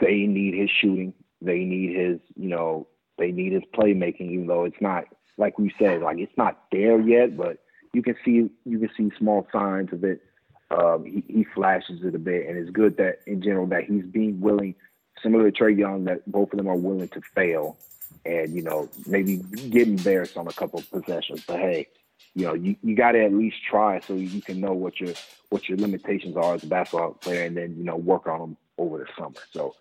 they 0.00 0.26
need 0.26 0.54
his 0.54 0.70
shooting. 0.70 1.12
They 1.42 1.58
need 1.58 1.96
his, 1.96 2.18
you 2.34 2.48
know, 2.48 2.86
they 3.18 3.30
need 3.30 3.52
his 3.52 3.62
playmaking, 3.74 4.30
even 4.32 4.46
though 4.46 4.64
it's 4.64 4.80
not 4.80 5.04
like 5.38 5.58
we 5.58 5.72
said, 5.78 6.00
like 6.00 6.18
it's 6.18 6.36
not 6.36 6.62
there 6.72 6.98
yet, 7.00 7.36
but 7.36 7.58
you 7.92 8.02
can 8.02 8.16
see 8.24 8.50
you 8.64 8.78
can 8.78 8.90
see 8.96 9.10
small 9.18 9.46
signs 9.52 9.92
of 9.92 10.04
it. 10.04 10.22
Um, 10.70 11.04
he, 11.04 11.22
he 11.28 11.46
flashes 11.54 12.00
it 12.02 12.14
a 12.14 12.18
bit, 12.18 12.48
and 12.48 12.58
it's 12.58 12.70
good 12.70 12.96
that 12.96 13.20
in 13.26 13.42
general 13.42 13.66
that 13.68 13.84
he's 13.84 14.04
being 14.04 14.40
willing, 14.40 14.74
similar 15.22 15.50
to 15.50 15.62
Trae 15.62 15.78
Young, 15.78 16.04
that 16.04 16.30
both 16.30 16.52
of 16.52 16.56
them 16.56 16.68
are 16.68 16.76
willing 16.76 17.08
to 17.08 17.20
fail, 17.34 17.76
and 18.24 18.54
you 18.54 18.62
know 18.62 18.88
maybe 19.06 19.36
get 19.70 19.88
embarrassed 19.88 20.36
on 20.36 20.46
a 20.48 20.52
couple 20.52 20.78
of 20.78 20.90
possessions. 20.90 21.44
But 21.46 21.60
hey, 21.60 21.88
you 22.34 22.46
know 22.46 22.54
you, 22.54 22.76
you 22.82 22.96
got 22.96 23.12
to 23.12 23.24
at 23.24 23.32
least 23.32 23.56
try 23.68 24.00
so 24.00 24.14
you 24.14 24.40
can 24.42 24.60
know 24.60 24.72
what 24.72 25.00
your 25.00 25.14
what 25.50 25.68
your 25.68 25.78
limitations 25.78 26.36
are 26.36 26.54
as 26.54 26.64
a 26.64 26.66
basketball 26.66 27.14
player, 27.14 27.44
and 27.44 27.56
then 27.56 27.76
you 27.76 27.84
know 27.84 27.96
work 27.96 28.26
on 28.26 28.40
them 28.40 28.56
over 28.78 28.98
the 28.98 29.06
summer. 29.18 29.40
So 29.52 29.74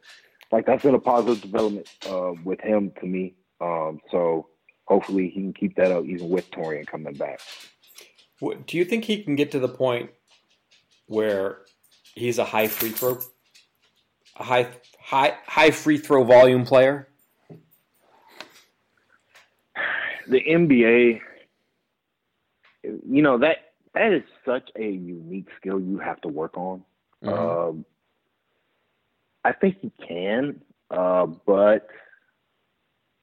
like 0.51 0.65
that's 0.65 0.84
been 0.84 0.95
a 0.95 0.99
positive 0.99 1.41
development 1.41 1.89
uh, 2.09 2.34
with 2.43 2.61
him 2.61 2.91
to 2.99 3.05
me. 3.05 3.34
Um, 3.61 3.99
so 4.11 4.47
hopefully 4.86 5.30
he 5.30 5.41
can 5.41 5.53
keep 5.53 5.76
that 5.76 5.91
up 5.91 6.05
even 6.05 6.30
with 6.30 6.49
Taurean 6.51 6.88
coming 6.88 7.13
back. 7.13 7.39
Do 8.39 8.78
you 8.78 8.86
think 8.86 9.05
he 9.05 9.23
can 9.23 9.36
get 9.36 9.51
to 9.51 9.59
the 9.59 9.69
point 9.69 10.11
where 11.07 11.59
he's 12.15 12.38
a 12.38 12.45
high 12.45 12.67
free 12.67 12.89
throw, 12.89 13.19
a 14.38 14.43
high 14.43 14.67
high 14.99 15.36
high 15.45 15.71
free 15.71 15.97
throw 15.97 16.23
volume 16.23 16.65
player? 16.65 17.07
The 20.28 20.41
NBA, 20.41 21.21
you 22.84 23.21
know 23.21 23.38
that 23.39 23.57
that 23.93 24.13
is 24.13 24.23
such 24.45 24.69
a 24.76 24.88
unique 24.88 25.47
skill 25.57 25.80
you 25.80 25.97
have 25.99 26.21
to 26.21 26.28
work 26.28 26.57
on. 26.57 26.84
Mm-hmm. 27.23 27.34
Um, 27.34 27.86
I 29.43 29.53
think 29.53 29.78
he 29.82 29.91
can, 30.05 30.61
uh, 30.91 31.26
but 31.26 31.88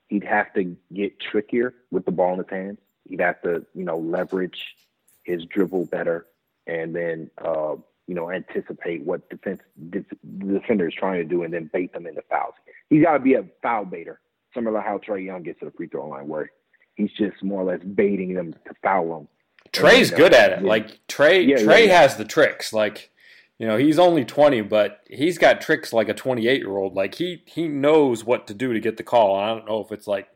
he'd 0.08 0.24
have 0.24 0.52
to 0.54 0.76
get 0.92 1.20
trickier 1.20 1.74
with 1.90 2.04
the 2.04 2.12
ball 2.12 2.34
in 2.34 2.38
his 2.38 2.48
hands. 2.48 2.78
He'd 3.08 3.20
have 3.20 3.42
to, 3.42 3.66
you 3.74 3.84
know, 3.84 3.98
leverage 3.98 4.76
his 5.24 5.44
dribble 5.44 5.86
better, 5.86 6.26
and 6.66 6.94
then, 6.94 7.30
uh, 7.38 7.76
you 8.06 8.14
know, 8.14 8.30
anticipate 8.30 9.04
what 9.04 9.28
defense 9.30 9.60
the 9.90 10.04
defender 10.38 10.88
is 10.88 10.94
trying 10.94 11.18
to 11.18 11.24
do, 11.24 11.42
and 11.42 11.52
then 11.52 11.70
bait 11.72 11.92
them 11.92 12.06
into 12.06 12.22
fouls. 12.30 12.54
He's 12.88 13.02
got 13.02 13.14
to 13.14 13.18
be 13.18 13.34
a 13.34 13.44
foul 13.62 13.84
baiter, 13.84 14.20
similar 14.54 14.80
to 14.80 14.86
how 14.86 14.98
Trae 14.98 15.24
Young 15.24 15.42
gets 15.42 15.58
to 15.60 15.66
the 15.66 15.70
free 15.72 15.88
throw 15.88 16.08
line, 16.08 16.28
where 16.28 16.50
he's 16.96 17.12
just 17.12 17.42
more 17.42 17.62
or 17.62 17.72
less 17.72 17.82
baiting 17.82 18.34
them 18.34 18.52
to 18.52 18.74
foul 18.82 19.18
them. 19.18 19.28
Trae's 19.72 20.12
uh, 20.12 20.16
good 20.16 20.34
at 20.34 20.52
it. 20.52 20.62
Like 20.64 21.06
Trae, 21.08 21.46
yeah, 21.46 21.56
Trae 21.56 21.80
yeah, 21.80 21.92
yeah. 21.92 22.00
has 22.00 22.16
the 22.16 22.24
tricks. 22.24 22.72
Like 22.72 23.10
you 23.58 23.68
know, 23.68 23.76
he's 23.76 23.98
only 23.98 24.24
20, 24.24 24.62
but 24.62 25.00
he's 25.08 25.38
got 25.38 25.60
tricks 25.60 25.92
like 25.92 26.08
a 26.08 26.14
28 26.14 26.60
year 26.60 26.76
old. 26.76 26.94
Like 26.94 27.14
he 27.14 27.42
he 27.46 27.68
knows 27.68 28.24
what 28.24 28.46
to 28.48 28.54
do 28.54 28.72
to 28.72 28.80
get 28.80 28.96
the 28.96 29.02
call. 29.02 29.36
I 29.36 29.48
don't 29.48 29.66
know 29.66 29.80
if 29.80 29.92
it's 29.92 30.06
like, 30.06 30.28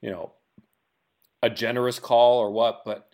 you 0.00 0.10
know, 0.10 0.32
a 1.42 1.48
generous 1.48 1.98
call 1.98 2.38
or 2.38 2.50
what, 2.50 2.82
but 2.84 3.08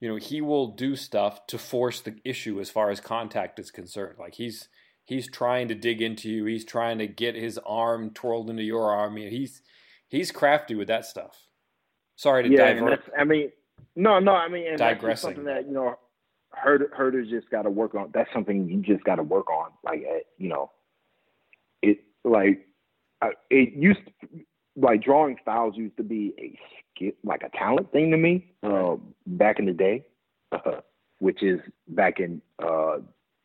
you 0.00 0.08
know, 0.08 0.16
he 0.16 0.40
will 0.40 0.68
do 0.68 0.96
stuff 0.96 1.46
to 1.46 1.58
force 1.58 2.00
the 2.00 2.16
issue 2.24 2.60
as 2.60 2.68
far 2.68 2.90
as 2.90 3.00
contact 3.00 3.58
is 3.58 3.70
concerned. 3.70 4.16
Like 4.18 4.34
he's 4.34 4.68
he's 5.04 5.30
trying 5.30 5.68
to 5.68 5.74
dig 5.74 6.02
into 6.02 6.28
you. 6.28 6.44
He's 6.44 6.64
trying 6.64 6.98
to 6.98 7.06
get 7.06 7.34
his 7.34 7.58
arm 7.64 8.10
twirled 8.10 8.50
into 8.50 8.64
your 8.64 8.90
arm. 8.92 9.16
He's 9.16 9.62
he's 10.08 10.32
crafty 10.32 10.74
with 10.74 10.88
that 10.88 11.06
stuff. 11.06 11.45
Sorry 12.16 12.42
to 12.42 12.48
yeah, 12.48 12.72
divert. 12.72 13.00
I 13.18 13.24
mean, 13.24 13.52
no, 13.94 14.18
no. 14.18 14.32
I 14.32 14.48
mean, 14.48 14.66
and 14.66 14.78
digressing. 14.78 15.28
something 15.28 15.44
that 15.44 15.66
you 15.66 15.72
know 15.72 15.98
Huerter's 16.52 17.28
just 17.28 17.50
got 17.50 17.62
to 17.62 17.70
work 17.70 17.94
on. 17.94 18.10
That's 18.12 18.30
something 18.32 18.68
you 18.68 18.80
just 18.80 19.04
got 19.04 19.16
to 19.16 19.22
work 19.22 19.50
on. 19.50 19.70
Like 19.84 20.04
you 20.38 20.48
know, 20.48 20.70
it 21.82 21.98
like 22.24 22.66
it 23.50 23.74
used 23.74 24.00
to, 24.20 24.28
like 24.76 25.02
drawing 25.02 25.36
styles 25.42 25.76
used 25.76 25.96
to 25.96 26.02
be 26.02 26.34
a 26.38 26.58
skill, 26.94 27.12
like 27.24 27.42
a 27.42 27.56
talent 27.56 27.92
thing 27.92 28.10
to 28.10 28.16
me 28.16 28.52
uh, 28.62 28.96
back 29.26 29.58
in 29.58 29.66
the 29.66 29.72
day, 29.72 30.04
uh, 30.52 30.80
which 31.18 31.42
is 31.42 31.60
back 31.88 32.20
in 32.20 32.40
uh, 32.62 32.98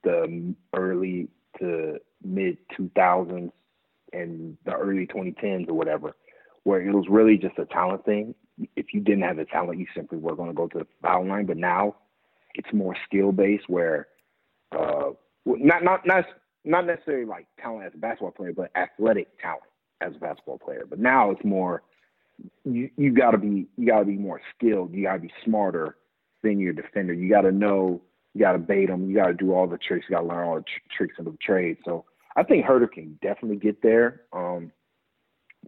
the 0.03 0.53
early 0.73 1.27
to 1.59 1.97
mid 2.23 2.57
2000s 2.77 3.51
and 4.13 4.57
the 4.65 4.73
early 4.73 5.07
2010s 5.07 5.69
or 5.69 5.73
whatever, 5.73 6.15
where 6.63 6.81
it 6.81 6.93
was 6.93 7.05
really 7.09 7.37
just 7.37 7.57
a 7.57 7.65
talent 7.65 8.03
thing. 8.05 8.35
If 8.75 8.93
you 8.93 9.01
didn't 9.01 9.23
have 9.23 9.37
the 9.37 9.45
talent, 9.45 9.79
you 9.79 9.87
simply 9.95 10.17
were 10.17 10.35
going 10.35 10.49
to 10.49 10.55
go 10.55 10.67
to 10.67 10.79
the 10.79 10.87
foul 11.01 11.27
line. 11.27 11.45
But 11.45 11.57
now 11.57 11.95
it's 12.55 12.71
more 12.73 12.95
skill 13.07 13.31
based 13.31 13.67
where 13.67 14.07
uh, 14.71 15.11
not 15.45 15.83
not 15.83 16.05
not 16.05 16.25
not 16.63 16.85
necessarily 16.85 17.25
like 17.25 17.47
talent 17.61 17.85
as 17.87 17.93
a 17.93 17.97
basketball 17.97 18.31
player, 18.31 18.53
but 18.53 18.71
athletic 18.75 19.27
talent 19.41 19.63
as 20.01 20.15
a 20.15 20.19
basketball 20.19 20.59
player. 20.59 20.85
But 20.89 20.99
now 20.99 21.31
it's 21.31 21.43
more 21.43 21.83
you 22.63 22.89
you 22.97 23.13
got 23.13 23.31
to 23.31 23.37
be 23.37 23.67
you 23.77 23.87
got 23.87 23.99
to 23.99 24.05
be 24.05 24.17
more 24.17 24.41
skilled. 24.55 24.93
You 24.93 25.03
got 25.03 25.13
to 25.13 25.19
be 25.19 25.31
smarter 25.43 25.97
than 26.43 26.59
your 26.59 26.73
defender. 26.73 27.13
You 27.13 27.29
got 27.29 27.41
to 27.41 27.51
know. 27.51 28.01
You 28.33 28.41
got 28.41 28.53
to 28.53 28.59
bait 28.59 28.87
them. 28.87 29.09
You 29.09 29.15
got 29.15 29.27
to 29.27 29.33
do 29.33 29.53
all 29.53 29.67
the 29.67 29.77
tricks. 29.77 30.05
You 30.09 30.15
got 30.15 30.21
to 30.21 30.27
learn 30.27 30.47
all 30.47 30.55
the 30.55 30.61
tr- 30.61 30.97
tricks 30.97 31.15
of 31.19 31.25
the 31.25 31.37
trade. 31.45 31.77
So 31.83 32.05
I 32.37 32.43
think 32.43 32.65
Huerter 32.65 32.89
can 32.89 33.19
definitely 33.21 33.57
get 33.57 33.81
there. 33.81 34.21
Um, 34.31 34.71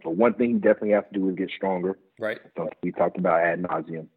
but 0.02 0.16
one 0.16 0.34
thing 0.34 0.54
he 0.54 0.58
definitely 0.58 0.90
has 0.90 1.04
to 1.12 1.18
do 1.18 1.28
is 1.28 1.36
get 1.36 1.50
stronger. 1.54 1.98
Right. 2.18 2.38
Something 2.56 2.76
we 2.82 2.92
talked 2.92 3.18
about 3.18 3.40
ad 3.40 3.62
nauseum 3.62 4.08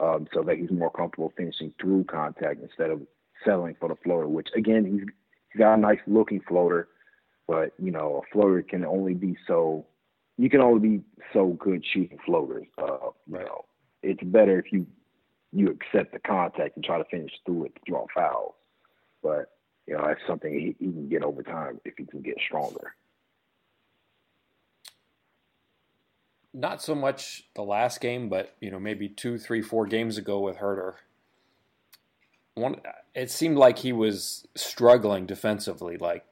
um, 0.00 0.26
so 0.32 0.42
that 0.42 0.56
he's 0.56 0.70
more 0.70 0.90
comfortable 0.90 1.32
finishing 1.36 1.72
through 1.80 2.04
contact 2.04 2.62
instead 2.62 2.90
of 2.90 3.02
settling 3.44 3.76
for 3.78 3.88
the 3.88 3.96
floater. 3.96 4.28
Which 4.28 4.48
again, 4.54 4.84
he's 4.84 5.08
he's 5.52 5.58
got 5.58 5.74
a 5.74 5.76
nice 5.76 6.00
looking 6.06 6.40
floater, 6.48 6.88
but 7.46 7.72
you 7.78 7.90
know 7.90 8.22
a 8.22 8.32
floater 8.32 8.62
can 8.62 8.84
only 8.84 9.14
be 9.14 9.36
so 9.46 9.86
you 10.36 10.48
can 10.48 10.60
only 10.60 10.88
be 10.88 11.04
so 11.32 11.56
good 11.58 11.84
shooting 11.84 12.18
floaters. 12.24 12.66
Uh, 12.78 13.10
you 13.26 13.38
know, 13.38 13.64
it's 14.02 14.22
better 14.22 14.58
if 14.58 14.72
you 14.72 14.86
you 15.52 15.68
accept 15.68 16.12
the 16.12 16.18
contact 16.20 16.76
and 16.76 16.84
try 16.84 16.98
to 16.98 17.04
finish 17.04 17.32
through 17.44 17.64
it 17.64 17.74
to 17.74 17.80
draw 17.86 18.06
fouls. 18.14 18.54
But 19.22 19.50
you 19.86 19.94
know, 19.94 20.04
that's 20.06 20.20
something 20.26 20.52
he, 20.52 20.76
he 20.78 20.92
can 20.92 21.08
get 21.08 21.22
over 21.22 21.42
time 21.42 21.80
if 21.84 21.94
he 21.96 22.04
can 22.04 22.22
get 22.22 22.36
stronger. 22.46 22.94
Not 26.54 26.82
so 26.82 26.94
much 26.94 27.44
the 27.54 27.62
last 27.62 28.00
game, 28.00 28.28
but 28.28 28.54
you 28.60 28.70
know, 28.70 28.80
maybe 28.80 29.08
two, 29.08 29.38
three, 29.38 29.62
four 29.62 29.86
games 29.86 30.18
ago 30.18 30.40
with 30.40 30.58
Huerter. 30.58 30.94
One, 32.54 32.80
it 33.14 33.30
seemed 33.30 33.56
like 33.56 33.78
he 33.78 33.92
was 33.92 34.46
struggling 34.56 35.26
defensively. 35.26 35.96
Like, 35.96 36.24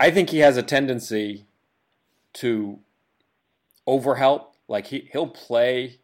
I 0.00 0.10
think 0.10 0.30
he 0.30 0.38
has 0.38 0.56
a 0.56 0.62
tendency 0.62 1.46
to 2.34 2.78
overhelp. 3.86 4.46
Like 4.68 4.86
he 4.86 5.08
he'll 5.12 5.28
play 5.28 5.98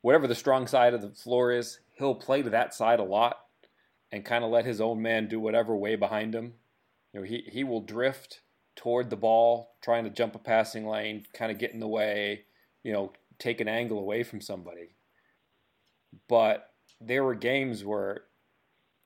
whatever 0.00 0.26
the 0.26 0.34
strong 0.34 0.66
side 0.66 0.94
of 0.94 1.02
the 1.02 1.10
floor 1.10 1.52
is. 1.52 1.80
He'll 1.94 2.14
play 2.14 2.42
to 2.42 2.50
that 2.50 2.74
side 2.74 3.00
a 3.00 3.04
lot 3.04 3.38
and 4.12 4.24
kind 4.24 4.44
of 4.44 4.50
let 4.50 4.66
his 4.66 4.80
own 4.80 5.00
man 5.00 5.26
do 5.26 5.40
whatever 5.40 5.74
way 5.74 5.96
behind 5.96 6.34
him. 6.34 6.54
You 7.12 7.20
know, 7.20 7.26
he, 7.26 7.44
he 7.50 7.64
will 7.64 7.80
drift 7.80 8.40
toward 8.76 9.10
the 9.10 9.16
ball, 9.16 9.74
trying 9.80 10.04
to 10.04 10.10
jump 10.10 10.34
a 10.34 10.38
passing 10.38 10.86
lane, 10.86 11.24
kind 11.32 11.50
of 11.50 11.58
get 11.58 11.72
in 11.72 11.80
the 11.80 11.88
way, 11.88 12.44
you 12.82 12.92
know, 12.92 13.12
take 13.38 13.60
an 13.60 13.68
angle 13.68 13.98
away 13.98 14.22
from 14.22 14.40
somebody. 14.40 14.94
But 16.28 16.70
there 17.00 17.24
were 17.24 17.34
games 17.34 17.84
where 17.84 18.24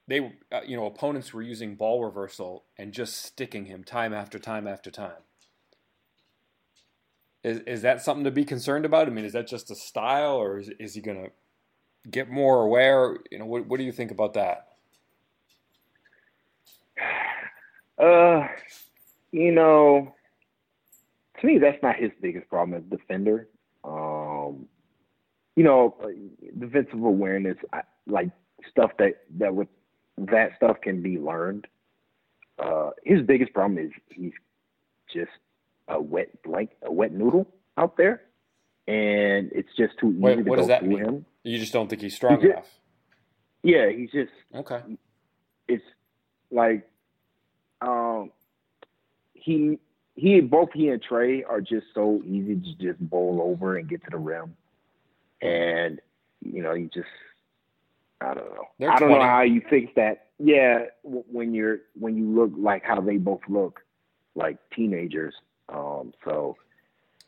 they, 0.09 0.33
uh, 0.53 0.61
you 0.67 0.77
know, 0.77 0.87
opponents 0.87 1.33
were 1.33 1.43
using 1.43 1.75
ball 1.75 2.05
reversal 2.05 2.65
and 2.79 2.93
just 2.93 3.17
sticking 3.25 3.67
him 3.67 3.83
time 3.85 4.13
after 4.13 4.39
time 4.39 4.67
after 4.67 4.91
time. 4.91 5.23
Is, 7.43 7.61
is 7.61 7.83
that 7.83 8.03
something 8.03 8.25
to 8.25 8.31
be 8.31 8.45
concerned 8.45 8.85
about? 8.85 9.07
I 9.07 9.11
mean, 9.11 9.25
is 9.25 9.33
that 9.33 9.47
just 9.47 9.71
a 9.71 9.77
style, 9.77 10.37
or 10.37 10.59
is, 10.59 10.71
is 10.81 10.95
he 10.95 11.01
going 11.01 11.25
to 11.25 11.31
get 12.11 12.29
more 12.29 12.63
aware? 12.63 13.19
You 13.31 13.39
know, 13.39 13.47
what, 13.47 13.67
what 13.67 13.79
do 13.79 13.85
you 13.85 13.93
think 13.93 14.11
about 14.11 14.35
that? 14.35 14.69
Uh, 17.99 18.49
you 19.33 19.53
know, 19.53 20.15
to 21.41 21.47
me, 21.47 21.59
that's 21.59 21.83
not 21.83 21.97
his 21.97 22.11
biggest 22.21 22.49
problem 22.49 22.77
as 22.77 22.85
a 22.87 22.97
defender. 22.97 23.49
Um, 23.87 24.67
you 25.55 25.65
know, 25.65 25.97
defensive 26.59 27.03
awareness, 27.03 27.57
like 28.07 28.31
stuff 28.71 28.91
that 28.99 29.23
that 29.39 29.55
with 29.55 29.69
that 30.19 30.51
stuff 30.57 30.79
can 30.83 31.03
be 31.03 31.19
learned. 31.19 31.67
Uh, 32.59 32.91
his 33.05 33.23
biggest 33.23 33.53
problem 33.55 33.79
is 33.79 33.91
he's 34.11 34.33
just 35.13 35.31
a 35.89 36.01
wet 36.01 36.43
blank, 36.43 36.71
a 36.83 36.93
wet 36.93 37.13
noodle 37.13 37.47
out 37.79 37.97
there, 37.97 38.23
and 38.89 39.51
it's 39.53 39.69
just 39.79 39.93
too 40.01 40.11
easy 40.11 40.19
Wait, 40.21 40.37
to 40.37 40.43
what 40.43 40.57
go 40.57 40.63
does 40.63 40.69
that 40.69 40.81
through 40.81 40.89
mean? 40.89 41.05
him. 41.05 41.27
You 41.45 41.59
just 41.59 41.73
don't 41.73 41.89
think 41.89 42.03
he's 42.03 42.15
strong 42.17 42.41
He's- 42.41 42.53
enough. 42.53 42.69
Yeah, 43.63 43.91
he's 43.91 44.11
just 44.13 44.33
Okay. 44.55 44.81
it's 45.69 45.83
like 46.51 46.89
um 47.81 48.31
he 49.35 49.79
he 50.17 50.41
both 50.41 50.71
he 50.73 50.89
and 50.89 51.03
Trae 51.03 51.43
are 51.49 51.61
just 51.61 51.87
so 51.95 52.23
easy 52.25 52.57
to 52.57 52.75
just 52.75 52.99
bowl 52.99 53.41
over 53.43 53.77
and 53.77 53.89
get 53.89 54.03
to 54.05 54.11
the 54.11 54.17
rim. 54.17 54.57
And 55.43 56.01
you 56.43 56.63
know, 56.63 56.73
you 56.73 56.89
just 56.93 57.07
I 58.21 58.35
don't 58.35 58.55
know. 58.55 58.65
They're 58.79 58.91
I 58.91 58.99
don't 58.99 59.11
20. 59.11 59.23
know 59.23 59.29
how 59.31 59.43
you 59.43 59.63
fix 59.69 59.93
that. 59.97 60.29
Yeah, 60.39 60.87
when 61.05 61.55
you're 61.55 61.81
when 61.99 62.17
you 62.17 62.27
look 62.27 62.51
like 62.57 62.83
how 62.83 63.01
they 63.01 63.19
both 63.19 63.43
look 63.49 63.83
like 64.35 64.57
teenagers. 64.75 65.35
Um 65.69 66.13
so 66.25 66.57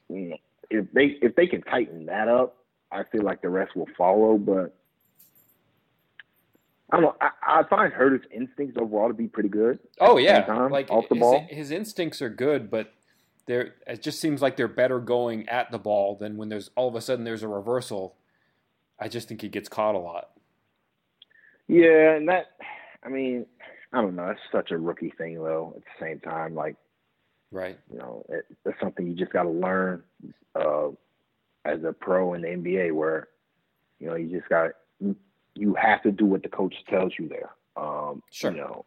you 0.08 0.30
know, 0.30 0.36
if 0.70 0.90
they 0.92 1.18
if 1.20 1.36
they 1.36 1.46
can 1.46 1.62
tighten 1.62 2.06
that 2.06 2.28
up, 2.28 2.56
I 2.90 3.04
feel 3.04 3.22
like 3.22 3.42
the 3.42 3.50
rest 3.50 3.76
will 3.76 3.88
follow, 3.98 4.38
but 4.38 4.74
I 6.90 6.96
don't 6.96 7.02
know. 7.02 7.16
I, 7.20 7.60
I 7.60 7.62
find 7.68 7.92
Huerter's 7.92 8.26
instincts 8.34 8.76
overall 8.80 9.08
to 9.08 9.14
be 9.14 9.28
pretty 9.28 9.48
good. 9.50 9.78
Oh 10.00 10.16
yeah, 10.18 10.42
time, 10.42 10.70
like 10.70 10.90
off 10.90 11.08
the 11.08 11.16
his, 11.16 11.20
ball. 11.20 11.46
his 11.48 11.70
instincts 11.70 12.22
are 12.22 12.30
good, 12.30 12.70
but 12.70 12.92
they're 13.46 13.74
it 13.86 14.02
just 14.02 14.20
seems 14.20 14.40
like 14.40 14.56
they're 14.56 14.68
better 14.68 14.98
going 15.00 15.48
at 15.48 15.70
the 15.70 15.78
ball 15.78 16.16
than 16.16 16.36
when 16.36 16.48
there's 16.48 16.70
all 16.76 16.88
of 16.88 16.94
a 16.94 17.00
sudden 17.00 17.24
there's 17.24 17.42
a 17.42 17.48
reversal. 17.48 18.16
I 18.98 19.08
just 19.08 19.28
think 19.28 19.42
he 19.42 19.48
gets 19.48 19.68
caught 19.68 19.94
a 19.94 19.98
lot. 19.98 20.30
Yeah, 21.68 22.14
and 22.16 22.28
that, 22.28 22.46
I 23.04 23.10
mean, 23.10 23.46
I 23.92 24.00
don't 24.00 24.16
know. 24.16 24.28
It's 24.30 24.40
such 24.50 24.70
a 24.70 24.78
rookie 24.78 25.12
thing, 25.16 25.34
though. 25.34 25.74
At 25.76 25.82
the 25.82 26.04
same 26.04 26.20
time, 26.20 26.54
like 26.54 26.76
Right. 27.50 27.78
you 27.92 27.98
know, 27.98 28.24
it, 28.28 28.44
it's 28.64 28.80
something 28.80 29.06
you 29.06 29.14
just 29.14 29.32
got 29.32 29.44
to 29.44 29.50
learn 29.50 30.02
uh, 30.54 30.88
as 31.64 31.82
a 31.84 31.92
pro 31.92 32.34
in 32.34 32.42
the 32.42 32.48
NBA, 32.48 32.92
where 32.92 33.28
you 33.98 34.08
know 34.08 34.16
you 34.16 34.28
just 34.36 34.48
got 34.48 34.70
you 35.58 35.74
have 35.74 36.02
to 36.02 36.12
do 36.12 36.24
what 36.24 36.42
the 36.42 36.48
coach 36.48 36.74
tells 36.88 37.12
you 37.18 37.28
there. 37.28 37.50
Um, 37.76 38.22
Sure. 38.30 38.52
You 38.52 38.56
know, 38.58 38.84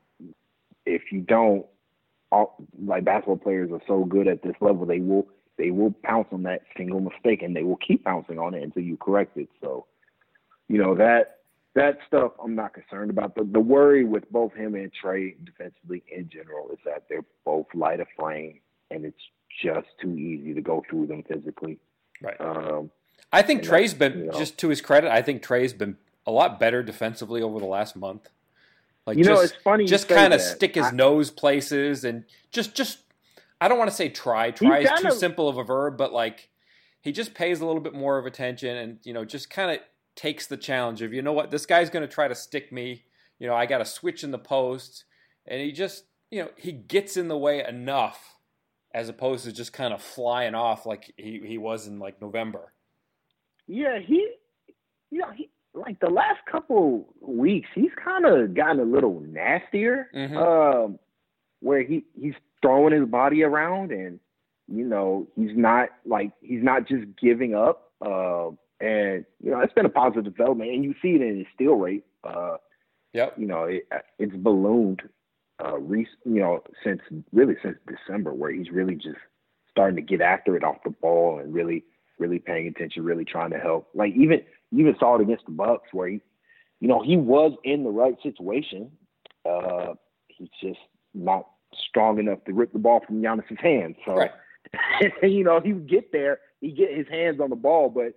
if 0.85 1.11
you 1.11 1.21
don't, 1.21 1.65
all, 2.31 2.55
like 2.83 3.03
basketball 3.03 3.37
players 3.37 3.71
are 3.71 3.81
so 3.87 4.05
good 4.05 4.27
at 4.27 4.41
this 4.41 4.55
level, 4.61 4.85
they 4.85 4.99
will 4.99 5.27
they 5.57 5.69
will 5.69 5.93
pounce 6.03 6.27
on 6.31 6.43
that 6.43 6.61
single 6.75 7.01
mistake, 7.01 7.43
and 7.43 7.55
they 7.55 7.63
will 7.63 7.77
keep 7.77 8.03
pouncing 8.05 8.39
on 8.39 8.53
it 8.55 8.63
until 8.63 8.81
you 8.83 8.97
correct 8.97 9.37
it. 9.37 9.49
So, 9.61 9.85
you 10.67 10.77
know 10.81 10.95
that 10.95 11.39
that 11.75 11.99
stuff 12.07 12.31
I'm 12.43 12.55
not 12.55 12.73
concerned 12.73 13.11
about. 13.11 13.35
The 13.35 13.43
the 13.43 13.59
worry 13.59 14.05
with 14.05 14.29
both 14.31 14.53
him 14.53 14.75
and 14.75 14.91
Trae 14.91 15.35
defensively 15.45 16.03
in 16.09 16.29
general 16.29 16.69
is 16.71 16.79
that 16.85 17.03
they're 17.09 17.25
both 17.45 17.67
light 17.73 17.99
of 17.99 18.07
frame, 18.17 18.59
and 18.89 19.05
it's 19.05 19.21
just 19.61 19.87
too 20.01 20.15
easy 20.17 20.53
to 20.53 20.61
go 20.61 20.83
through 20.89 21.07
them 21.07 21.23
physically. 21.23 21.77
Right. 22.21 22.39
Um, 22.39 22.91
I 23.31 23.41
think 23.41 23.63
Trae's 23.63 23.93
been 23.93 24.17
you 24.19 24.25
know- 24.27 24.31
just 24.31 24.57
to 24.59 24.69
his 24.69 24.81
credit. 24.81 25.11
I 25.11 25.21
think 25.21 25.41
Trae's 25.43 25.73
been 25.73 25.97
a 26.25 26.31
lot 26.31 26.59
better 26.59 26.83
defensively 26.83 27.41
over 27.41 27.59
the 27.59 27.65
last 27.65 27.95
month. 27.95 28.29
Like 29.05 29.17
you 29.17 29.23
know, 29.23 29.35
just, 29.41 29.53
it's 29.53 29.63
funny. 29.63 29.85
just 29.85 30.07
kind 30.07 30.33
of 30.33 30.41
stick 30.41 30.75
his 30.75 30.85
I- 30.87 30.91
nose 30.91 31.31
places 31.31 32.03
and 32.03 32.25
just 32.51 32.75
just 32.75 32.99
I 33.59 33.67
don't 33.67 33.77
want 33.77 33.89
to 33.89 33.95
say 33.95 34.09
try. 34.09 34.51
Try 34.51 34.79
is 34.79 34.89
too 34.89 34.95
kinda- 34.95 35.11
simple 35.15 35.49
of 35.49 35.57
a 35.57 35.63
verb, 35.63 35.97
but 35.97 36.13
like 36.13 36.49
he 37.01 37.11
just 37.11 37.33
pays 37.33 37.61
a 37.61 37.65
little 37.65 37.81
bit 37.81 37.93
more 37.93 38.17
of 38.17 38.25
attention 38.25 38.77
and 38.77 38.99
you 39.03 39.13
know 39.13 39.25
just 39.25 39.49
kind 39.49 39.71
of 39.71 39.79
takes 40.15 40.45
the 40.47 40.57
challenge 40.57 41.01
of 41.01 41.13
you 41.13 41.21
know 41.21 41.33
what 41.33 41.51
this 41.51 41.65
guy's 41.65 41.89
going 41.89 42.07
to 42.07 42.13
try 42.13 42.27
to 42.27 42.35
stick 42.35 42.71
me. 42.71 43.05
You 43.39 43.47
know 43.47 43.55
I 43.55 43.65
got 43.65 43.79
to 43.79 43.85
switch 43.85 44.23
in 44.23 44.31
the 44.31 44.37
post, 44.37 45.05
and 45.47 45.59
he 45.61 45.71
just 45.71 46.05
you 46.29 46.43
know 46.43 46.49
he 46.55 46.71
gets 46.71 47.17
in 47.17 47.27
the 47.27 47.37
way 47.37 47.65
enough 47.65 48.35
as 48.93 49.09
opposed 49.09 49.45
to 49.45 49.51
just 49.51 49.73
kind 49.73 49.93
of 49.93 50.01
flying 50.01 50.53
off 50.53 50.85
like 50.85 51.13
he, 51.17 51.41
he 51.45 51.57
was 51.57 51.87
in 51.87 51.97
like 51.97 52.21
November. 52.21 52.73
Yeah, 53.65 53.99
he, 53.99 54.27
you 55.09 55.19
know, 55.19 55.31
he 55.31 55.49
like 55.73 55.99
the 55.99 56.09
last 56.09 56.39
couple 56.51 57.07
weeks, 57.21 57.69
he's 57.73 57.91
kind 58.03 58.25
of 58.25 58.53
gotten 58.53 58.79
a 58.79 58.83
little 58.83 59.19
nastier. 59.21 60.09
Mhm. 60.13 60.35
Um, 60.37 60.99
where 61.61 61.81
he 61.83 62.03
he's 62.19 62.33
throwing 62.61 62.93
his 62.93 63.07
body 63.07 63.43
around, 63.43 63.91
and 63.91 64.19
you 64.67 64.85
know, 64.85 65.27
he's 65.35 65.55
not 65.55 65.89
like 66.05 66.31
he's 66.41 66.63
not 66.63 66.87
just 66.87 67.05
giving 67.21 67.53
up. 67.55 67.91
Uh, 68.01 68.49
and 68.79 69.25
you 69.43 69.51
know, 69.51 69.59
it's 69.59 69.73
been 69.73 69.85
a 69.85 69.89
positive 69.89 70.23
development, 70.23 70.71
and 70.71 70.83
you 70.83 70.93
see 71.01 71.09
it 71.15 71.21
in 71.21 71.37
his 71.37 71.47
steal 71.53 71.75
rate. 71.75 72.03
Uh, 72.23 72.57
Yep. 73.13 73.37
you 73.37 73.45
know, 73.45 73.65
it, 73.65 73.87
it's 74.19 74.35
ballooned. 74.35 75.01
Uh, 75.63 75.77
rec- 75.77 76.07
you 76.25 76.39
know, 76.39 76.63
since 76.83 77.01
really 77.31 77.55
since 77.61 77.77
December, 77.87 78.33
where 78.33 78.51
he's 78.51 78.71
really 78.71 78.95
just 78.95 79.19
starting 79.69 79.95
to 79.97 80.01
get 80.01 80.21
after 80.21 80.55
it 80.57 80.63
off 80.63 80.77
the 80.83 80.89
ball 80.89 81.37
and 81.39 81.53
really, 81.53 81.83
really 82.17 82.39
paying 82.39 82.67
attention, 82.67 83.03
really 83.03 83.25
trying 83.25 83.51
to 83.51 83.59
help. 83.59 83.87
Like 83.93 84.13
even 84.15 84.41
even 84.71 84.95
saw 84.99 85.15
it 85.15 85.21
against 85.21 85.45
the 85.45 85.51
Bucks, 85.51 85.89
where 85.91 86.07
he, 86.07 86.21
you 86.79 86.87
know, 86.87 87.01
he 87.03 87.17
was 87.17 87.53
in 87.63 87.83
the 87.83 87.89
right 87.89 88.15
situation. 88.23 88.91
Uh, 89.47 89.93
he's 90.27 90.49
just 90.61 90.79
not 91.13 91.47
strong 91.73 92.19
enough 92.19 92.43
to 92.45 92.53
rip 92.53 92.73
the 92.73 92.79
ball 92.79 93.01
from 93.05 93.21
Giannis's 93.21 93.59
hands. 93.59 93.95
So, 94.05 94.15
Right. 94.15 94.31
you 95.23 95.43
know, 95.43 95.59
he 95.59 95.73
would 95.73 95.89
get 95.89 96.11
there, 96.11 96.39
he'd 96.61 96.77
get 96.77 96.95
his 96.95 97.07
hands 97.07 97.39
on 97.39 97.49
the 97.49 97.55
ball, 97.55 97.89
but 97.89 98.13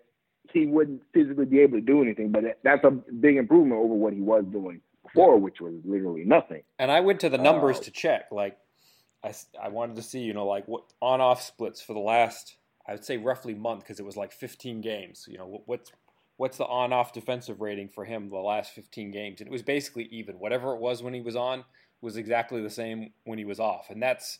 he 0.53 0.67
wouldn't 0.67 1.03
physically 1.13 1.47
be 1.47 1.61
able 1.61 1.79
to 1.79 1.85
do 1.85 2.03
anything. 2.03 2.31
But 2.31 2.59
that's 2.63 2.85
a 2.85 2.91
big 2.91 3.37
improvement 3.37 3.81
over 3.81 3.95
what 3.95 4.13
he 4.13 4.21
was 4.21 4.45
doing 4.53 4.81
before, 5.03 5.39
which 5.39 5.61
was 5.61 5.75
literally 5.85 6.25
nothing. 6.25 6.63
And 6.79 6.91
I 6.91 7.01
went 7.01 7.21
to 7.21 7.29
the 7.29 7.39
numbers 7.39 7.79
Uh, 7.79 7.85
to 7.85 7.91
check. 7.91 8.31
Like, 8.31 8.59
I 9.25 9.69
wanted 9.69 9.97
to 9.97 10.03
see, 10.03 10.21
you 10.21 10.35
know, 10.35 10.47
like 10.47 10.69
what 10.69 10.85
on 11.01 11.21
off 11.23 11.43
splits 11.43 11.81
for 11.81 11.95
the 11.95 12.01
last, 12.01 12.57
I 12.87 12.93
would 12.93 13.05
say 13.05 13.17
roughly 13.17 13.55
month 13.55 13.81
because 13.81 13.99
it 13.99 14.05
was 14.05 14.19
like 14.19 14.33
15 14.33 14.83
games. 14.83 15.27
You 15.27 15.39
know, 15.39 15.47
what, 15.47 15.63
what's 15.67 15.93
what's 16.37 16.59
the 16.59 16.67
on 16.67 16.93
off 16.93 17.13
defensive 17.13 17.61
rating 17.61 17.89
for 17.89 18.05
him 18.05 18.29
the 18.29 18.37
last 18.37 18.73
15 18.73 19.11
games? 19.11 19.41
And 19.41 19.49
it 19.49 19.53
was 19.53 19.63
basically 19.63 20.05
even. 20.05 20.39
Whatever 20.39 20.75
it 20.75 20.81
was 20.81 21.03
when 21.03 21.15
he 21.15 21.21
was 21.21 21.37
on 21.37 21.65
was 22.01 22.17
exactly 22.17 22.63
the 22.63 22.71
same 22.71 23.13
when 23.25 23.39
he 23.39 23.45
was 23.45 23.61
off. 23.61 23.91
And 23.91 24.03
that's 24.03 24.39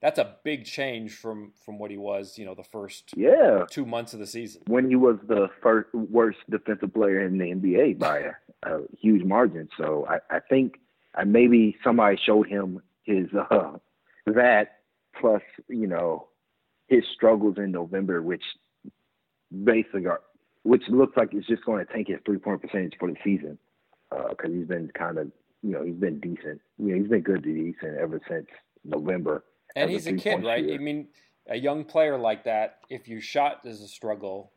that's 0.00 0.18
a 0.18 0.36
big 0.44 0.64
change 0.64 1.16
from 1.16 1.52
from 1.64 1.78
what 1.78 1.90
he 1.90 1.96
was, 1.96 2.36
you 2.38 2.44
know, 2.44 2.54
the 2.54 2.64
first 2.64 3.12
Yeah. 3.16 3.64
two 3.70 3.86
months 3.86 4.12
of 4.12 4.18
the 4.20 4.26
season. 4.26 4.62
when 4.66 4.88
he 4.88 4.96
was 4.96 5.16
the 5.26 5.48
first 5.62 5.92
worst 5.94 6.38
defensive 6.50 6.92
player 6.92 7.20
in 7.20 7.38
the 7.38 7.44
NBA 7.54 7.98
by 7.98 8.18
a, 8.18 8.32
a 8.64 8.80
huge 9.00 9.24
margin. 9.24 9.68
So 9.78 10.06
I, 10.08 10.36
I 10.36 10.40
think 10.40 10.78
uh, 11.14 11.24
maybe 11.24 11.76
somebody 11.84 12.18
showed 12.24 12.48
him 12.48 12.82
his 13.04 13.28
uh, 13.50 13.72
that 14.26 14.80
plus 15.20 15.42
you 15.68 15.86
know 15.86 16.28
his 16.88 17.04
struggles 17.14 17.56
in 17.56 17.70
November, 17.70 18.20
which 18.20 18.42
basically 19.64 20.06
are, 20.06 20.20
which 20.64 20.82
looks 20.88 21.16
like 21.16 21.28
it's 21.32 21.46
just 21.46 21.64
going 21.64 21.84
to 21.84 21.92
tank 21.92 22.08
his 22.08 22.18
three 22.26 22.38
point 22.38 22.60
percentage 22.60 22.94
for 22.98 23.08
the 23.08 23.16
season 23.22 23.58
because 24.10 24.50
uh, 24.50 24.52
he's 24.52 24.66
been 24.66 24.90
kind 24.98 25.18
of 25.18 25.30
you 25.62 25.70
know 25.70 25.84
he's 25.84 25.94
been 25.94 26.18
decent. 26.20 26.60
You 26.78 26.88
know 26.88 27.00
he's 27.00 27.08
been 27.08 27.22
good 27.22 27.42
to 27.44 27.54
decent 27.54 27.96
ever 27.98 28.20
since 28.28 28.46
November. 28.84 29.44
And 29.76 29.90
he's 29.90 30.06
a 30.06 30.12
kid, 30.12 30.44
right? 30.44 30.72
I 30.72 30.78
mean, 30.78 31.08
a 31.48 31.56
young 31.56 31.84
player 31.84 32.18
like 32.18 32.44
that, 32.44 32.78
if 32.88 33.08
your 33.08 33.20
shot 33.20 33.60
is 33.64 33.80
a 33.80 33.88
struggle, 33.88 34.52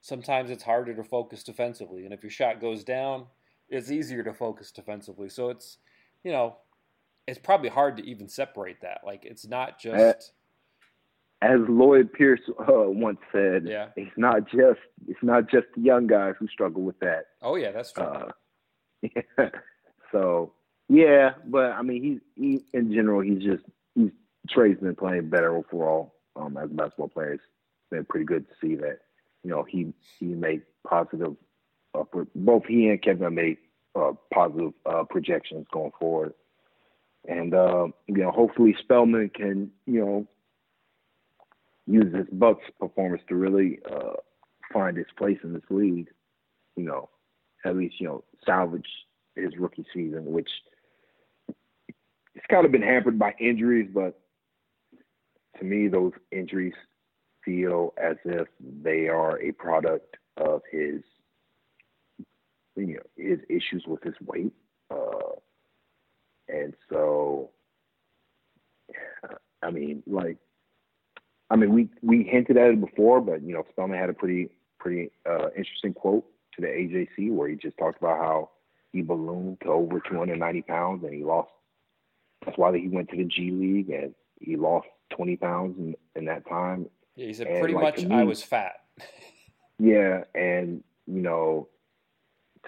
sometimes 0.00 0.50
it's 0.50 0.64
harder 0.64 0.94
to 0.94 1.04
focus 1.04 1.42
defensively, 1.42 2.04
and 2.04 2.12
if 2.12 2.22
your 2.22 2.30
shot 2.30 2.60
goes 2.60 2.84
down, 2.84 3.26
it's 3.68 3.90
easier 3.90 4.22
to 4.22 4.34
focus 4.34 4.70
defensively. 4.70 5.28
So 5.28 5.50
it's 5.50 5.78
you 6.22 6.32
know 6.32 6.58
it's 7.26 7.38
probably 7.38 7.70
hard 7.70 7.96
to 7.96 8.06
even 8.06 8.28
separate 8.28 8.80
that. 8.82 9.00
Like 9.04 9.24
it's 9.24 9.46
not 9.46 9.80
just 9.80 10.32
as 11.42 11.60
Lloyd 11.68 12.12
Pierce 12.12 12.40
uh, 12.58 12.64
once 12.68 13.18
said, 13.32 13.66
yeah. 13.66 13.88
it's 13.96 14.16
not 14.16 14.48
just 14.48 14.80
it's 15.06 15.22
not 15.22 15.50
just 15.50 15.66
the 15.74 15.82
young 15.82 16.06
guys 16.06 16.34
who 16.38 16.48
struggle 16.48 16.82
with 16.82 16.98
that. 17.00 17.26
Oh 17.42 17.56
yeah, 17.56 17.72
that's 17.72 17.92
true. 17.92 18.04
Uh, 18.04 18.30
so 20.12 20.52
yeah, 20.88 21.32
but 21.46 21.72
I 21.72 21.82
mean, 21.82 22.20
he, 22.36 22.42
he 22.42 22.64
in 22.72 22.92
general, 22.92 23.20
he's 23.20 23.42
just 23.42 23.64
he's 23.94 24.10
Trae's 24.48 24.78
been 24.78 24.96
playing 24.96 25.28
better 25.28 25.54
overall 25.56 26.14
um, 26.36 26.56
as 26.56 26.70
a 26.70 26.74
basketball 26.74 27.08
player. 27.08 27.34
It's 27.34 27.44
been 27.90 28.04
pretty 28.04 28.26
good 28.26 28.46
to 28.48 28.54
see 28.60 28.76
that 28.76 29.00
you 29.42 29.50
know 29.50 29.64
he 29.64 29.92
he 30.18 30.26
made 30.26 30.62
positive 30.86 31.36
uh, 31.94 32.04
both 32.34 32.64
he 32.66 32.88
and 32.88 33.02
Kevin 33.02 33.34
made 33.34 33.58
uh, 33.94 34.12
positive 34.32 34.72
uh, 34.84 35.04
projections 35.04 35.66
going 35.72 35.92
forward, 35.98 36.34
and 37.26 37.54
uh, 37.54 37.88
you 38.06 38.16
know 38.16 38.30
hopefully 38.30 38.74
Spellman 38.78 39.30
can 39.34 39.70
you 39.86 40.00
know 40.00 40.26
use 41.86 42.12
this 42.12 42.26
Bucks 42.32 42.64
performance 42.78 43.22
to 43.28 43.36
really 43.36 43.78
uh, 43.90 44.14
find 44.72 44.96
his 44.96 45.06
place 45.16 45.38
in 45.44 45.52
this 45.52 45.62
league. 45.70 46.08
You 46.76 46.84
know, 46.84 47.08
at 47.64 47.76
least 47.76 47.96
you 48.00 48.06
know 48.06 48.24
salvage 48.44 48.88
his 49.34 49.52
rookie 49.58 49.86
season, 49.94 50.24
which 50.26 50.50
it's 51.48 52.46
kind 52.50 52.66
of 52.66 52.72
been 52.72 52.82
hampered 52.82 53.18
by 53.18 53.34
injuries. 53.38 53.88
But 53.92 54.18
to 55.58 55.64
me, 55.64 55.88
those 55.88 56.12
injuries 56.30 56.74
feel 57.44 57.94
as 58.02 58.16
if 58.24 58.48
they 58.82 59.08
are 59.08 59.40
a 59.40 59.52
product 59.52 60.16
of 60.36 60.62
his 60.70 61.02
you 62.74 62.96
know 62.96 63.00
his 63.16 63.38
issues 63.48 63.84
with 63.86 64.02
his 64.02 64.14
weight, 64.26 64.52
uh, 64.90 65.36
and 66.48 66.74
so 66.90 67.50
I 69.62 69.70
mean, 69.70 70.02
like 70.06 70.38
I 71.50 71.56
mean, 71.56 71.72
we 71.72 71.88
we 72.02 72.24
hinted 72.24 72.56
at 72.56 72.70
it 72.70 72.80
before, 72.80 73.20
but 73.20 73.42
you 73.42 73.52
know, 73.54 73.64
Spellman 73.70 73.98
had 73.98 74.10
a 74.10 74.14
pretty 74.14 74.50
pretty 74.78 75.10
uh, 75.28 75.48
interesting 75.56 75.94
quote 75.94 76.24
to 76.54 76.60
the 76.60 76.66
AJC 76.66 77.32
where 77.32 77.48
he 77.48 77.56
just 77.56 77.78
talked 77.78 77.98
about 77.98 78.18
how 78.18 78.50
he 78.92 79.02
ballooned 79.02 79.60
to 79.60 79.68
over 79.68 80.00
290 80.00 80.62
pounds 80.62 81.04
and 81.04 81.14
he 81.14 81.22
lost. 81.22 81.50
That's 82.44 82.58
why 82.58 82.76
he 82.76 82.88
went 82.88 83.10
to 83.10 83.16
the 83.16 83.24
G 83.24 83.50
League 83.50 83.90
and 83.90 84.14
he 84.40 84.56
lost 84.56 84.86
20 85.10 85.36
pounds 85.36 85.78
in, 85.78 85.94
in 86.14 86.24
that 86.26 86.48
time. 86.48 86.88
Yeah, 87.14 87.26
he 87.26 87.32
said 87.32 87.46
and 87.46 87.60
pretty 87.60 87.74
like, 87.74 87.96
much 87.96 88.04
me, 88.04 88.14
I 88.14 88.24
was 88.24 88.42
fat. 88.42 88.82
yeah, 89.78 90.24
and 90.34 90.82
you 91.06 91.22
know, 91.22 91.68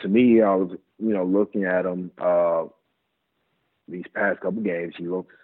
to 0.02 0.08
me, 0.08 0.40
I 0.40 0.54
was 0.54 0.70
you 0.98 1.12
know 1.12 1.24
looking 1.24 1.64
at 1.64 1.84
him 1.84 2.10
uh, 2.18 2.64
these 3.88 4.04
past 4.14 4.40
couple 4.40 4.62
games. 4.62 4.94
He 4.96 5.06
looks 5.06 5.34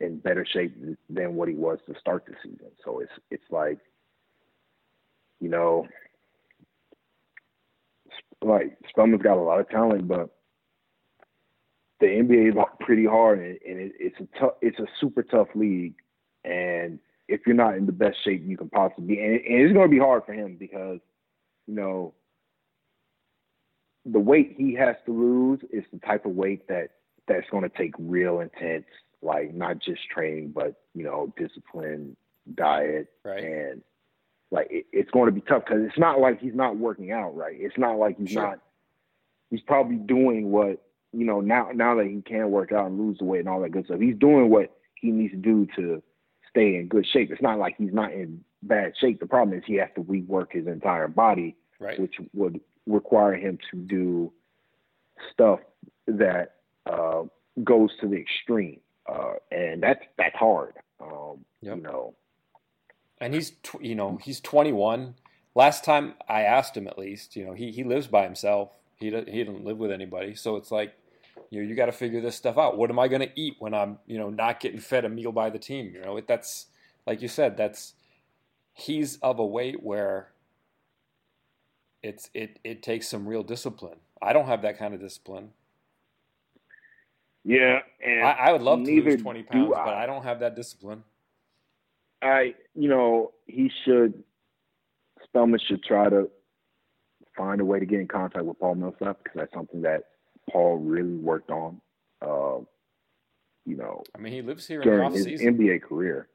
in 0.00 0.18
better 0.18 0.44
shape 0.44 0.76
than 1.08 1.34
what 1.34 1.48
he 1.48 1.54
was 1.54 1.78
to 1.86 1.98
start 1.98 2.24
the 2.26 2.34
season. 2.42 2.70
So 2.84 3.00
it's 3.00 3.12
it's 3.30 3.50
like, 3.50 3.78
you 5.40 5.48
know, 5.48 5.86
like 8.42 8.76
Spellman's 8.88 9.22
got 9.22 9.38
a 9.38 9.40
lot 9.40 9.60
of 9.60 9.68
talent, 9.68 10.06
but 10.08 10.30
the 12.00 12.06
NBA 12.06 12.50
is 12.50 12.54
pretty 12.80 13.06
hard, 13.06 13.38
and, 13.38 13.58
it, 13.64 13.92
it's 13.98 14.16
a 14.20 14.38
tough, 14.38 14.54
it's 14.60 14.78
a 14.78 14.86
super 15.00 15.22
tough 15.22 15.48
league, 15.54 15.94
and 16.44 16.98
if 17.28 17.40
you're 17.46 17.56
not 17.56 17.76
in 17.76 17.86
the 17.86 17.92
best 17.92 18.18
shape 18.22 18.42
you 18.44 18.56
can 18.56 18.68
possibly 18.68 19.16
be, 19.16 19.20
and, 19.20 19.34
and 19.34 19.62
it's 19.62 19.72
going 19.72 19.88
to 19.88 19.94
be 19.94 19.98
hard 19.98 20.22
for 20.26 20.34
him 20.34 20.56
because, 20.58 21.00
you 21.66 21.74
know, 21.74 22.12
the 24.04 24.20
weight 24.20 24.54
he 24.56 24.74
has 24.74 24.94
to 25.06 25.12
lose 25.12 25.60
is 25.72 25.84
the 25.92 25.98
type 26.00 26.26
of 26.26 26.32
weight 26.32 26.68
that 26.68 26.90
that's 27.26 27.48
going 27.50 27.68
to 27.68 27.76
take 27.76 27.92
real 27.98 28.40
intense 28.40 28.84
like 29.22 29.54
not 29.54 29.78
just 29.78 30.08
training, 30.08 30.52
but 30.54 30.74
you 30.94 31.04
know, 31.04 31.32
discipline, 31.36 32.16
diet, 32.54 33.08
right. 33.24 33.42
and 33.42 33.82
like 34.50 34.68
it, 34.70 34.86
it's 34.92 35.10
going 35.10 35.26
to 35.26 35.32
be 35.32 35.40
tough 35.40 35.64
because 35.66 35.82
it's 35.84 35.98
not 35.98 36.20
like 36.20 36.40
he's 36.40 36.54
not 36.54 36.76
working 36.76 37.12
out, 37.12 37.36
right? 37.36 37.56
It's 37.58 37.78
not 37.78 37.98
like 37.98 38.18
he's 38.18 38.30
sure. 38.30 38.42
not. 38.42 38.60
He's 39.50 39.60
probably 39.60 39.96
doing 39.96 40.50
what 40.50 40.82
you 41.12 41.24
know 41.24 41.40
now. 41.40 41.70
Now 41.74 41.96
that 41.96 42.06
he 42.06 42.20
can 42.22 42.50
work 42.50 42.72
out 42.72 42.86
and 42.86 42.98
lose 42.98 43.18
the 43.18 43.24
weight 43.24 43.40
and 43.40 43.48
all 43.48 43.60
that 43.60 43.72
good 43.72 43.86
stuff, 43.86 44.00
he's 44.00 44.16
doing 44.16 44.50
what 44.50 44.76
he 44.94 45.10
needs 45.10 45.32
to 45.32 45.38
do 45.38 45.66
to 45.76 46.02
stay 46.50 46.76
in 46.76 46.88
good 46.88 47.06
shape. 47.06 47.30
It's 47.30 47.42
not 47.42 47.58
like 47.58 47.76
he's 47.76 47.92
not 47.92 48.12
in 48.12 48.42
bad 48.62 48.94
shape. 48.98 49.20
The 49.20 49.26
problem 49.26 49.56
is 49.58 49.64
he 49.66 49.74
has 49.74 49.88
to 49.96 50.02
rework 50.02 50.52
his 50.52 50.66
entire 50.66 51.08
body, 51.08 51.56
right. 51.78 51.98
which 52.00 52.14
would 52.34 52.60
require 52.86 53.34
him 53.34 53.58
to 53.70 53.76
do 53.76 54.32
stuff 55.32 55.60
that 56.06 56.56
uh, 56.86 57.22
goes 57.62 57.90
to 58.00 58.08
the 58.08 58.16
extreme 58.16 58.80
uh, 59.08 59.34
and 59.50 59.82
that's 59.82 60.04
that's 60.18 60.36
hard. 60.36 60.74
Um, 61.00 61.44
yep. 61.60 61.76
You 61.76 61.82
know, 61.82 62.14
and 63.20 63.34
he's 63.34 63.52
tw- 63.62 63.82
you 63.82 63.94
know 63.94 64.18
he's 64.22 64.40
21. 64.40 65.14
Last 65.54 65.84
time 65.84 66.14
I 66.28 66.42
asked 66.42 66.76
him, 66.76 66.86
at 66.86 66.98
least 66.98 67.36
you 67.36 67.44
know 67.44 67.52
he 67.52 67.70
he 67.72 67.84
lives 67.84 68.06
by 68.06 68.24
himself. 68.24 68.72
He 68.96 69.06
he 69.06 69.10
didn't 69.12 69.64
live 69.64 69.78
with 69.78 69.90
anybody, 69.90 70.34
so 70.34 70.56
it's 70.56 70.70
like 70.70 70.94
you 71.50 71.60
know 71.60 71.68
you 71.68 71.74
got 71.74 71.86
to 71.86 71.92
figure 71.92 72.20
this 72.20 72.36
stuff 72.36 72.58
out. 72.58 72.76
What 72.76 72.90
am 72.90 72.98
I 72.98 73.08
going 73.08 73.22
to 73.22 73.40
eat 73.40 73.56
when 73.58 73.74
I'm 73.74 73.98
you 74.06 74.18
know 74.18 74.30
not 74.30 74.60
getting 74.60 74.80
fed 74.80 75.04
a 75.04 75.08
meal 75.08 75.32
by 75.32 75.50
the 75.50 75.58
team? 75.58 75.92
You 75.94 76.00
know 76.00 76.20
that's 76.20 76.66
like 77.06 77.22
you 77.22 77.28
said 77.28 77.56
that's 77.56 77.94
he's 78.72 79.16
of 79.18 79.38
a 79.38 79.46
weight 79.46 79.82
where 79.82 80.28
it's 82.02 82.30
it 82.34 82.58
it 82.62 82.82
takes 82.82 83.08
some 83.08 83.26
real 83.26 83.42
discipline. 83.42 83.98
I 84.20 84.32
don't 84.32 84.46
have 84.46 84.62
that 84.62 84.78
kind 84.78 84.94
of 84.94 85.00
discipline. 85.00 85.50
Yeah, 87.46 87.78
and 88.04 88.24
I, 88.24 88.32
I 88.32 88.52
would 88.52 88.62
love 88.62 88.82
to 88.82 88.90
lose 88.90 89.22
twenty 89.22 89.44
pounds, 89.44 89.72
I. 89.76 89.84
but 89.84 89.94
I 89.94 90.04
don't 90.04 90.24
have 90.24 90.40
that 90.40 90.56
discipline. 90.56 91.04
I, 92.20 92.56
you 92.74 92.88
know, 92.88 93.34
he 93.46 93.70
should. 93.84 94.24
Spellman 95.22 95.60
should 95.68 95.84
try 95.84 96.08
to 96.08 96.28
find 97.36 97.60
a 97.60 97.64
way 97.64 97.78
to 97.78 97.86
get 97.86 98.00
in 98.00 98.08
contact 98.08 98.44
with 98.44 98.58
Paul 98.58 98.74
Millsap 98.74 99.18
because 99.22 99.36
that's 99.36 99.54
something 99.54 99.82
that 99.82 100.02
Paul 100.50 100.78
really 100.78 101.14
worked 101.14 101.50
on. 101.50 101.80
Uh, 102.20 102.64
you 103.64 103.76
know, 103.76 104.02
I 104.16 104.18
mean, 104.18 104.32
he 104.32 104.42
lives 104.42 104.66
here 104.66 104.82
during 104.82 105.12
his 105.12 105.22
season. 105.22 105.56
NBA 105.56 105.82
career. 105.82 106.26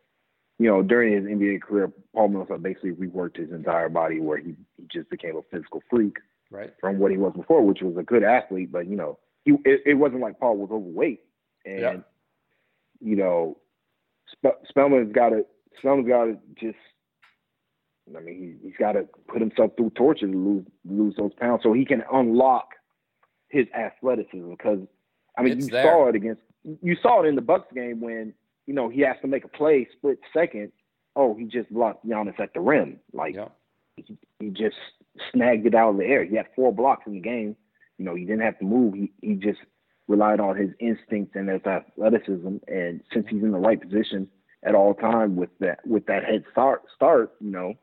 You 0.59 0.67
know, 0.67 0.81
during 0.81 1.11
his 1.11 1.25
NBA 1.25 1.61
career, 1.61 1.91
Paul 2.15 2.29
Millsap 2.29 2.61
basically 2.61 2.91
reworked 2.91 3.35
his 3.35 3.51
entire 3.51 3.89
body, 3.89 4.21
where 4.21 4.37
he, 4.37 4.55
he 4.77 4.87
just 4.89 5.09
became 5.09 5.35
a 5.35 5.41
physical 5.51 5.83
freak, 5.89 6.17
right, 6.49 6.71
from 6.79 6.99
what 6.99 7.11
he 7.11 7.17
was 7.17 7.33
before, 7.35 7.65
which 7.65 7.81
was 7.81 7.97
a 7.97 8.03
good 8.03 8.23
athlete, 8.23 8.71
but 8.71 8.87
you 8.87 8.95
know, 8.95 9.19
he 9.43 9.51
it, 9.65 9.81
it, 9.85 9.93
wasn't 9.95 10.21
like 10.21 10.39
Paul 10.39 10.57
was 10.57 10.69
overweight, 10.71 11.21
and 11.65 11.79
yeah. 11.79 11.97
you 12.99 13.15
know, 13.15 13.57
Sp- 14.29 14.61
Spellman's 14.69 15.13
got 15.13 15.29
to 15.29 15.45
Spellman's 15.79 16.07
got 16.07 16.25
to 16.25 16.37
just. 16.59 16.77
I 18.15 18.19
mean, 18.19 18.57
he, 18.61 18.67
he's 18.67 18.77
got 18.77 18.93
to 18.93 19.07
put 19.27 19.39
himself 19.39 19.71
through 19.77 19.91
torture 19.91 20.27
to 20.27 20.33
lose 20.33 20.65
lose 20.85 21.15
those 21.17 21.31
pounds, 21.39 21.61
so 21.63 21.73
he 21.73 21.85
can 21.85 22.03
unlock 22.11 22.69
his 23.49 23.67
athleticism. 23.73 24.49
Because 24.49 24.79
I 25.37 25.43
mean, 25.43 25.53
it's 25.53 25.65
you 25.67 25.71
there. 25.71 25.83
saw 25.83 26.07
it 26.09 26.15
against 26.15 26.41
you 26.81 26.95
saw 27.01 27.23
it 27.23 27.27
in 27.27 27.35
the 27.35 27.41
Bucks 27.41 27.71
game 27.73 28.01
when 28.01 28.33
you 28.67 28.73
know 28.73 28.89
he 28.89 29.01
has 29.01 29.15
to 29.21 29.27
make 29.27 29.45
a 29.45 29.47
play 29.47 29.87
split 29.97 30.19
second. 30.33 30.71
Oh, 31.15 31.35
he 31.35 31.45
just 31.45 31.71
blocked 31.71 32.05
Giannis 32.05 32.39
at 32.39 32.53
the 32.53 32.61
rim. 32.61 32.99
Like 33.13 33.35
yeah. 33.35 33.49
he, 33.97 34.17
he 34.39 34.49
just 34.49 34.77
snagged 35.31 35.65
it 35.65 35.75
out 35.75 35.91
of 35.91 35.97
the 35.97 36.05
air. 36.05 36.23
He 36.23 36.35
had 36.35 36.47
four 36.55 36.73
blocks 36.73 37.03
in 37.05 37.13
the 37.13 37.19
game. 37.19 37.55
You 38.01 38.07
know, 38.07 38.15
he 38.15 38.25
didn't 38.25 38.41
have 38.41 38.57
to 38.57 38.65
move. 38.65 38.95
He 38.95 39.11
he 39.21 39.35
just 39.35 39.59
relied 40.07 40.39
on 40.39 40.57
his 40.57 40.71
instincts 40.79 41.35
and 41.35 41.47
his 41.47 41.61
athleticism. 41.63 42.55
And 42.67 43.03
since 43.13 43.27
he's 43.29 43.43
in 43.43 43.51
the 43.51 43.59
right 43.59 43.79
position 43.79 44.27
at 44.63 44.73
all 44.73 44.95
time 44.95 45.35
with 45.35 45.51
that 45.59 45.85
with 45.85 46.07
that 46.07 46.23
head 46.23 46.43
start 46.51 46.81
start, 46.95 47.35
you 47.39 47.51
know, 47.51 47.75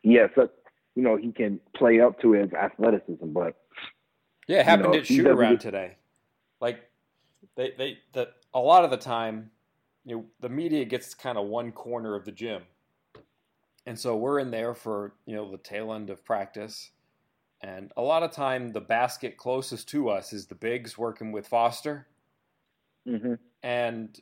he 0.00 0.14
has 0.14 0.30
such 0.34 0.50
you 0.94 1.02
know, 1.02 1.16
he 1.16 1.32
can 1.32 1.60
play 1.76 2.00
up 2.00 2.18
to 2.22 2.32
his 2.32 2.50
athleticism. 2.54 3.26
But 3.26 3.56
Yeah, 4.46 4.60
it 4.60 4.64
happened 4.64 4.86
you 4.86 4.92
know, 4.92 4.98
at 5.00 5.06
shoot 5.06 5.26
around 5.26 5.52
get, 5.56 5.60
today. 5.60 5.96
Like 6.62 6.80
they 7.56 7.74
they 7.76 7.98
the 8.14 8.30
a 8.54 8.60
lot 8.60 8.84
of 8.84 8.90
the 8.90 8.96
time, 8.96 9.50
you 10.06 10.16
know, 10.16 10.24
the 10.40 10.48
media 10.48 10.86
gets 10.86 11.12
kind 11.12 11.36
of 11.36 11.44
one 11.44 11.72
corner 11.72 12.14
of 12.14 12.24
the 12.24 12.32
gym. 12.32 12.62
And 13.84 13.98
so 13.98 14.16
we're 14.16 14.38
in 14.38 14.50
there 14.50 14.72
for, 14.72 15.12
you 15.26 15.36
know, 15.36 15.50
the 15.50 15.58
tail 15.58 15.92
end 15.92 16.08
of 16.08 16.24
practice 16.24 16.92
and 17.62 17.92
a 17.96 18.02
lot 18.02 18.22
of 18.22 18.32
time, 18.32 18.72
the 18.72 18.80
basket 18.80 19.36
closest 19.36 19.88
to 19.90 20.08
us 20.08 20.32
is 20.32 20.46
the 20.46 20.54
bigs 20.54 20.96
working 20.96 21.30
with 21.30 21.46
Foster. 21.46 22.06
Mm-hmm. 23.06 23.34
And 23.62 24.20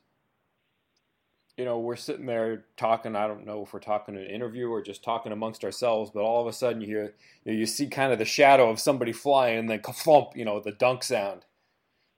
you 1.59 1.65
know, 1.65 1.81
we're 1.81 1.97
sitting 1.97 2.27
there 2.27 2.67
talking. 2.77 3.17
I 3.17 3.27
don't 3.27 3.45
know 3.45 3.65
if 3.65 3.73
we're 3.73 3.81
talking 3.81 4.15
in 4.15 4.23
an 4.23 4.31
interview 4.31 4.69
or 4.69 4.81
just 4.81 5.03
talking 5.03 5.33
amongst 5.33 5.65
ourselves, 5.65 6.13
but 6.15 6.21
all 6.21 6.41
of 6.41 6.47
a 6.47 6.53
sudden 6.53 6.81
you 6.81 6.87
hear, 6.87 7.15
you, 7.45 7.53
know, 7.53 7.59
you 7.59 7.67
see 7.67 7.89
kind 7.89 8.13
of 8.13 8.21
the 8.21 8.25
shadow 8.25 8.71
of 8.71 8.79
somebody 8.79 9.13
flying, 9.13 9.59
and 9.59 9.69
then 9.69 9.81
ka 9.81 10.31
you 10.37 10.45
know, 10.45 10.61
the 10.61 10.71
dunk 10.71 11.03
sound, 11.03 11.47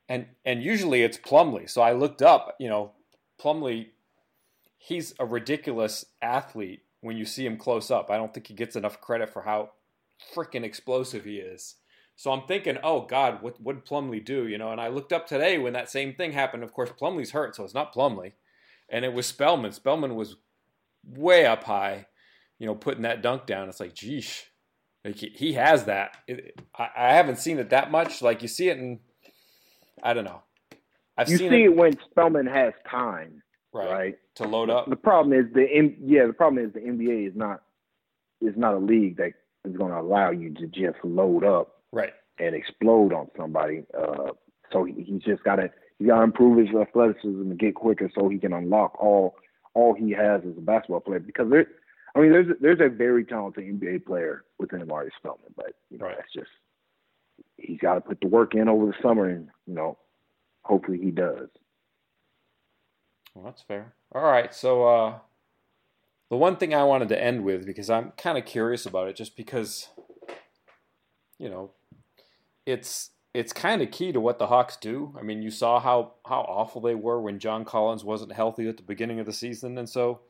and 0.09 0.27
and 0.45 0.63
usually 0.63 1.03
it's 1.03 1.17
Plumlee. 1.17 1.71
So 1.71 1.81
I 1.81 1.93
looked 1.93 2.21
up, 2.21 2.55
you 2.61 2.69
know, 2.69 2.93
Plumlee, 3.41 3.89
he's 4.77 5.15
a 5.19 5.25
ridiculous 5.25 6.05
athlete 6.21 6.83
when 7.01 7.17
you 7.17 7.25
see 7.25 7.47
him 7.47 7.57
close 7.57 7.91
up. 7.91 8.11
I 8.11 8.19
don't 8.19 8.35
think 8.35 8.47
he 8.47 8.55
gets 8.55 8.77
enough 8.77 9.01
credit 9.01 9.31
for 9.31 9.41
how 9.41 9.71
freaking 10.35 10.65
explosive 10.65 11.25
he 11.25 11.37
is. 11.37 11.77
So 12.17 12.33
I'm 12.33 12.47
thinking, 12.47 12.77
oh 12.83 13.07
God, 13.07 13.43
what 13.43 13.61
would 13.63 13.87
Plumlee 13.87 14.25
do? 14.25 14.47
You 14.47 14.59
know, 14.59 14.73
and 14.73 14.81
I 14.81 14.89
looked 14.89 15.13
up 15.13 15.27
today 15.27 15.57
when 15.57 15.73
that 15.73 15.89
same 15.89 16.15
thing 16.15 16.33
happened. 16.33 16.63
Of 16.63 16.73
course, 16.73 16.91
Plumlee's 16.91 17.31
hurt, 17.31 17.57
so 17.57 17.65
it's 17.65 17.73
not 17.73 17.95
Plumlee, 17.95 18.33
and 18.91 19.05
it 19.05 19.15
was 19.15 19.27
Spellman. 19.27 19.73
Spellman 19.73 20.15
was 20.15 20.37
way 21.03 21.47
up 21.47 21.65
high, 21.65 22.07
you 22.59 22.67
know, 22.67 22.75
putting 22.75 23.03
that 23.03 23.23
dunk 23.23 23.47
down. 23.47 23.71
It's 23.71 23.81
like, 23.81 23.95
geesh, 23.95 24.43
like 25.05 25.17
he, 25.17 25.29
he 25.29 25.53
has 25.55 25.85
that. 25.85 26.19
It, 26.29 26.61
I, 26.77 26.89
I, 26.95 27.13
haven't 27.15 27.39
seen 27.39 27.59
it 27.59 27.71
that 27.71 27.91
much. 27.91 28.21
Like 28.21 28.43
you 28.43 28.49
see 28.49 28.69
it 28.69 28.77
in, 28.77 29.01
I 30.03 30.13
don't 30.13 30.25
know. 30.25 30.43
I've 31.17 31.29
you 31.29 31.39
see 31.39 31.47
it, 31.47 31.53
it, 31.53 31.77
when 31.77 31.99
Spellman 32.11 32.47
has 32.47 32.75
time, 32.91 33.43
right. 33.73 33.91
right, 33.91 34.15
to 34.37 34.45
load 34.45 34.69
up. 34.69 34.91
The 34.91 34.97
problem 34.97 35.33
is 35.33 35.47
the 35.55 35.67
yeah. 36.03 36.27
The 36.27 36.33
problem 36.33 36.63
is 36.65 36.73
the 36.73 36.81
NBA 36.81 37.29
is 37.29 37.35
not 37.35 37.63
is 38.43 38.57
not 38.57 38.75
a 38.75 38.79
league 38.79 39.17
that 39.17 39.33
is 39.65 39.77
going 39.77 39.93
to 39.93 39.99
allow 39.99 40.31
you 40.31 40.55
to 40.55 40.67
just 40.67 40.99
load 41.05 41.45
up, 41.45 41.81
right, 41.93 42.13
and 42.39 42.55
explode 42.55 43.13
on 43.13 43.29
somebody. 43.37 43.85
Uh, 43.97 44.33
so 44.73 44.85
he, 44.85 45.03
he's 45.03 45.23
just 45.23 45.43
got 45.45 45.57
to 45.57 45.71
He's 46.01 46.09
got 46.09 46.17
to 46.17 46.23
improve 46.23 46.67
his 46.67 46.75
athleticism 46.75 47.29
and 47.29 47.59
get 47.59 47.75
quicker 47.75 48.11
so 48.15 48.31
he 48.31 48.39
can 48.39 48.55
unlock 48.55 48.99
all 48.99 49.37
all 49.75 49.95
he 49.95 50.11
has 50.13 50.41
as 50.51 50.57
a 50.57 50.61
basketball 50.63 51.01
player. 51.01 51.21
Because 51.21 51.51
there, 51.51 51.67
I 52.17 52.21
mean, 52.21 52.33
there's 52.33 52.47
there's 52.59 52.81
a 52.81 52.89
very 52.89 53.23
talented 53.23 53.65
NBA 53.65 54.07
player 54.07 54.45
within 54.59 54.81
Omari 54.81 55.11
Spellman, 55.19 55.53
but 55.55 55.75
you 55.91 55.99
know 55.99 56.07
right. 56.07 56.17
that's 56.17 56.33
just 56.33 56.49
he's 57.59 57.79
got 57.79 57.95
to 57.95 58.01
put 58.01 58.19
the 58.23 58.29
work 58.29 58.55
in 58.55 58.67
over 58.67 58.87
the 58.87 58.95
summer, 59.03 59.29
and 59.29 59.49
you 59.67 59.75
know, 59.75 59.99
hopefully 60.63 60.99
he 60.99 61.11
does. 61.11 61.51
Well, 63.35 63.45
that's 63.45 63.61
fair. 63.61 63.93
All 64.13 64.23
right, 64.23 64.55
so 64.55 64.89
uh, 64.89 65.19
the 66.31 66.37
one 66.37 66.57
thing 66.57 66.73
I 66.73 66.85
wanted 66.85 67.09
to 67.11 67.23
end 67.23 67.45
with 67.45 67.67
because 67.67 67.91
I'm 67.91 68.13
kind 68.13 68.39
of 68.39 68.47
curious 68.47 68.87
about 68.87 69.09
it, 69.09 69.17
just 69.17 69.37
because 69.37 69.89
you 71.41 71.49
know, 71.49 71.73
it's 72.67 73.11
it's 73.33 73.53
kind 73.53 73.81
of 73.81 73.91
key 73.91 74.13
to 74.13 74.21
what 74.21 74.39
the 74.39 74.49
Hawks 74.49 74.77
do. 74.77 75.17
I 75.19 75.23
mean, 75.23 75.43
you 75.43 75.51
saw 75.51 75.81
how 75.81 76.15
how 76.27 76.43
awful 76.43 76.81
they 76.83 76.95
were 76.95 77.21
when 77.21 77.39
John 77.39 77.65
Collins 77.65 78.05
wasn't 78.05 78.33
healthy 78.33 78.69
at 78.69 78.77
the 78.77 78.83
beginning 78.83 79.19
of 79.19 79.27
the 79.27 79.33
season, 79.33 79.79
and 79.79 79.89
so 79.89 80.21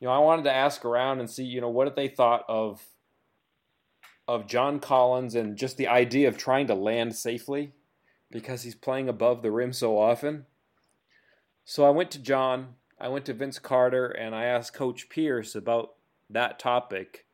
you 0.00 0.06
know 0.06 0.12
I 0.12 0.18
wanted 0.18 0.42
to 0.44 0.52
ask 0.52 0.84
around 0.84 1.20
and 1.20 1.30
see 1.30 1.44
you 1.44 1.60
know 1.60 1.70
what 1.70 1.94
they 1.94 2.08
thought 2.08 2.44
of 2.48 2.82
of 4.26 4.46
John 4.46 4.80
Collins 4.80 5.34
and 5.34 5.56
just 5.56 5.76
the 5.76 5.88
idea 5.88 6.28
of 6.28 6.36
trying 6.36 6.66
to 6.66 6.74
land 6.74 7.14
safely 7.14 7.72
because 8.30 8.62
he's 8.62 8.74
playing 8.74 9.08
above 9.08 9.42
the 9.42 9.50
rim 9.50 9.72
so 9.72 9.98
often. 9.98 10.46
So 11.64 11.84
I 11.84 11.90
went 11.90 12.10
to 12.12 12.18
John, 12.18 12.74
I 13.02 13.08
went 13.08 13.24
to 13.24 13.34
Vince 13.34 13.58
Carter, 13.58 14.06
and 14.06 14.32
I 14.32 14.44
asked 14.44 14.74
Coach 14.74 15.08
Pierce 15.08 15.56
about 15.56 15.94
that 16.30 16.60
topic, 16.60 17.26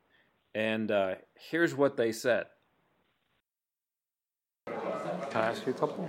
and 0.54 0.90
uh, 0.90 1.16
here's 1.34 1.74
what 1.74 1.98
they 1.98 2.10
said. 2.10 2.46
Can 4.66 4.76
I 5.34 5.48
ask 5.48 5.66
you 5.66 5.74
a 5.74 5.76
couple? 5.76 6.08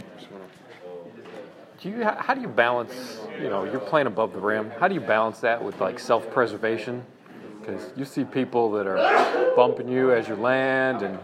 Do 1.82 1.90
you 1.90 2.06
how 2.06 2.34
do 2.34 2.40
you 2.40 2.48
balance? 2.48 3.20
You 3.38 3.50
know, 3.50 3.66
you're 3.66 3.82
playing 3.82 4.08
above 4.08 4.32
the 4.32 4.40
rim. 4.40 4.72
How 4.80 4.88
do 4.88 4.94
you 4.96 5.02
balance 5.02 5.40
that 5.40 5.62
with 5.62 5.82
like 5.82 6.00
self-preservation? 6.00 7.06
Because 7.60 7.92
you 7.98 8.06
see 8.06 8.24
people 8.24 8.72
that 8.72 8.88
are 8.88 9.54
bumping 9.58 9.90
you 9.90 10.14
as 10.14 10.30
you 10.30 10.36
land, 10.36 11.02
and 11.02 11.20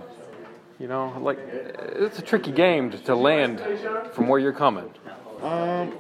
you 0.78 0.90
know, 0.90 1.18
like 1.22 1.40
it's 1.40 2.20
a 2.20 2.22
tricky 2.22 2.52
game 2.52 2.92
to, 2.92 2.98
to 2.98 3.16
land 3.16 3.62
from 4.12 4.28
where 4.28 4.42
you're 4.42 4.52
coming. 4.52 4.90
Um, 5.42 5.94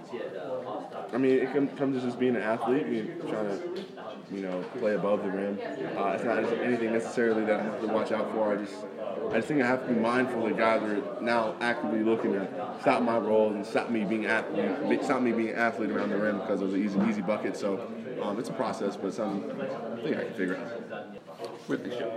I 1.16 1.18
mean, 1.18 1.32
it 1.39 1.53
comes 1.53 1.95
to 1.95 2.01
just 2.01 2.20
being 2.20 2.36
an 2.36 2.41
athlete, 2.41 2.89
being 2.89 3.22
trying 3.30 3.47
to, 3.47 3.86
you 4.30 4.41
know, 4.41 4.61
play 4.80 4.95
above 4.95 5.24
the 5.24 5.32
rim. 5.32 5.57
Uh, 5.97 6.09
it's 6.09 6.26
not 6.26 6.39
anything 6.59 6.91
necessarily 6.91 7.45
that 7.45 7.61
I 7.61 7.63
have 7.63 7.80
to 7.80 7.88
watch 7.88 8.11
out 8.11 8.34
for. 8.34 8.51
I 8.51 8.57
just 8.57 8.76
I 9.32 9.38
just 9.38 9.47
think 9.47 9.61
I 9.61 9.66
have 9.66 9.88
to 9.88 9.93
be 9.93 9.97
mindful 9.97 10.43
that 10.43 10.57
guys 10.57 10.84
are 10.84 11.22
now 11.22 11.55
actively 11.61 12.03
looking 12.03 12.34
to 12.34 12.76
stop 12.82 13.01
my 13.01 13.18
role 13.18 13.53
and 13.53 13.66
stop 13.66 13.89
me 13.89 14.03
being 14.03 14.26
athlete, 14.26 15.05
stop 15.05 15.22
me 15.22 15.32
being 15.32 15.53
athlete 15.53 15.89
around 15.89 16.09
the 16.09 16.18
rim 16.18 16.39
because 16.39 16.61
of 16.61 16.74
an 16.74 16.84
easy 16.84 16.99
easy 17.07 17.22
bucket. 17.22 17.55
So 17.55 17.89
um, 18.22 18.38
it's 18.38 18.49
a 18.49 18.53
process, 18.53 18.97
but 18.97 19.13
something 19.13 19.49
I 19.49 19.95
think 20.01 20.18
I 20.18 20.24
can 20.26 20.34
figure 20.34 20.57
out. 20.57 20.84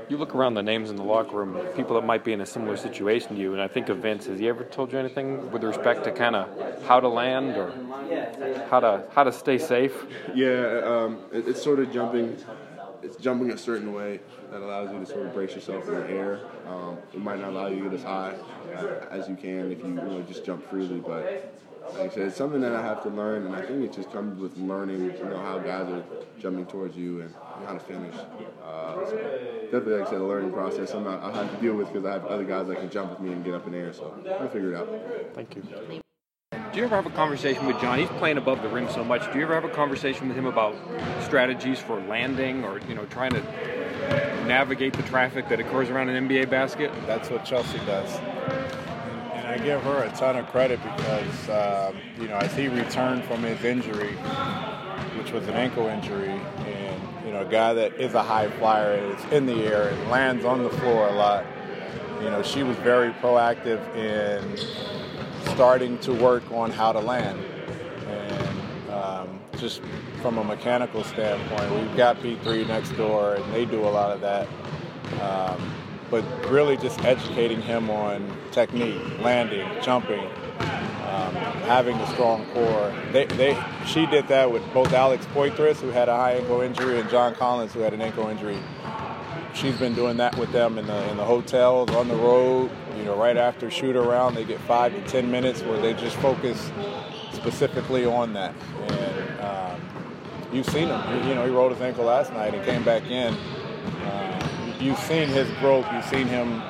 You 0.08 0.16
look 0.16 0.34
around 0.34 0.54
the 0.54 0.62
names 0.62 0.90
in 0.90 0.96
the 0.96 1.02
locker 1.02 1.36
room, 1.36 1.58
people 1.74 1.94
that 1.96 2.06
might 2.06 2.24
be 2.24 2.32
in 2.32 2.40
a 2.40 2.46
similar 2.46 2.76
situation 2.76 3.36
to 3.36 3.40
you, 3.40 3.52
and 3.52 3.62
I 3.62 3.68
think 3.68 3.88
of 3.88 3.98
Vince. 3.98 4.26
Has 4.26 4.38
he 4.38 4.48
ever 4.48 4.64
told 4.64 4.92
you 4.92 4.98
anything 4.98 5.50
with 5.50 5.64
respect 5.64 6.04
to 6.04 6.12
kind 6.12 6.36
of 6.36 6.82
how 6.84 7.00
to 7.00 7.08
land 7.08 7.56
or 7.56 7.72
how 8.68 8.80
to 8.80 9.04
how 9.14 9.24
to 9.24 9.32
stay 9.32 9.58
safe? 9.58 10.04
Yeah, 10.34 10.80
um, 10.84 11.20
it, 11.32 11.48
it's 11.48 11.62
sort 11.62 11.78
of 11.78 11.92
jumping 11.92 12.36
it's 13.02 13.16
jumping 13.16 13.50
a 13.50 13.58
certain 13.58 13.92
way 13.92 14.20
that 14.50 14.60
allows 14.60 14.90
you 14.92 14.98
to 14.98 15.06
sort 15.06 15.26
of 15.26 15.34
brace 15.34 15.54
yourself 15.54 15.86
in 15.88 15.94
the 15.94 16.08
air. 16.08 16.40
Um, 16.66 16.98
it 17.12 17.20
might 17.20 17.40
not 17.40 17.50
allow 17.50 17.68
you 17.68 17.84
to 17.84 17.90
get 17.90 17.94
as 17.94 18.02
high 18.02 18.34
as 19.10 19.28
you 19.28 19.36
can 19.36 19.70
if 19.70 19.78
you, 19.78 19.88
you 19.88 19.94
know, 19.94 20.22
just 20.22 20.44
jump 20.44 20.68
freely, 20.68 21.00
but 21.00 21.57
like 21.94 22.12
I 22.12 22.14
said, 22.14 22.26
it's 22.28 22.36
something 22.36 22.60
that 22.60 22.74
I 22.74 22.82
have 22.82 23.02
to 23.04 23.08
learn, 23.08 23.46
and 23.46 23.54
I 23.54 23.62
think 23.62 23.84
it 23.84 23.92
just 23.92 24.12
comes 24.12 24.40
with 24.40 24.56
learning, 24.56 25.04
you 25.04 25.24
know, 25.24 25.38
how 25.38 25.58
guys 25.58 25.88
are 25.88 26.04
jumping 26.38 26.66
towards 26.66 26.96
you 26.96 27.22
and 27.22 27.34
how 27.66 27.72
to 27.74 27.80
finish. 27.80 28.14
Uh, 28.64 29.06
so 29.06 29.16
definitely, 29.64 29.94
like 29.94 30.06
I 30.06 30.10
said, 30.10 30.20
a 30.20 30.24
learning 30.24 30.52
process. 30.52 30.92
I'm 30.92 31.04
not, 31.04 31.22
I'll 31.22 31.32
have 31.32 31.54
to 31.54 31.60
deal 31.60 31.74
with 31.74 31.92
because 31.92 32.04
I 32.04 32.12
have 32.12 32.26
other 32.26 32.44
guys 32.44 32.68
that 32.68 32.78
can 32.78 32.90
jump 32.90 33.10
with 33.10 33.20
me 33.20 33.32
and 33.32 33.44
get 33.44 33.54
up 33.54 33.66
in 33.66 33.72
the 33.72 33.78
air, 33.78 33.92
so 33.92 34.14
I'll 34.40 34.48
figure 34.48 34.74
it 34.74 34.76
out. 34.76 34.88
Thank 35.34 35.56
you. 35.56 35.62
Do 36.52 36.78
you 36.78 36.84
ever 36.84 36.96
have 36.96 37.06
a 37.06 37.10
conversation 37.10 37.66
with 37.66 37.80
John? 37.80 37.98
He's 37.98 38.08
playing 38.10 38.36
above 38.36 38.62
the 38.62 38.68
rim 38.68 38.88
so 38.90 39.02
much. 39.02 39.30
Do 39.32 39.38
you 39.38 39.44
ever 39.44 39.54
have 39.54 39.64
a 39.64 39.70
conversation 39.70 40.28
with 40.28 40.36
him 40.36 40.46
about 40.46 40.76
strategies 41.22 41.78
for 41.78 42.00
landing 42.02 42.62
or 42.62 42.78
you 42.88 42.94
know 42.94 43.04
trying 43.06 43.32
to 43.32 43.40
navigate 44.46 44.92
the 44.92 45.02
traffic 45.04 45.48
that 45.48 45.60
occurs 45.60 45.88
around 45.88 46.08
an 46.10 46.28
NBA 46.28 46.50
basket? 46.50 46.92
That's 47.06 47.30
what 47.30 47.44
Chelsea 47.44 47.78
does. 47.78 48.37
Give 49.68 49.82
her 49.82 50.04
a 50.04 50.10
ton 50.12 50.36
of 50.36 50.46
credit 50.46 50.82
because, 50.82 51.48
um, 51.50 52.00
you 52.18 52.26
know, 52.26 52.38
as 52.38 52.54
he 52.54 52.68
returned 52.68 53.22
from 53.24 53.42
his 53.42 53.62
injury, 53.62 54.14
which 55.18 55.30
was 55.30 55.46
an 55.46 55.56
ankle 55.56 55.88
injury, 55.88 56.30
and, 56.30 57.02
you 57.26 57.32
know, 57.32 57.42
a 57.42 57.44
guy 57.44 57.74
that 57.74 57.92
is 58.00 58.14
a 58.14 58.22
high 58.22 58.48
flyer, 58.52 58.94
is 58.94 59.22
in 59.30 59.44
the 59.44 59.66
air 59.66 59.90
and 59.90 60.10
lands 60.10 60.46
on 60.46 60.62
the 60.62 60.70
floor 60.70 61.08
a 61.08 61.12
lot, 61.12 61.44
you 62.22 62.30
know, 62.30 62.42
she 62.42 62.62
was 62.62 62.78
very 62.78 63.12
proactive 63.20 63.78
in 63.94 64.56
starting 65.52 65.98
to 65.98 66.14
work 66.14 66.50
on 66.50 66.70
how 66.70 66.90
to 66.90 67.00
land. 67.00 67.38
And 68.06 68.90
um, 68.90 69.38
just 69.58 69.82
from 70.22 70.38
a 70.38 70.44
mechanical 70.44 71.04
standpoint, 71.04 71.70
we've 71.74 71.94
got 71.94 72.16
P3 72.22 72.66
next 72.68 72.92
door, 72.92 73.34
and 73.34 73.52
they 73.52 73.66
do 73.66 73.80
a 73.80 73.90
lot 73.90 74.12
of 74.12 74.22
that. 74.22 74.48
Um, 75.20 75.74
but 76.10 76.24
really 76.50 76.76
just 76.76 77.02
educating 77.04 77.60
him 77.60 77.90
on 77.90 78.32
technique, 78.52 79.00
landing, 79.20 79.68
jumping, 79.82 80.24
um, 81.08 81.34
having 81.66 81.96
a 81.96 82.06
strong 82.08 82.46
core. 82.52 82.94
They, 83.12 83.26
they, 83.26 83.62
she 83.86 84.06
did 84.06 84.28
that 84.28 84.50
with 84.50 84.62
both 84.72 84.92
Alex 84.92 85.26
Poythress, 85.34 85.76
who 85.76 85.88
had 85.88 86.08
a 86.08 86.16
high 86.16 86.34
ankle 86.34 86.60
injury, 86.60 87.00
and 87.00 87.08
John 87.10 87.34
Collins, 87.34 87.72
who 87.72 87.80
had 87.80 87.92
an 87.92 88.00
ankle 88.00 88.28
injury. 88.28 88.58
She's 89.54 89.76
been 89.76 89.94
doing 89.94 90.18
that 90.18 90.36
with 90.36 90.52
them 90.52 90.78
in 90.78 90.86
the 90.86 91.10
in 91.10 91.16
the 91.16 91.24
hotels, 91.24 91.90
on 91.90 92.08
the 92.08 92.14
road. 92.14 92.70
You 92.96 93.04
know, 93.04 93.16
right 93.16 93.36
after 93.36 93.70
shoot 93.70 93.96
around, 93.96 94.34
they 94.34 94.44
get 94.44 94.60
five 94.60 94.92
to 94.92 95.00
ten 95.08 95.30
minutes 95.30 95.62
where 95.62 95.80
they 95.80 95.94
just 95.94 96.16
focus 96.16 96.70
specifically 97.32 98.04
on 98.04 98.34
that. 98.34 98.54
And 98.88 99.40
um, 99.40 99.80
you've 100.52 100.66
seen 100.66 100.88
him. 100.88 101.28
You 101.28 101.34
know, 101.34 101.44
he 101.44 101.50
rolled 101.50 101.72
his 101.72 101.80
ankle 101.80 102.04
last 102.04 102.32
night 102.32 102.54
and 102.54 102.64
came 102.64 102.84
back 102.84 103.04
in. 103.04 103.34
Uh, 103.34 104.47
you've 104.80 104.98
seen 104.98 105.28
his 105.28 105.48
growth. 105.58 105.86
You've 105.92 106.04
seen 106.04 106.26
him 106.26 106.62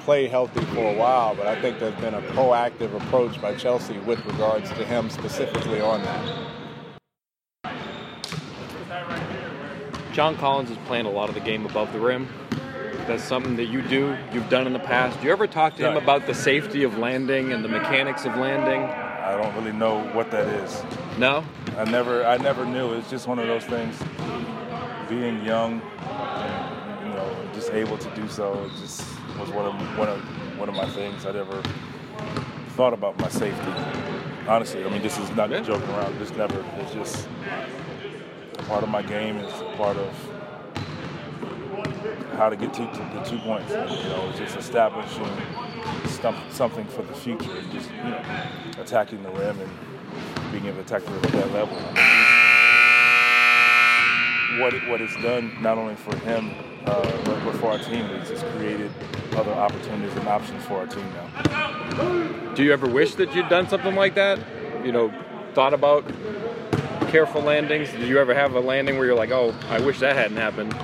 play 0.00 0.28
healthy 0.28 0.60
for 0.66 0.90
a 0.90 0.94
while, 0.94 1.34
but 1.34 1.46
I 1.46 1.60
think 1.60 1.78
there's 1.80 2.00
been 2.00 2.14
a 2.14 2.22
proactive 2.22 2.94
approach 2.94 3.40
by 3.40 3.54
Chelsea 3.56 3.98
with 3.98 4.24
regards 4.26 4.68
to 4.70 4.84
him 4.84 5.10
specifically 5.10 5.80
on 5.80 6.02
that. 6.02 6.46
John 10.12 10.36
Collins 10.36 10.70
is 10.70 10.78
playing 10.86 11.06
a 11.06 11.10
lot 11.10 11.28
of 11.28 11.34
the 11.34 11.40
game 11.40 11.66
above 11.66 11.92
the 11.92 12.00
rim. 12.00 12.28
That's 13.06 13.22
something 13.22 13.56
that 13.56 13.66
you 13.66 13.82
do, 13.82 14.16
you've 14.32 14.48
done 14.48 14.66
in 14.66 14.72
the 14.72 14.78
past. 14.78 15.20
Do 15.20 15.26
you 15.26 15.32
ever 15.32 15.46
talk 15.46 15.76
to 15.76 15.88
him 15.88 15.96
about 15.96 16.26
the 16.26 16.34
safety 16.34 16.84
of 16.84 16.98
landing 16.98 17.52
and 17.52 17.64
the 17.64 17.68
mechanics 17.68 18.24
of 18.24 18.36
landing? 18.36 18.82
I 18.82 19.36
don't 19.36 19.54
really 19.56 19.76
know 19.76 20.02
what 20.14 20.30
that 20.30 20.46
is. 20.46 20.82
No? 21.18 21.44
I 21.76 21.84
never 21.84 22.24
I 22.24 22.36
never 22.38 22.64
knew. 22.64 22.94
It's 22.94 23.10
just 23.10 23.26
one 23.28 23.38
of 23.38 23.46
those 23.46 23.64
things 23.64 23.98
being 25.08 25.44
young 25.44 25.82
and, 25.82 26.65
just 27.56 27.70
able 27.70 27.96
to 27.96 28.14
do 28.14 28.28
so 28.28 28.64
it 28.64 28.70
just 28.80 29.02
was 29.40 29.50
one 29.50 29.64
of 29.64 29.98
one 29.98 30.08
of 30.08 30.20
one 30.58 30.68
of 30.68 30.74
my 30.74 30.86
things 30.90 31.24
I'd 31.24 31.36
ever 31.36 31.62
thought 32.76 32.92
about 32.92 33.18
my 33.18 33.30
safety. 33.30 33.72
Honestly, 34.46 34.84
I 34.84 34.90
mean 34.90 35.00
this 35.00 35.18
is 35.18 35.30
not 35.30 35.48
yeah. 35.48 35.62
joking 35.62 35.88
around. 35.88 36.18
Just 36.18 36.36
never 36.36 36.62
it's 36.76 36.92
just 36.92 37.28
part 38.68 38.82
of 38.82 38.90
my 38.90 39.00
game. 39.00 39.38
It's 39.38 39.54
part 39.78 39.96
of 39.96 40.12
how 42.36 42.50
to 42.50 42.56
get 42.56 42.74
to, 42.74 42.84
to 42.84 43.10
the 43.14 43.22
two 43.24 43.38
points. 43.38 43.72
And, 43.72 43.90
you 43.90 44.08
know, 44.10 44.30
just 44.36 44.54
establishing 44.56 45.24
something 46.50 46.84
for 46.88 47.02
the 47.04 47.14
future 47.14 47.56
and 47.56 47.72
just 47.72 47.90
you 47.90 48.10
know 48.10 48.22
attacking 48.78 49.22
the 49.22 49.30
rim 49.30 49.58
and 49.58 49.70
being 50.52 50.66
able 50.66 50.76
to 50.76 50.82
attack 50.82 51.04
the 51.06 51.10
rim 51.10 51.24
at 51.24 51.32
that 51.32 51.52
level. 51.52 51.76
what 54.60 54.74
it, 54.74 54.86
what 54.90 55.00
it's 55.00 55.16
done 55.22 55.56
not 55.62 55.78
only 55.78 55.96
for 55.96 56.14
him 56.18 56.54
uh, 56.86 57.24
but, 57.24 57.56
for 57.56 57.70
our 57.70 57.78
team, 57.78 58.04
it's 58.06 58.30
just 58.30 58.44
created 58.46 58.90
other 59.34 59.52
opportunities 59.52 60.16
and 60.16 60.28
options 60.28 60.64
for 60.64 60.74
our 60.74 60.86
team 60.86 61.04
now. 61.14 62.54
Do 62.54 62.62
you 62.62 62.72
ever 62.72 62.88
wish 62.88 63.14
that 63.16 63.34
you'd 63.34 63.48
done 63.48 63.68
something 63.68 63.94
like 63.94 64.14
that? 64.14 64.38
You 64.84 64.92
know, 64.92 65.12
thought 65.54 65.74
about 65.74 66.04
careful 67.08 67.42
landings? 67.42 67.90
Did 67.90 68.08
you 68.08 68.18
ever 68.18 68.34
have 68.34 68.54
a 68.54 68.60
landing 68.60 68.96
where 68.96 69.06
you're 69.06 69.16
like, 69.16 69.30
oh, 69.30 69.54
I 69.68 69.80
wish 69.80 70.00
that 70.00 70.16
hadn't 70.16 70.36
happened? 70.36 70.74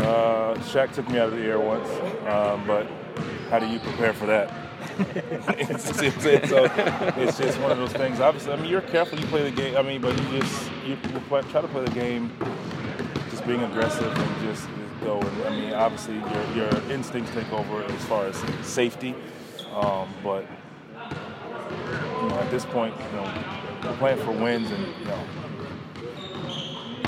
Uh, 0.00 0.54
Shaq 0.60 0.92
took 0.92 1.08
me 1.08 1.18
out 1.18 1.32
of 1.32 1.38
the 1.38 1.44
air 1.44 1.58
once, 1.58 1.88
um, 2.28 2.66
but 2.66 2.86
how 3.50 3.58
do 3.58 3.66
you 3.66 3.78
prepare 3.80 4.12
for 4.12 4.26
that? 4.26 4.52
it's, 5.58 6.00
it's, 6.00 6.24
it's, 6.24 6.48
so 6.48 6.70
it's 7.16 7.38
just 7.38 7.60
one 7.60 7.70
of 7.70 7.78
those 7.78 7.92
things. 7.92 8.20
Obviously, 8.20 8.52
I 8.52 8.56
mean, 8.56 8.70
you're 8.70 8.80
careful. 8.80 9.18
You 9.18 9.26
play 9.26 9.42
the 9.42 9.54
game. 9.54 9.76
I 9.76 9.82
mean, 9.82 10.00
but 10.00 10.16
you 10.18 10.40
just 10.40 10.70
you 10.86 10.96
try 11.28 11.60
to 11.60 11.68
play 11.68 11.84
the 11.84 11.90
game, 11.90 12.32
just 13.30 13.46
being 13.46 13.62
aggressive 13.62 14.16
and 14.16 14.42
just 14.42 14.68
go. 15.08 15.20
And 15.20 15.42
I 15.42 15.50
mean, 15.50 15.72
obviously, 15.72 16.16
your 16.16 16.44
your 16.54 16.90
instincts 16.90 17.32
take 17.32 17.50
over 17.52 17.82
as 17.82 18.04
far 18.04 18.26
as 18.26 18.36
safety. 18.66 19.14
Um, 19.72 20.08
but 20.22 20.44
you 20.94 22.28
know, 22.28 22.38
at 22.40 22.50
this 22.50 22.64
point, 22.66 22.94
you 22.96 23.16
know, 23.16 23.44
we're 23.84 23.96
playing 23.96 24.18
for 24.18 24.32
wins, 24.32 24.70
and 24.70 24.86
you 24.98 25.04
know, 25.06 25.24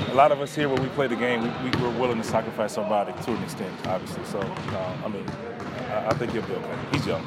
a 0.08 0.14
lot 0.14 0.32
of 0.32 0.40
us 0.40 0.54
here 0.54 0.68
when 0.68 0.82
we 0.82 0.88
play 0.90 1.08
the 1.08 1.16
game, 1.16 1.42
we, 1.42 1.70
we, 1.70 1.98
willing 1.98 2.18
to 2.18 2.24
sacrifice 2.24 2.72
somebody 2.72 3.12
to 3.24 3.32
an 3.32 3.42
extent, 3.42 3.74
obviously. 3.86 4.24
So, 4.24 4.40
uh, 4.40 4.96
I 5.04 5.08
mean, 5.08 5.28
I, 5.28 6.08
I 6.08 6.14
think 6.14 6.32
he'll 6.32 6.42
be 6.42 6.54
okay. 6.54 6.78
He's 6.92 7.06
young. 7.06 7.26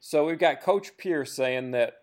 So 0.00 0.24
we've 0.24 0.38
got 0.38 0.62
Coach 0.62 0.96
Pierce 0.96 1.32
saying 1.32 1.72
that 1.72 1.94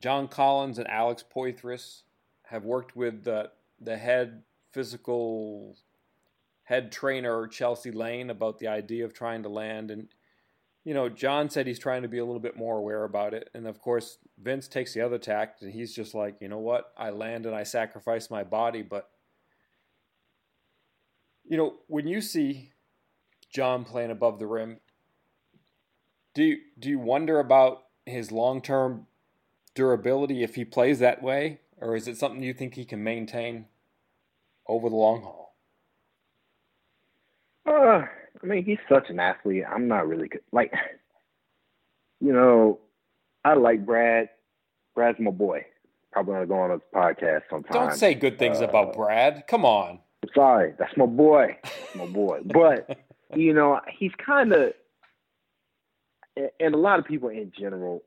John 0.00 0.28
Collins 0.28 0.78
and 0.78 0.86
Alex 0.88 1.24
Poythress 1.34 2.02
have 2.48 2.64
worked 2.64 2.96
with 2.96 3.24
the 3.24 3.50
the 3.80 3.96
head 3.96 4.42
physical 4.72 5.76
head 6.64 6.90
trainer 6.90 7.46
Chelsea 7.46 7.90
Lane 7.90 8.30
about 8.30 8.58
the 8.58 8.68
idea 8.68 9.04
of 9.04 9.14
trying 9.14 9.42
to 9.42 9.48
land. 9.48 9.90
And 9.90 10.08
you 10.84 10.94
know 10.94 11.08
John 11.08 11.50
said 11.50 11.66
he's 11.66 11.78
trying 11.78 12.02
to 12.02 12.08
be 12.08 12.18
a 12.18 12.24
little 12.24 12.40
bit 12.40 12.56
more 12.56 12.78
aware 12.78 13.04
about 13.04 13.34
it. 13.34 13.50
And 13.54 13.66
of 13.66 13.80
course 13.80 14.18
Vince 14.42 14.66
takes 14.66 14.94
the 14.94 15.02
other 15.02 15.18
tact 15.18 15.62
and 15.62 15.72
he's 15.72 15.94
just 15.94 16.14
like 16.14 16.36
you 16.40 16.48
know 16.48 16.58
what? 16.58 16.92
I 16.96 17.10
land 17.10 17.46
and 17.46 17.54
I 17.54 17.62
sacrifice 17.62 18.30
my 18.30 18.44
body. 18.44 18.82
But 18.82 19.10
you 21.44 21.56
know 21.56 21.74
when 21.86 22.06
you 22.06 22.20
see 22.20 22.72
John 23.50 23.84
playing 23.84 24.10
above 24.10 24.38
the 24.38 24.46
rim 24.46 24.78
do 26.34 26.44
you, 26.44 26.58
do 26.78 26.88
you 26.88 26.98
wonder 26.98 27.40
about 27.40 27.84
his 28.06 28.30
long-term 28.30 29.06
durability 29.74 30.42
if 30.42 30.54
he 30.54 30.64
plays 30.64 30.98
that 31.00 31.22
way 31.22 31.60
or 31.80 31.96
is 31.96 32.08
it 32.08 32.16
something 32.16 32.42
you 32.42 32.54
think 32.54 32.74
he 32.74 32.84
can 32.84 33.02
maintain 33.02 33.66
over 34.66 34.88
the 34.88 34.96
long 34.96 35.22
haul? 35.22 35.54
Uh, 37.66 38.06
I 38.42 38.46
mean, 38.46 38.64
he's 38.64 38.78
such 38.88 39.10
an 39.10 39.20
athlete. 39.20 39.64
I'm 39.68 39.88
not 39.88 40.08
really 40.08 40.28
good. 40.28 40.42
Like, 40.52 40.72
you 42.20 42.32
know, 42.32 42.80
I 43.44 43.54
like 43.54 43.84
Brad. 43.84 44.30
Brad's 44.94 45.18
my 45.20 45.30
boy. 45.30 45.64
Probably 46.12 46.34
gonna 46.34 46.46
go 46.46 46.58
on 46.58 46.70
a 46.70 46.96
podcast 46.96 47.42
sometime. 47.50 47.72
Don't 47.72 47.94
say 47.94 48.14
good 48.14 48.38
things 48.38 48.60
uh, 48.60 48.64
about 48.64 48.94
Brad. 48.94 49.44
Come 49.46 49.64
on. 49.64 50.00
Sorry, 50.34 50.74
that's 50.78 50.96
my 50.96 51.06
boy. 51.06 51.56
That's 51.62 51.94
my 51.94 52.06
boy. 52.06 52.40
but 52.44 52.98
you 53.36 53.52
know, 53.52 53.80
he's 53.98 54.12
kind 54.24 54.52
of, 54.52 54.72
and 56.58 56.74
a 56.74 56.78
lot 56.78 56.98
of 56.98 57.04
people 57.04 57.28
in 57.28 57.52
general, 57.58 58.02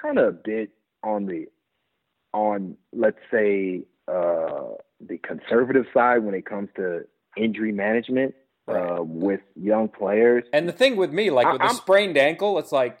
kind 0.00 0.18
of 0.18 0.26
a 0.26 0.32
bit 0.32 0.70
on 1.04 1.26
the 1.26 1.46
on 2.32 2.76
let's 2.92 3.18
say 3.30 3.82
uh, 4.08 4.74
the 5.00 5.18
conservative 5.18 5.86
side 5.94 6.18
when 6.18 6.34
it 6.34 6.46
comes 6.46 6.68
to 6.76 7.02
injury 7.36 7.72
management 7.72 8.34
right. 8.66 8.98
uh, 8.98 9.02
with 9.02 9.40
young 9.54 9.88
players. 9.88 10.44
And 10.52 10.68
the 10.68 10.72
thing 10.72 10.96
with 10.96 11.12
me, 11.12 11.30
like 11.30 11.50
with 11.52 11.62
a 11.62 11.74
sprained 11.74 12.16
ankle, 12.16 12.58
it's 12.58 12.72
like 12.72 12.98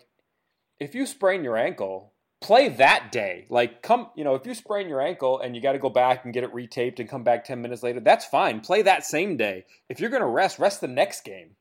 if 0.78 0.94
you 0.94 1.06
sprain 1.06 1.44
your 1.44 1.56
ankle, 1.56 2.12
play 2.40 2.68
that 2.68 3.12
day. 3.12 3.46
Like 3.48 3.82
come, 3.82 4.08
you 4.16 4.24
know, 4.24 4.34
if 4.34 4.46
you 4.46 4.54
sprain 4.54 4.88
your 4.88 5.00
ankle 5.00 5.40
and 5.40 5.54
you 5.54 5.62
got 5.62 5.72
to 5.72 5.78
go 5.78 5.90
back 5.90 6.24
and 6.24 6.34
get 6.34 6.44
it 6.44 6.52
retaped 6.52 6.98
and 6.98 7.08
come 7.08 7.24
back 7.24 7.44
10 7.44 7.62
minutes 7.62 7.82
later, 7.82 8.00
that's 8.00 8.24
fine. 8.24 8.60
Play 8.60 8.82
that 8.82 9.04
same 9.04 9.36
day. 9.36 9.64
If 9.88 10.00
you're 10.00 10.10
going 10.10 10.22
to 10.22 10.28
rest, 10.28 10.58
rest 10.58 10.80
the 10.80 10.88
next 10.88 11.24
game. 11.24 11.56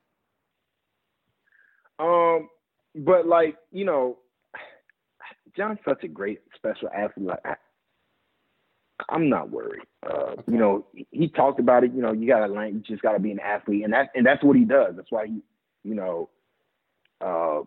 Um 2.00 2.50
but 2.96 3.28
like, 3.28 3.56
you 3.72 3.86
know, 3.86 4.18
John's 5.56 5.80
such 5.88 6.04
a 6.04 6.08
great 6.08 6.42
special 6.56 6.90
athlete. 6.96 7.28
Like, 7.28 7.46
I, 7.46 7.56
I'm 9.10 9.30
not 9.30 9.50
worried. 9.50 9.84
Uh, 10.04 10.36
you 10.48 10.58
know, 10.58 10.86
he 11.12 11.28
talked 11.28 11.60
about 11.60 11.84
it. 11.84 11.94
You 11.94 12.02
know, 12.02 12.12
you 12.12 12.28
gotta 12.28 12.52
learn. 12.52 12.76
You 12.76 12.80
just 12.82 13.02
gotta 13.02 13.20
be 13.20 13.32
an 13.32 13.40
athlete, 13.40 13.84
and 13.84 13.94
that 13.94 14.10
and 14.16 14.26
that's 14.26 14.44
what 14.44 14.56
he 14.56 14.66
does. 14.66 14.96
That's 14.96 15.12
why 15.12 15.28
he, 15.28 15.42
you 15.84 15.96
know, 15.96 16.30
uh, 17.20 17.62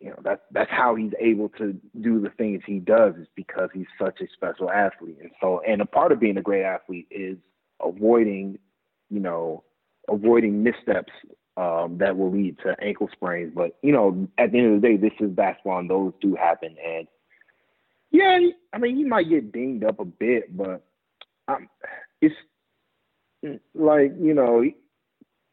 you 0.00 0.10
know 0.10 0.18
that's 0.22 0.42
that's 0.50 0.70
how 0.70 0.94
he's 0.94 1.12
able 1.20 1.48
to 1.50 1.74
do 2.00 2.20
the 2.20 2.30
things 2.30 2.62
he 2.66 2.78
does 2.78 3.14
is 3.16 3.26
because 3.34 3.70
he's 3.72 3.86
such 4.00 4.20
a 4.20 4.26
special 4.34 4.70
athlete. 4.70 5.18
And 5.20 5.30
so, 5.40 5.60
and 5.66 5.80
a 5.80 5.86
part 5.86 6.12
of 6.12 6.20
being 6.20 6.36
a 6.36 6.42
great 6.42 6.64
athlete 6.64 7.06
is 7.10 7.38
avoiding, 7.82 8.58
you 9.10 9.20
know, 9.20 9.64
avoiding 10.08 10.62
missteps 10.62 11.12
um, 11.56 11.96
that 11.98 12.16
will 12.16 12.30
lead 12.30 12.58
to 12.64 12.76
ankle 12.82 13.08
sprains. 13.12 13.52
But 13.54 13.76
you 13.82 13.92
know, 13.92 14.28
at 14.38 14.52
the 14.52 14.58
end 14.58 14.74
of 14.74 14.80
the 14.80 14.88
day, 14.88 14.96
this 14.96 15.12
is 15.20 15.30
basketball, 15.30 15.78
and 15.78 15.90
those 15.90 16.12
do 16.20 16.34
happen. 16.34 16.76
And 16.84 17.06
yeah, 18.10 18.38
I 18.72 18.78
mean, 18.78 18.96
he 18.96 19.04
might 19.04 19.28
get 19.28 19.52
dinged 19.52 19.84
up 19.84 19.98
a 20.00 20.04
bit, 20.04 20.56
but 20.56 20.84
um, 21.48 21.68
it's 22.20 22.34
like 23.74 24.12
you 24.20 24.34
know, 24.34 24.60
he, 24.60 24.76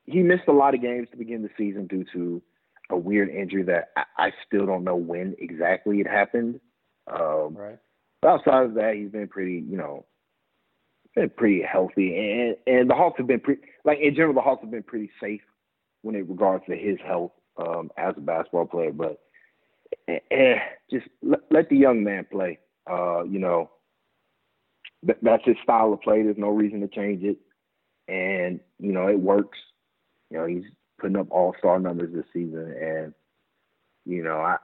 he, 0.06 0.24
missed 0.24 0.48
a 0.48 0.54
lot 0.54 0.74
of 0.74 0.82
games 0.82 1.08
to 1.12 1.18
begin 1.18 1.42
the 1.42 1.50
season 1.58 1.88
due 1.88 2.06
to 2.14 2.42
a 2.90 2.98
weird 2.98 3.30
injury 3.30 3.64
that 3.64 3.92
I, 3.96 4.04
I 4.18 4.32
still 4.46 4.66
don't 4.66 4.84
know 4.84 4.96
when 4.96 5.36
exactly 5.40 6.00
it 6.00 6.08
happened. 6.08 6.60
Um, 7.08 7.56
right. 7.56 7.80
But 8.22 8.30
outside 8.30 8.66
of 8.66 8.74
that, 8.76 8.96
he's 8.96 9.10
been 9.10 9.28
pretty, 9.28 9.64
you 9.70 9.78
know, 9.78 10.06
been 11.16 11.30
pretty 11.30 11.62
healthy, 11.62 12.16
and 12.16 12.56
and 12.68 12.90
the 12.90 12.96
Hawks 12.96 13.20
have 13.20 13.28
been 13.28 13.40
pretty, 13.40 13.62
like 13.86 14.00
in 14.02 14.16
general, 14.16 14.34
the 14.34 14.42
Hawks 14.42 14.64
have 14.64 14.72
been 14.72 14.84
pretty 14.84 15.10
safe 15.22 15.42
when 16.04 16.16
it 16.16 16.30
regards 16.30 16.64
to 16.68 16.76
his 16.76 16.98
health 17.06 17.32
um, 17.58 17.90
as 17.98 18.14
a 18.16 18.22
basketball 18.22 18.68
player. 18.68 18.92
But 18.92 19.20
eh, 20.08 20.20
eh 20.30 20.60
just 20.92 21.08
let, 21.24 21.40
let, 21.50 21.70
the 21.70 21.78
young 21.78 22.04
man 22.04 22.28
play. 22.32 22.60
Uh, 22.90 23.24
you 23.24 23.40
know, 23.40 23.72
th- 25.06 25.18
that's 25.22 25.46
his 25.46 25.56
style 25.64 25.94
of 25.94 26.02
play. 26.02 26.22
There's 26.22 26.38
no 26.38 26.50
reason 26.50 26.82
to 26.82 26.88
change 26.88 27.24
it, 27.24 27.38
and 28.08 28.60
you 28.80 28.92
know 28.92 29.08
it 29.08 29.20
works. 29.20 29.58
You 30.30 30.38
know, 30.38 30.46
he's 30.46 30.66
putting 31.00 31.18
up 31.18 31.28
all 31.32 31.56
star 31.58 31.80
numbers 31.80 32.14
this 32.14 32.26
season, 32.32 32.76
and 32.80 33.14
you 34.06 34.24
know, 34.24 34.38
I. 34.38 34.58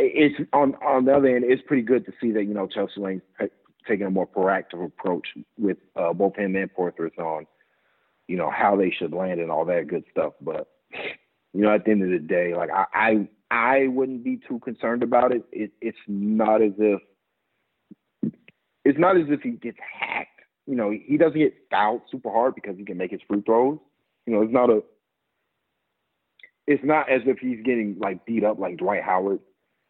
It's 0.00 0.36
on 0.52 0.76
on 0.76 1.06
the 1.06 1.16
other 1.16 1.34
end. 1.34 1.44
It's 1.44 1.62
pretty 1.66 1.82
good 1.82 2.06
to 2.06 2.12
see 2.20 2.30
that 2.32 2.44
you 2.44 2.54
know 2.54 2.68
Chelsea 2.68 3.00
Lane's 3.00 3.22
taking 3.86 4.06
a 4.06 4.10
more 4.10 4.26
proactive 4.26 4.84
approach 4.84 5.26
with 5.58 5.78
uh, 5.96 6.12
both 6.12 6.36
him 6.36 6.54
and 6.54 6.72
Poythress 6.72 7.18
on 7.18 7.46
you 8.28 8.36
know, 8.36 8.50
how 8.50 8.76
they 8.76 8.90
should 8.90 9.12
land 9.12 9.40
and 9.40 9.50
all 9.50 9.64
that 9.64 9.88
good 9.88 10.04
stuff. 10.10 10.34
But 10.40 10.68
you 11.54 11.62
know, 11.62 11.74
at 11.74 11.84
the 11.84 11.90
end 11.90 12.02
of 12.02 12.10
the 12.10 12.18
day, 12.18 12.54
like 12.54 12.70
I 12.70 12.84
I, 12.92 13.28
I 13.50 13.88
wouldn't 13.88 14.22
be 14.22 14.38
too 14.48 14.60
concerned 14.60 15.02
about 15.02 15.32
it. 15.32 15.42
it. 15.50 15.72
It's 15.80 15.98
not 16.06 16.62
as 16.62 16.72
if 16.78 17.00
it's 18.84 18.98
not 18.98 19.16
as 19.16 19.26
if 19.28 19.40
he 19.40 19.50
gets 19.50 19.78
hacked. 19.78 20.28
You 20.66 20.76
know, 20.76 20.90
he 20.90 21.16
doesn't 21.16 21.38
get 21.38 21.54
fouled 21.70 22.02
super 22.10 22.30
hard 22.30 22.54
because 22.54 22.76
he 22.76 22.84
can 22.84 22.98
make 22.98 23.10
his 23.10 23.20
free 23.26 23.40
throws. 23.40 23.78
You 24.26 24.34
know, 24.34 24.42
it's 24.42 24.52
not 24.52 24.70
a 24.70 24.82
it's 26.66 26.84
not 26.84 27.08
as 27.08 27.22
if 27.24 27.38
he's 27.38 27.62
getting 27.64 27.96
like 27.98 28.26
beat 28.26 28.44
up 28.44 28.58
like 28.58 28.76
Dwight 28.76 29.02
Howard 29.02 29.40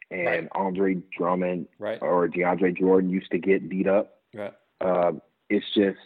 and 0.09 0.25
right. 0.25 0.47
Andre 0.53 0.97
Drummond 1.17 1.67
right. 1.77 1.99
or 2.01 2.27
DeAndre 2.29 2.77
Jordan 2.77 3.09
used 3.09 3.31
to 3.31 3.37
get 3.37 3.69
beat 3.69 3.87
up. 3.87 4.21
Right. 4.33 4.53
Um, 4.79 5.21
it's 5.49 5.65
just 5.75 5.97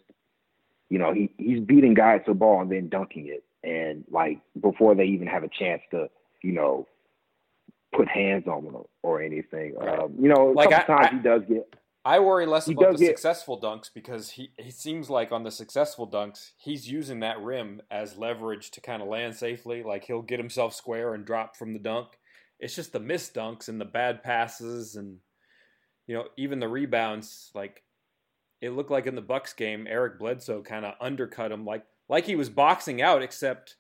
you 0.94 1.00
know, 1.00 1.12
he 1.12 1.34
he's 1.40 1.60
beating 1.60 1.96
guys 1.96 2.22
to 2.26 2.34
the 2.34 2.36
ball 2.36 2.62
and 2.62 2.72
then 2.72 2.88
dunking 2.88 3.26
it, 3.26 3.44
and 3.68 4.04
like 4.12 4.42
before 4.62 4.94
they 4.94 5.06
even 5.06 5.26
have 5.26 5.44
a 5.44 5.48
chance 5.48 5.82
to, 5.90 6.08
you 6.44 6.52
know, 6.52 6.88
put 7.96 8.08
hands 8.08 8.48
on 8.48 8.64
them 8.64 8.78
or 9.02 9.20
anything. 9.20 9.74
Um, 9.82 10.14
you 10.20 10.30
know, 10.30 10.54
like 10.56 10.70
couple 10.70 10.94
I, 10.94 10.98
times 10.98 11.10
I, 11.12 11.16
he 11.16 11.24
does 11.24 11.42
get. 11.50 11.74
I 12.06 12.20
worry 12.20 12.46
less 12.46 12.68
about 12.68 12.92
the 12.92 13.00
get, 13.00 13.08
successful 13.08 13.60
dunks 13.60 13.90
because 13.92 14.30
he 14.30 14.52
he 14.60 14.70
seems 14.70 15.10
like 15.10 15.32
on 15.32 15.42
the 15.42 15.50
successful 15.50 16.08
dunks 16.08 16.52
he's 16.58 16.88
using 16.88 17.22
that 17.22 17.42
rim 17.42 17.82
as 17.90 18.16
leverage 18.16 18.70
to 18.70 18.80
kind 18.80 19.02
of 19.02 19.08
land 19.08 19.36
safely. 19.36 19.82
Like 19.82 20.06
he'll 20.06 20.22
get 20.22 20.40
himself 20.40 20.76
square 20.76 21.16
and 21.16 21.26
drop 21.26 21.56
from 21.56 21.74
the 21.74 21.80
dunk. 21.80 22.10
it's 22.60 22.76
just 22.76 22.94
the 22.94 23.00
missed 23.00 23.34
dunks 23.34 23.68
and 23.68 23.82
the 23.82 23.86
bad 23.86 24.22
passes 24.22 24.96
and 24.96 25.18
you 26.06 26.14
know 26.14 26.26
even 26.38 26.60
the 26.60 26.68
rebounds. 26.68 27.50
Like 27.56 27.82
it 28.64 28.72
looked 28.72 28.92
like 28.92 29.08
in 29.08 29.16
the 29.16 29.22
Bucks 29.22 29.52
game, 29.52 29.86
Eric 29.90 30.18
Bledsoe 30.18 30.62
kind 30.62 30.86
of 30.86 30.94
undercut 31.02 31.52
him 31.52 31.66
like 31.66 31.84
like 32.08 32.26
he 32.26 32.36
was 32.36 32.50
boxing 32.50 33.02
out, 33.02 33.22
except 33.22 33.76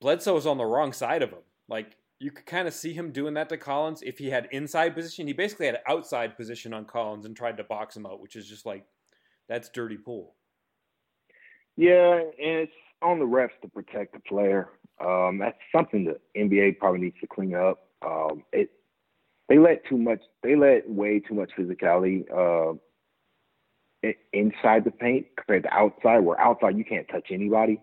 Bledsoe 0.00 0.34
was 0.34 0.44
on 0.44 0.58
the 0.58 0.64
wrong 0.64 0.92
side 0.92 1.22
of 1.22 1.30
him. 1.30 1.44
Like 1.68 1.96
you 2.18 2.32
could 2.32 2.46
kind 2.46 2.66
of 2.66 2.74
see 2.74 2.92
him 2.92 3.12
doing 3.12 3.34
that 3.34 3.48
to 3.50 3.56
Collins 3.56 4.02
if 4.02 4.18
he 4.18 4.28
had 4.28 4.48
inside 4.50 4.96
position. 4.96 5.28
He 5.28 5.32
basically 5.32 5.66
had 5.66 5.78
outside 5.86 6.36
position 6.36 6.74
on 6.74 6.84
Collins 6.84 7.26
and 7.26 7.36
tried 7.36 7.58
to 7.58 7.64
box 7.64 7.96
him 7.96 8.06
out, 8.06 8.20
which 8.20 8.34
is 8.34 8.48
just 8.48 8.66
like 8.66 8.84
that's 9.48 9.68
dirty 9.68 9.96
pool. 9.96 10.34
Yeah, 11.76 12.14
and 12.16 12.32
it's 12.38 12.72
on 13.02 13.20
the 13.20 13.24
refs 13.24 13.50
to 13.62 13.68
protect 13.68 14.14
the 14.14 14.20
player. 14.20 14.70
Um, 15.00 15.38
that's 15.38 15.58
something 15.70 16.04
the 16.04 16.18
NBA 16.36 16.78
probably 16.78 17.02
needs 17.02 17.20
to 17.20 17.28
clean 17.28 17.54
up. 17.54 17.86
Um, 18.04 18.42
it 18.52 18.70
they 19.48 19.58
let 19.58 19.86
too 19.88 19.96
much. 19.96 20.22
They 20.42 20.56
let 20.56 20.90
way 20.90 21.20
too 21.20 21.34
much 21.34 21.52
physicality 21.56 22.24
uh, 22.32 22.76
inside 24.32 24.84
the 24.84 24.90
paint 24.90 25.26
compared 25.36 25.64
to 25.64 25.72
outside. 25.72 26.20
Where 26.20 26.40
outside 26.40 26.76
you 26.76 26.84
can't 26.84 27.08
touch 27.08 27.28
anybody. 27.30 27.80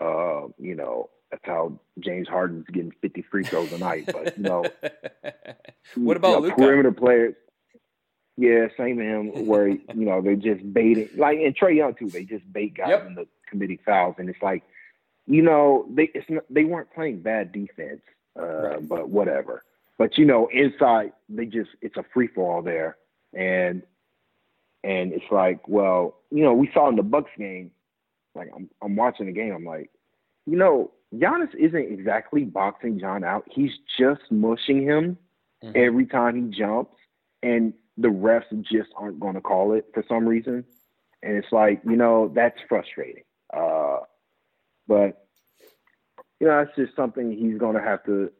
Uh, 0.00 0.48
you 0.58 0.74
know 0.74 1.10
that's 1.30 1.44
how 1.44 1.78
James 1.98 2.28
Harden's 2.28 2.66
getting 2.66 2.92
50 3.02 3.22
free 3.30 3.44
throws 3.44 3.72
a 3.72 3.78
night. 3.78 4.06
But 4.06 4.36
you 4.36 4.44
know, 4.44 4.64
what 5.96 6.16
about 6.16 6.42
you 6.42 6.48
know, 6.48 6.54
perimeter 6.54 6.92
players? 6.92 7.34
Yeah, 8.36 8.66
same 8.76 8.98
to 8.98 9.04
him. 9.04 9.46
Where 9.46 9.68
you 9.68 9.80
know 9.94 10.20
they're 10.20 10.36
just 10.36 10.72
baiting, 10.72 11.08
like 11.16 11.38
and 11.38 11.56
Trae 11.56 11.76
Young 11.76 11.94
too. 11.94 12.10
They 12.10 12.24
just 12.24 12.50
bait 12.52 12.74
guys 12.74 12.88
yep. 12.90 13.06
in 13.06 13.14
the 13.14 13.26
committing 13.48 13.78
fouls, 13.84 14.16
and 14.18 14.28
it's 14.28 14.42
like, 14.42 14.62
you 15.26 15.42
know, 15.42 15.86
they 15.90 16.10
it's 16.14 16.28
not, 16.28 16.44
they 16.50 16.64
weren't 16.64 16.92
playing 16.92 17.20
bad 17.20 17.52
defense, 17.52 18.02
uh, 18.38 18.46
right. 18.46 18.88
but 18.88 19.08
whatever. 19.08 19.62
But 19.98 20.18
you 20.18 20.26
know, 20.26 20.48
inside 20.52 21.12
they 21.28 21.46
just 21.46 21.70
it's 21.80 21.96
a 21.96 22.04
free 22.12 22.28
fall 22.28 22.60
there, 22.60 22.98
and 23.32 23.82
and 24.86 25.12
it's 25.12 25.30
like, 25.32 25.66
well, 25.66 26.16
you 26.30 26.44
know, 26.44 26.54
we 26.54 26.70
saw 26.72 26.88
in 26.88 26.96
the 26.96 27.02
Bucks 27.02 27.32
game, 27.36 27.72
like 28.34 28.48
I'm 28.54 28.70
I'm 28.80 28.94
watching 28.94 29.26
the 29.26 29.32
game, 29.32 29.52
I'm 29.52 29.64
like, 29.64 29.90
you 30.46 30.56
know, 30.56 30.92
Giannis 31.12 31.54
isn't 31.54 31.92
exactly 31.92 32.44
boxing 32.44 33.00
John 33.00 33.24
out. 33.24 33.44
He's 33.50 33.72
just 33.98 34.22
mushing 34.30 34.82
him 34.82 35.18
mm-hmm. 35.62 35.72
every 35.74 36.06
time 36.06 36.36
he 36.36 36.56
jumps, 36.56 36.96
and 37.42 37.74
the 37.98 38.08
refs 38.08 38.62
just 38.62 38.90
aren't 38.96 39.18
going 39.18 39.34
to 39.34 39.40
call 39.40 39.72
it 39.72 39.86
for 39.92 40.04
some 40.08 40.26
reason. 40.26 40.64
And 41.22 41.36
it's 41.36 41.50
like, 41.50 41.80
you 41.84 41.96
know, 41.96 42.30
that's 42.34 42.58
frustrating. 42.68 43.24
Uh, 43.52 43.98
but, 44.86 45.26
you 46.38 46.46
know, 46.46 46.62
that's 46.62 46.76
just 46.76 46.94
something 46.94 47.32
he's 47.32 47.58
going 47.58 47.74
to 47.74 47.82
have 47.82 48.04
to, 48.04 48.30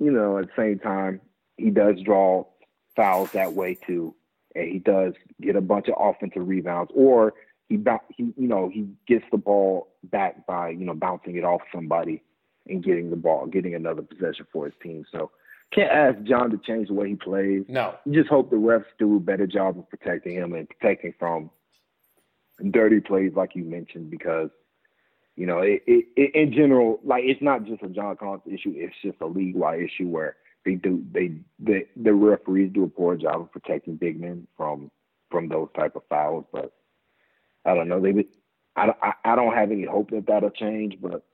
you 0.00 0.10
know, 0.10 0.38
at 0.38 0.46
the 0.46 0.52
same 0.56 0.78
time, 0.78 1.20
he 1.56 1.70
does 1.70 2.00
draw 2.02 2.44
fouls 2.96 3.30
that 3.32 3.52
way 3.52 3.74
too. 3.74 4.14
And 4.54 4.68
he 4.68 4.78
does 4.78 5.14
get 5.40 5.56
a 5.56 5.60
bunch 5.60 5.88
of 5.88 5.94
offensive 5.98 6.46
rebounds 6.46 6.92
or 6.94 7.34
he, 7.68 7.78
he 8.16 8.32
you 8.36 8.48
know, 8.48 8.68
he 8.68 8.88
gets 9.06 9.24
the 9.30 9.38
ball 9.38 9.88
back 10.04 10.46
by, 10.46 10.70
you 10.70 10.84
know, 10.84 10.94
bouncing 10.94 11.36
it 11.36 11.44
off 11.44 11.62
somebody 11.72 12.22
and 12.66 12.84
getting 12.84 13.10
the 13.10 13.16
ball, 13.16 13.46
getting 13.46 13.74
another 13.74 14.02
possession 14.02 14.46
for 14.52 14.66
his 14.66 14.74
team. 14.82 15.04
So, 15.10 15.30
can't 15.72 15.90
ask 15.90 16.22
John 16.22 16.50
to 16.50 16.58
change 16.58 16.88
the 16.88 16.94
way 16.94 17.08
he 17.08 17.16
plays. 17.16 17.64
No. 17.68 17.94
You 18.04 18.12
just 18.12 18.30
hope 18.30 18.50
the 18.50 18.56
refs 18.56 18.84
do 18.98 19.16
a 19.16 19.20
better 19.20 19.46
job 19.46 19.78
of 19.78 19.88
protecting 19.88 20.34
him 20.34 20.52
and 20.52 20.68
protecting 20.68 21.14
from 21.18 21.50
dirty 22.70 23.00
plays 23.00 23.32
like 23.34 23.54
you 23.54 23.64
mentioned 23.64 24.10
because 24.10 24.50
you 25.34 25.46
know 25.46 25.58
it, 25.58 25.82
it, 25.86 26.04
it, 26.16 26.34
in 26.34 26.52
general 26.52 27.00
like 27.02 27.24
it's 27.24 27.42
not 27.42 27.64
just 27.64 27.82
a 27.82 27.88
John 27.88 28.16
Collins 28.16 28.42
issue 28.46 28.72
it's 28.76 28.94
just 29.02 29.20
a 29.20 29.26
league 29.26 29.56
wide 29.56 29.80
issue 29.80 30.06
where 30.06 30.36
they 30.64 30.74
do 30.74 31.04
they 31.12 31.32
the 31.58 31.86
the 31.96 32.12
referees 32.12 32.72
do 32.72 32.84
a 32.84 32.88
poor 32.88 33.16
job 33.16 33.40
of 33.42 33.52
protecting 33.52 33.96
big 33.96 34.20
men 34.20 34.46
from 34.56 34.90
from 35.30 35.48
those 35.48 35.68
type 35.76 35.96
of 35.96 36.02
fouls 36.08 36.44
but 36.52 36.72
I 37.64 37.74
don't 37.74 37.88
know 37.88 38.00
they 38.00 38.26
I, 38.76 38.92
I, 39.02 39.12
I 39.24 39.36
don't 39.36 39.54
have 39.54 39.70
any 39.70 39.84
hope 39.84 40.10
that 40.10 40.26
that'll 40.26 40.50
change 40.50 40.98
but 41.00 41.24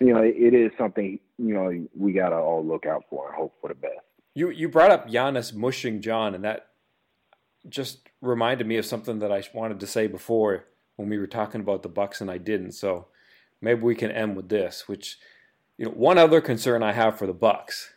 you 0.00 0.12
know, 0.12 0.22
it 0.22 0.54
is 0.54 0.70
something 0.76 1.18
you 1.38 1.54
know 1.54 1.86
we 1.96 2.12
gotta 2.12 2.36
all 2.36 2.64
look 2.64 2.86
out 2.86 3.04
for 3.08 3.28
and 3.28 3.36
hope 3.36 3.54
for 3.60 3.68
the 3.68 3.74
best. 3.74 4.00
You 4.34 4.50
you 4.50 4.68
brought 4.68 4.90
up 4.90 5.08
Giannis 5.08 5.54
mushing 5.54 6.00
John, 6.00 6.34
and 6.34 6.44
that 6.44 6.68
just 7.68 8.08
reminded 8.20 8.66
me 8.66 8.76
of 8.76 8.86
something 8.86 9.20
that 9.20 9.32
I 9.32 9.42
wanted 9.54 9.80
to 9.80 9.86
say 9.86 10.06
before 10.06 10.64
when 10.96 11.08
we 11.08 11.18
were 11.18 11.26
talking 11.26 11.60
about 11.60 11.82
the 11.82 11.88
Bucks, 11.88 12.20
and 12.20 12.30
I 12.30 12.38
didn't. 12.38 12.72
So 12.72 13.06
maybe 13.60 13.82
we 13.82 13.94
can 13.94 14.10
end 14.10 14.36
with 14.36 14.48
this, 14.48 14.88
which 14.88 15.18
you 15.78 15.86
know, 15.86 15.92
one 15.92 16.18
other 16.18 16.40
concern 16.40 16.82
I 16.82 16.92
have 16.92 17.18
for 17.18 17.26
the 17.26 17.32
Bucks, 17.32 17.91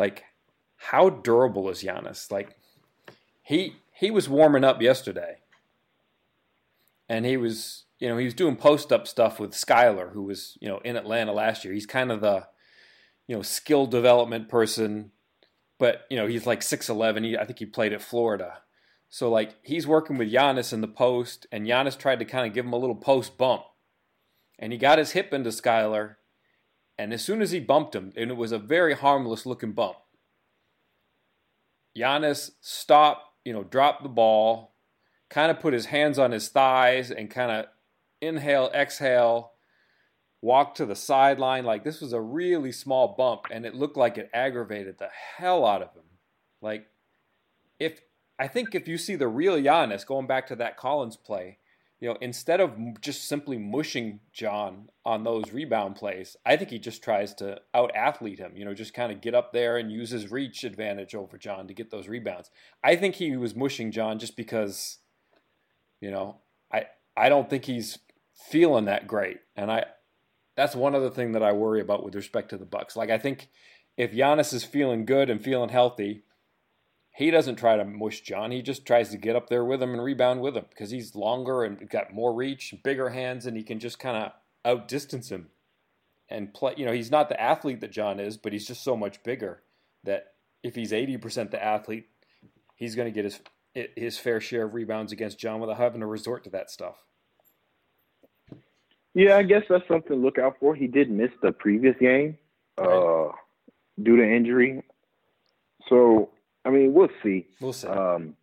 like 0.00 0.24
how 0.76 1.10
durable 1.10 1.68
is 1.70 1.82
Giannis? 1.82 2.32
Like 2.32 2.56
he 3.42 3.76
he 3.92 4.10
was 4.10 4.28
warming 4.28 4.64
up 4.64 4.82
yesterday, 4.82 5.38
and 7.08 7.24
he 7.24 7.36
was 7.36 7.84
you 8.00 8.08
know, 8.08 8.16
he 8.16 8.24
was 8.24 8.34
doing 8.34 8.56
post 8.56 8.92
up 8.92 9.06
stuff 9.06 9.38
with 9.38 9.52
Skylar, 9.52 10.12
who 10.12 10.22
was, 10.22 10.56
you 10.60 10.68
know, 10.68 10.78
in 10.78 10.96
Atlanta 10.96 11.32
last 11.32 11.64
year. 11.64 11.74
He's 11.74 11.86
kind 11.86 12.10
of 12.10 12.22
the, 12.22 12.46
you 13.26 13.36
know, 13.36 13.42
skill 13.42 13.86
development 13.86 14.48
person, 14.48 15.12
but, 15.78 16.06
you 16.08 16.16
know, 16.16 16.26
he's 16.26 16.46
like 16.46 16.60
6'11. 16.60 17.24
He 17.24 17.36
I 17.36 17.44
think 17.44 17.58
he 17.58 17.66
played 17.66 17.92
at 17.92 18.02
Florida. 18.02 18.62
So, 19.10 19.30
like, 19.30 19.56
he's 19.62 19.86
working 19.86 20.16
with 20.16 20.32
Giannis 20.32 20.72
in 20.72 20.80
the 20.80 20.88
post, 20.88 21.46
and 21.52 21.66
Giannis 21.66 21.98
tried 21.98 22.20
to 22.20 22.24
kind 22.24 22.46
of 22.46 22.54
give 22.54 22.64
him 22.64 22.72
a 22.72 22.78
little 22.78 22.96
post 22.96 23.36
bump. 23.36 23.64
And 24.58 24.72
he 24.72 24.78
got 24.78 24.98
his 24.98 25.12
hip 25.12 25.34
into 25.34 25.50
Skylar, 25.50 26.16
and 27.00 27.14
as 27.14 27.24
soon 27.24 27.40
as 27.40 27.50
he 27.50 27.60
bumped 27.60 27.94
him, 27.94 28.12
and 28.14 28.30
it 28.30 28.36
was 28.36 28.52
a 28.52 28.58
very 28.58 28.92
harmless 28.94 29.46
looking 29.46 29.72
bump, 29.72 29.96
Giannis 31.96 32.50
stopped, 32.60 33.24
you 33.42 33.54
know, 33.54 33.64
dropped 33.64 34.02
the 34.02 34.10
ball, 34.10 34.74
kind 35.30 35.50
of 35.50 35.60
put 35.60 35.72
his 35.72 35.86
hands 35.86 36.18
on 36.18 36.30
his 36.30 36.50
thighs, 36.50 37.10
and 37.10 37.30
kind 37.30 37.50
of 37.50 37.66
inhale, 38.20 38.70
exhale, 38.74 39.52
walked 40.42 40.76
to 40.76 40.84
the 40.84 40.94
sideline. 40.94 41.64
Like 41.64 41.84
this 41.84 42.02
was 42.02 42.12
a 42.12 42.20
really 42.20 42.70
small 42.70 43.14
bump, 43.16 43.46
and 43.50 43.64
it 43.64 43.74
looked 43.74 43.96
like 43.96 44.18
it 44.18 44.28
aggravated 44.34 44.98
the 44.98 45.08
hell 45.38 45.64
out 45.64 45.80
of 45.80 45.94
him. 45.94 46.04
Like 46.60 46.86
if 47.78 48.02
I 48.38 48.46
think 48.46 48.74
if 48.74 48.86
you 48.86 48.98
see 48.98 49.16
the 49.16 49.26
real 49.26 49.56
Giannis 49.56 50.04
going 50.04 50.26
back 50.26 50.46
to 50.48 50.56
that 50.56 50.76
Collins 50.76 51.16
play, 51.16 51.59
you 52.00 52.08
know, 52.08 52.16
instead 52.22 52.60
of 52.60 53.00
just 53.02 53.28
simply 53.28 53.58
mushing 53.58 54.20
John 54.32 54.88
on 55.04 55.22
those 55.22 55.52
rebound 55.52 55.96
plays, 55.96 56.34
I 56.46 56.56
think 56.56 56.70
he 56.70 56.78
just 56.78 57.04
tries 57.04 57.34
to 57.34 57.60
out 57.74 57.94
athlete 57.94 58.38
him, 58.38 58.56
you 58.56 58.64
know, 58.64 58.72
just 58.72 58.94
kind 58.94 59.12
of 59.12 59.20
get 59.20 59.34
up 59.34 59.52
there 59.52 59.76
and 59.76 59.92
use 59.92 60.08
his 60.08 60.30
reach 60.30 60.64
advantage 60.64 61.14
over 61.14 61.36
John 61.36 61.68
to 61.68 61.74
get 61.74 61.90
those 61.90 62.08
rebounds. 62.08 62.50
I 62.82 62.96
think 62.96 63.16
he 63.16 63.36
was 63.36 63.54
mushing 63.54 63.92
John 63.92 64.18
just 64.18 64.34
because, 64.34 64.98
you 66.00 66.10
know, 66.10 66.38
I 66.72 66.86
I 67.16 67.28
don't 67.28 67.50
think 67.50 67.66
he's 67.66 67.98
feeling 68.32 68.86
that 68.86 69.06
great. 69.06 69.40
And 69.54 69.70
I 69.70 69.84
that's 70.56 70.74
one 70.74 70.94
other 70.94 71.10
thing 71.10 71.32
that 71.32 71.42
I 71.42 71.52
worry 71.52 71.82
about 71.82 72.02
with 72.02 72.14
respect 72.14 72.48
to 72.50 72.56
the 72.56 72.64
Bucks. 72.64 72.96
Like 72.96 73.10
I 73.10 73.18
think 73.18 73.50
if 73.98 74.12
Giannis 74.12 74.54
is 74.54 74.64
feeling 74.64 75.04
good 75.04 75.28
and 75.28 75.44
feeling 75.44 75.68
healthy, 75.68 76.22
he 77.12 77.30
doesn't 77.30 77.56
try 77.56 77.76
to 77.76 77.84
mush 77.84 78.20
John. 78.20 78.50
He 78.50 78.62
just 78.62 78.86
tries 78.86 79.10
to 79.10 79.18
get 79.18 79.36
up 79.36 79.48
there 79.48 79.64
with 79.64 79.82
him 79.82 79.92
and 79.92 80.02
rebound 80.02 80.40
with 80.40 80.56
him 80.56 80.66
because 80.70 80.90
he's 80.90 81.14
longer 81.14 81.64
and 81.64 81.88
got 81.88 82.14
more 82.14 82.32
reach, 82.32 82.74
bigger 82.82 83.10
hands, 83.10 83.46
and 83.46 83.56
he 83.56 83.62
can 83.62 83.78
just 83.78 83.98
kind 83.98 84.16
of 84.16 84.32
outdistance 84.64 85.30
him 85.30 85.48
and 86.28 86.54
play. 86.54 86.74
You 86.76 86.86
know, 86.86 86.92
he's 86.92 87.10
not 87.10 87.28
the 87.28 87.40
athlete 87.40 87.80
that 87.80 87.90
John 87.90 88.20
is, 88.20 88.36
but 88.36 88.52
he's 88.52 88.66
just 88.66 88.84
so 88.84 88.96
much 88.96 89.22
bigger 89.22 89.62
that 90.04 90.34
if 90.62 90.74
he's 90.74 90.92
eighty 90.92 91.16
percent 91.16 91.50
the 91.50 91.62
athlete, 91.62 92.08
he's 92.76 92.94
going 92.94 93.06
to 93.06 93.12
get 93.12 93.24
his 93.24 93.40
his 93.96 94.18
fair 94.18 94.40
share 94.40 94.64
of 94.64 94.74
rebounds 94.74 95.12
against 95.12 95.38
John 95.38 95.60
without 95.60 95.76
having 95.76 96.00
to 96.00 96.06
resort 96.06 96.44
to 96.44 96.50
that 96.50 96.70
stuff. 96.70 97.04
Yeah, 99.14 99.36
I 99.36 99.42
guess 99.42 99.62
that's 99.68 99.86
something 99.88 100.08
to 100.08 100.14
look 100.14 100.38
out 100.38 100.56
for. 100.60 100.74
He 100.74 100.86
did 100.86 101.10
miss 101.10 101.30
the 101.42 101.52
previous 101.52 101.96
game 101.98 102.38
right. 102.78 102.86
uh, 102.88 103.32
due 104.00 104.16
to 104.16 104.22
injury. 104.22 104.82
So, 105.88 106.30
I 106.70 106.72
mean, 106.72 106.94
we'll 106.94 107.08
see. 107.22 107.46
We'll 107.60 107.72
see. 107.72 107.88
Um, 107.88 108.36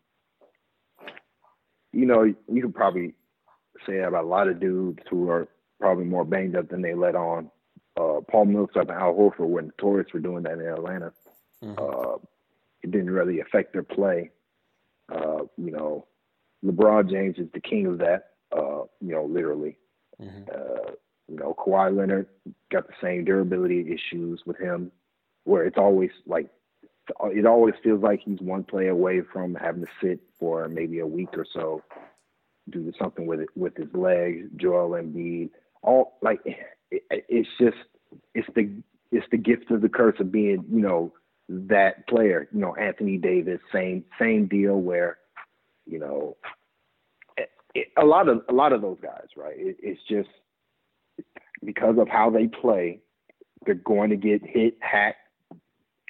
you 1.93 2.05
know, 2.05 2.23
you 2.23 2.61
could 2.61 2.75
probably 2.75 3.13
say 3.85 3.99
about 3.99 4.25
a 4.25 4.27
lot 4.27 4.49
of 4.49 4.59
dudes 4.59 4.99
who 5.09 5.29
are 5.29 5.47
probably 5.79 6.03
more 6.03 6.25
banged 6.25 6.55
up 6.55 6.69
than 6.69 6.81
they 6.81 6.93
let 6.93 7.15
on. 7.15 7.49
Uh, 7.95 8.19
Paul 8.29 8.45
Millsap 8.45 8.89
and 8.89 8.91
Al 8.91 9.13
Horford 9.13 9.47
were 9.47 9.61
notorious 9.61 10.09
for 10.11 10.19
doing 10.19 10.43
that 10.43 10.53
in 10.53 10.67
Atlanta. 10.67 11.13
Mm-hmm. 11.63 11.79
Uh, 11.79 12.17
it 12.83 12.91
didn't 12.91 13.11
really 13.11 13.39
affect 13.39 13.71
their 13.71 13.83
play. 13.83 14.29
Uh, 15.09 15.43
you 15.57 15.71
know, 15.71 16.05
LeBron 16.65 17.09
James 17.09 17.37
is 17.37 17.47
the 17.53 17.61
king 17.61 17.87
of 17.87 17.97
that. 17.99 18.31
Uh, 18.51 18.83
you 18.99 19.13
know, 19.13 19.23
literally. 19.23 19.77
Mm-hmm. 20.21 20.43
Uh, 20.53 20.91
you 21.29 21.37
know, 21.37 21.55
Kawhi 21.57 21.95
Leonard 21.95 22.27
got 22.71 22.87
the 22.87 22.93
same 23.01 23.23
durability 23.23 23.87
issues 23.93 24.41
with 24.45 24.57
him, 24.57 24.91
where 25.45 25.65
it's 25.65 25.77
always 25.77 26.11
like 26.25 26.49
it 27.25 27.45
always 27.45 27.75
feels 27.83 28.01
like 28.01 28.21
he's 28.23 28.39
one 28.39 28.63
play 28.63 28.87
away 28.87 29.21
from 29.33 29.55
having 29.55 29.81
to 29.81 29.87
sit 30.01 30.19
for 30.39 30.67
maybe 30.67 30.99
a 30.99 31.07
week 31.07 31.29
or 31.37 31.45
so 31.53 31.81
due 32.69 32.89
to 32.89 32.97
something 32.97 33.25
with 33.25 33.39
it 33.41 33.49
with 33.55 33.75
his 33.75 33.93
legs. 33.93 34.47
Joel 34.57 35.01
Embiid, 35.01 35.49
all 35.81 36.17
like 36.21 36.39
it, 36.45 36.57
it's 37.09 37.49
just 37.59 37.77
it's 38.33 38.47
the 38.55 38.71
it's 39.11 39.25
the 39.31 39.37
gift 39.37 39.71
of 39.71 39.81
the 39.81 39.89
curse 39.89 40.19
of 40.19 40.31
being, 40.31 40.65
you 40.69 40.81
know, 40.81 41.13
that 41.47 42.07
player. 42.07 42.47
You 42.51 42.59
know, 42.59 42.75
Anthony 42.75 43.17
Davis, 43.17 43.59
same 43.73 44.03
same 44.19 44.47
deal 44.47 44.75
where, 44.75 45.17
you 45.85 45.99
know, 45.99 46.35
it, 47.73 47.87
a 47.97 48.05
lot 48.05 48.27
of 48.27 48.41
a 48.49 48.53
lot 48.53 48.73
of 48.73 48.81
those 48.81 48.97
guys, 49.01 49.27
right? 49.35 49.55
It, 49.57 49.77
it's 49.81 50.01
just 50.09 50.29
because 51.63 51.97
of 51.97 52.07
how 52.07 52.29
they 52.29 52.47
play, 52.47 52.99
they're 53.65 53.75
going 53.75 54.09
to 54.09 54.15
get 54.15 54.45
hit, 54.45 54.77
hacked, 54.81 55.26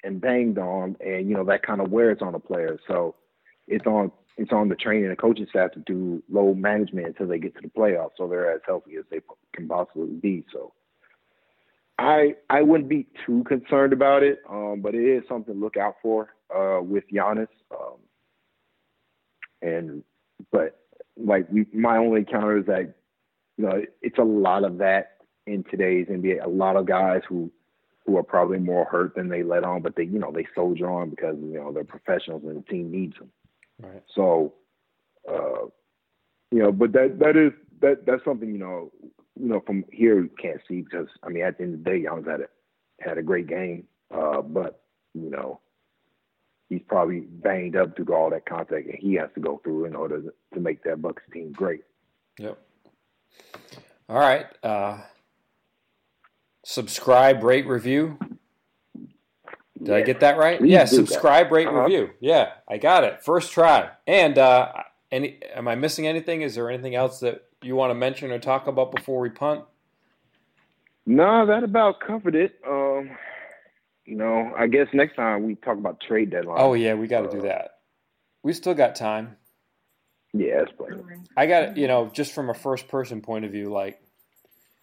and 0.04 0.22
banged 0.22 0.58
on, 0.58 0.96
and 1.00 1.30
you 1.30 1.36
know 1.36 1.46
that 1.46 1.64
kind 1.64 1.82
of 1.82 1.92
wears 1.92 2.20
on 2.22 2.36
a 2.36 2.40
player. 2.40 2.80
So 2.88 3.16
it's 3.68 3.86
on 3.86 4.12
it's 4.38 4.52
on 4.52 4.70
the 4.70 4.76
training 4.76 5.08
and 5.08 5.18
coaching 5.18 5.48
staff 5.50 5.72
to 5.72 5.80
do 5.80 6.22
load 6.30 6.58
management 6.58 7.08
until 7.08 7.28
they 7.28 7.40
get 7.40 7.56
to 7.56 7.62
the 7.62 7.70
playoffs, 7.70 8.12
so 8.18 8.28
they're 8.28 8.52
as 8.52 8.62
healthy 8.66 8.96
as 8.98 9.06
they 9.10 9.20
can 9.54 9.68
possibly 9.68 10.14
be. 10.14 10.46
So 10.54 10.74
I 11.98 12.36
I 12.50 12.62
wouldn't 12.62 12.90
be 12.90 13.08
too 13.26 13.44
concerned 13.46 13.94
about 13.94 14.24
it, 14.24 14.40
um, 14.50 14.82
but 14.82 14.94
it 14.96 15.04
is 15.04 15.24
something 15.28 15.54
to 15.54 15.60
look 15.60 15.78
out 15.78 15.96
for 16.02 16.30
uh, 16.56 16.80
with 16.82 17.04
Giannis. 17.12 17.48
Um, 17.72 17.98
and 19.62 20.04
but 20.52 20.80
like 21.18 21.48
we, 21.52 21.66
my 21.74 21.98
only 21.98 22.24
counter 22.24 22.60
is 22.60 22.66
that 22.68 22.94
you 23.58 23.66
know 23.66 23.82
it's 24.02 24.20
a 24.20 24.24
lot 24.24 24.64
of 24.64 24.78
that 24.78 25.18
in 25.48 25.64
today's 25.64 26.08
NBA. 26.08 26.44
A 26.44 26.50
lot 26.50 26.76
of 26.76 26.86
guys 26.86 27.22
who 27.28 27.52
who 28.08 28.18
are 28.18 28.24
probably 28.24 28.58
more 28.58 28.86
hurt 28.86 29.14
than 29.16 29.28
they 29.28 29.44
let 29.44 29.66
on, 29.66 29.82
but 29.82 29.96
they 29.96 30.04
you 30.04 30.18
know 30.18 30.32
they 30.32 30.48
soldier 30.56 30.90
on 30.90 31.10
because 31.10 31.36
you 31.40 31.54
know 31.54 31.72
they're 31.72 31.84
professionals 31.84 32.42
and 32.46 32.64
the 32.64 32.68
team 32.68 32.90
needs 32.90 33.16
them. 33.18 33.30
Right. 33.80 34.04
So, 34.16 34.54
uh, 35.30 35.68
you 36.52 36.60
know, 36.60 36.72
but 36.72 36.94
that 36.94 37.20
that 37.20 37.36
is 37.36 37.52
that 37.82 38.06
that's 38.06 38.24
something 38.24 38.50
you 38.50 38.58
know 38.58 38.92
you 39.40 39.50
know 39.50 39.62
from 39.66 39.84
here 39.92 40.22
you 40.22 40.32
can't 40.42 40.62
see 40.68 40.82
because 40.82 41.08
I 41.22 41.30
mean 41.30 41.44
at 41.44 41.58
the 41.58 41.66
end 41.66 41.74
of 41.76 41.84
the 41.84 41.90
day, 41.92 41.98
Young's 41.98 42.26
had 42.26 42.42
a 42.42 42.48
had 43.02 43.18
a 43.18 43.24
great 43.24 43.48
game, 43.48 43.84
uh, 44.10 44.42
but 44.42 44.82
you 45.14 45.30
know 45.30 45.60
he's 46.70 46.82
probably 46.88 47.20
banged 47.20 47.76
up 47.76 47.96
through 47.96 48.14
all 48.16 48.30
that 48.30 48.46
contact 48.46 48.88
and 48.88 48.98
he 49.00 49.16
has 49.16 49.30
to 49.36 49.40
go 49.40 49.60
through 49.64 49.86
in 49.86 49.96
order 49.96 50.22
to, 50.22 50.34
to 50.54 50.60
make 50.60 50.84
that 50.84 51.02
Bucks 51.02 51.24
team 51.32 51.52
great. 51.54 51.82
Yep. 52.40 52.58
All 54.10 54.20
right. 54.20 54.46
Uh, 54.64 55.00
subscribe, 56.68 57.44
rate, 57.44 57.66
review. 57.66 58.18
Did 59.78 59.88
yeah. 59.90 59.96
I 59.96 60.02
get 60.02 60.20
that 60.20 60.38
right? 60.38 60.60
Please 60.60 60.72
yeah, 60.72 60.86
subscribe, 60.86 61.48
that. 61.48 61.56
rate, 61.56 61.68
uh-huh. 61.68 61.84
review. 61.84 62.10
Yeah, 62.20 62.52
I 62.68 62.78
got 62.78 63.04
it. 63.06 63.24
First 63.24 63.54
try. 63.54 63.90
And 64.06 64.38
uh, 64.38 64.74
any 65.12 65.40
am 65.56 65.68
I 65.68 65.76
missing 65.76 66.08
anything? 66.08 66.42
Is 66.42 66.56
there 66.56 66.70
anything 66.70 66.94
else 66.94 67.22
that 67.22 67.46
you 67.62 67.76
want 67.76 67.92
to 67.92 67.96
mention 67.96 68.32
or 68.32 68.40
talk 68.40 68.68
about 68.68 68.94
before 68.94 69.22
we 69.22 69.30
punt? 69.30 69.64
No, 71.06 71.46
that 71.46 71.64
about 71.64 72.02
covered 72.02 72.36
it. 72.36 72.60
Um, 72.68 73.12
you 74.06 74.16
know, 74.16 74.52
I 74.58 74.68
guess 74.68 74.88
next 74.94 75.16
time 75.16 75.46
we 75.46 75.56
talk 75.56 75.78
about 75.78 76.02
trade 76.02 76.32
deadline. 76.32 76.58
Oh 76.60 76.74
yeah, 76.74 76.96
we 76.96 77.08
got 77.08 77.22
to 77.22 77.30
uh, 77.30 77.32
do 77.32 77.42
that. 77.44 77.80
We 78.44 78.52
still 78.52 78.74
got 78.74 78.96
time. 78.96 79.38
Yeah, 80.34 80.60
that's 80.60 80.72
plenty. 80.76 81.02
I 81.38 81.46
got 81.46 81.78
you 81.78 81.88
know 81.88 82.10
just 82.12 82.34
from 82.34 82.50
a 82.50 82.54
first 82.54 82.90
person 82.90 83.22
point 83.22 83.46
of 83.46 83.52
view, 83.52 83.72
like 83.72 84.02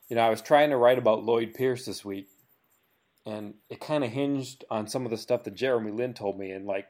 you 0.09 0.17
know 0.17 0.23
I 0.23 0.31
was 0.31 0.43
trying 0.43 0.71
to 0.71 0.77
write 0.77 0.99
about 0.99 1.25
Lloyd 1.25 1.55
Pierce 1.55 1.87
this 1.87 2.05
week, 2.05 2.29
and 3.27 3.55
it 3.71 3.81
kind 3.81 4.05
of 4.05 4.11
hinged 4.11 4.65
on 4.71 4.87
some 4.87 5.05
of 5.05 5.11
the 5.11 5.17
stuff 5.17 5.45
that 5.45 5.55
Jeremy 5.55 5.91
Lin 5.93 6.15
told 6.15 6.39
me, 6.39 6.51
and 6.51 6.67
like 6.67 6.87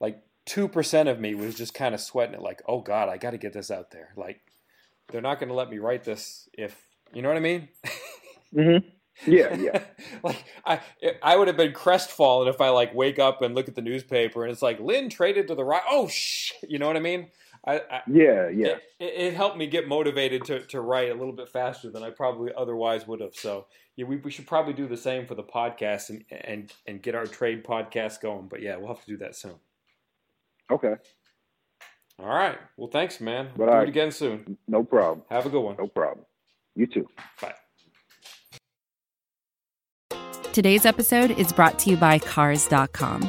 like 0.00 0.22
two 0.46 0.68
percent 0.68 1.08
of 1.08 1.20
me 1.20 1.34
was 1.34 1.54
just 1.54 1.74
kind 1.74 1.94
of 1.94 2.00
sweating 2.00 2.34
it, 2.34 2.42
like 2.42 2.62
oh 2.68 2.80
god, 2.80 3.08
I 3.08 3.18
got 3.18 3.30
to 3.30 3.38
get 3.38 3.52
this 3.52 3.70
out 3.70 3.90
there. 3.90 4.10
Like 4.16 4.40
they're 5.10 5.20
not 5.20 5.38
going 5.38 5.48
to 5.48 5.54
let 5.54 5.70
me 5.70 5.78
write 5.78 6.04
this 6.04 6.48
if 6.52 6.76
you 7.12 7.22
know 7.22 7.28
what 7.28 7.36
I 7.36 7.40
mean. 7.40 7.68
Mm-hmm. 8.54 8.88
Yeah, 9.30 9.54
yeah. 9.54 9.82
like 10.22 10.44
I, 10.64 10.80
I 11.22 11.36
would 11.36 11.48
have 11.48 11.56
been 11.56 11.72
crestfallen 11.72 12.48
if 12.48 12.60
I 12.60 12.70
like 12.70 12.94
wake 12.94 13.18
up 13.18 13.42
and 13.42 13.54
look 13.54 13.68
at 13.68 13.74
the 13.74 13.82
newspaper 13.82 14.44
and 14.44 14.52
it's 14.52 14.62
like 14.62 14.80
Lin 14.80 15.08
traded 15.08 15.48
to 15.48 15.54
the 15.54 15.64
right. 15.64 15.82
Oh 15.90 16.08
sh, 16.08 16.52
you 16.68 16.78
know 16.78 16.86
what 16.86 16.96
I 16.96 17.00
mean? 17.00 17.28
I, 17.66 17.76
I, 17.90 18.02
yeah, 18.06 18.48
yeah. 18.48 18.76
It, 19.00 19.14
it, 19.14 19.34
helped 19.34 19.56
me 19.56 19.66
get 19.66 19.88
motivated 19.88 20.44
to, 20.46 20.60
to 20.66 20.80
write 20.80 21.10
a 21.10 21.14
little 21.14 21.32
bit 21.32 21.48
faster 21.48 21.90
than 21.90 22.02
I 22.02 22.10
probably 22.10 22.52
otherwise 22.56 23.06
would 23.06 23.20
have. 23.20 23.34
So 23.34 23.66
yeah, 23.96 24.04
we, 24.04 24.16
we 24.16 24.30
should 24.30 24.46
probably 24.46 24.74
do 24.74 24.86
the 24.86 24.96
same 24.96 25.26
for 25.26 25.34
the 25.34 25.42
podcast 25.42 26.10
and, 26.10 26.24
and 26.30 26.72
and 26.86 27.02
get 27.02 27.14
our 27.14 27.26
trade 27.26 27.64
podcast 27.64 28.20
going. 28.20 28.48
But 28.48 28.60
yeah, 28.60 28.76
we'll 28.76 28.88
have 28.88 29.04
to 29.04 29.10
do 29.10 29.16
that 29.18 29.34
soon. 29.34 29.54
Okay. 30.70 30.94
All 32.18 32.28
right. 32.28 32.58
Well, 32.76 32.90
thanks, 32.90 33.20
man. 33.20 33.50
But 33.56 33.66
we'll 33.66 33.68
do 33.68 33.78
I- 33.78 33.82
it 33.84 33.88
again 33.88 34.10
soon. 34.12 34.58
No 34.68 34.84
problem. 34.84 35.22
Have 35.30 35.46
a 35.46 35.50
good 35.50 35.62
one. 35.62 35.76
No 35.78 35.86
problem. 35.86 36.26
You 36.76 36.86
too. 36.86 37.08
Bye. 37.40 37.54
Today's 40.52 40.86
episode 40.86 41.32
is 41.32 41.52
brought 41.52 41.78
to 41.80 41.90
you 41.90 41.96
by 41.96 42.18
Cars.com. 42.20 43.28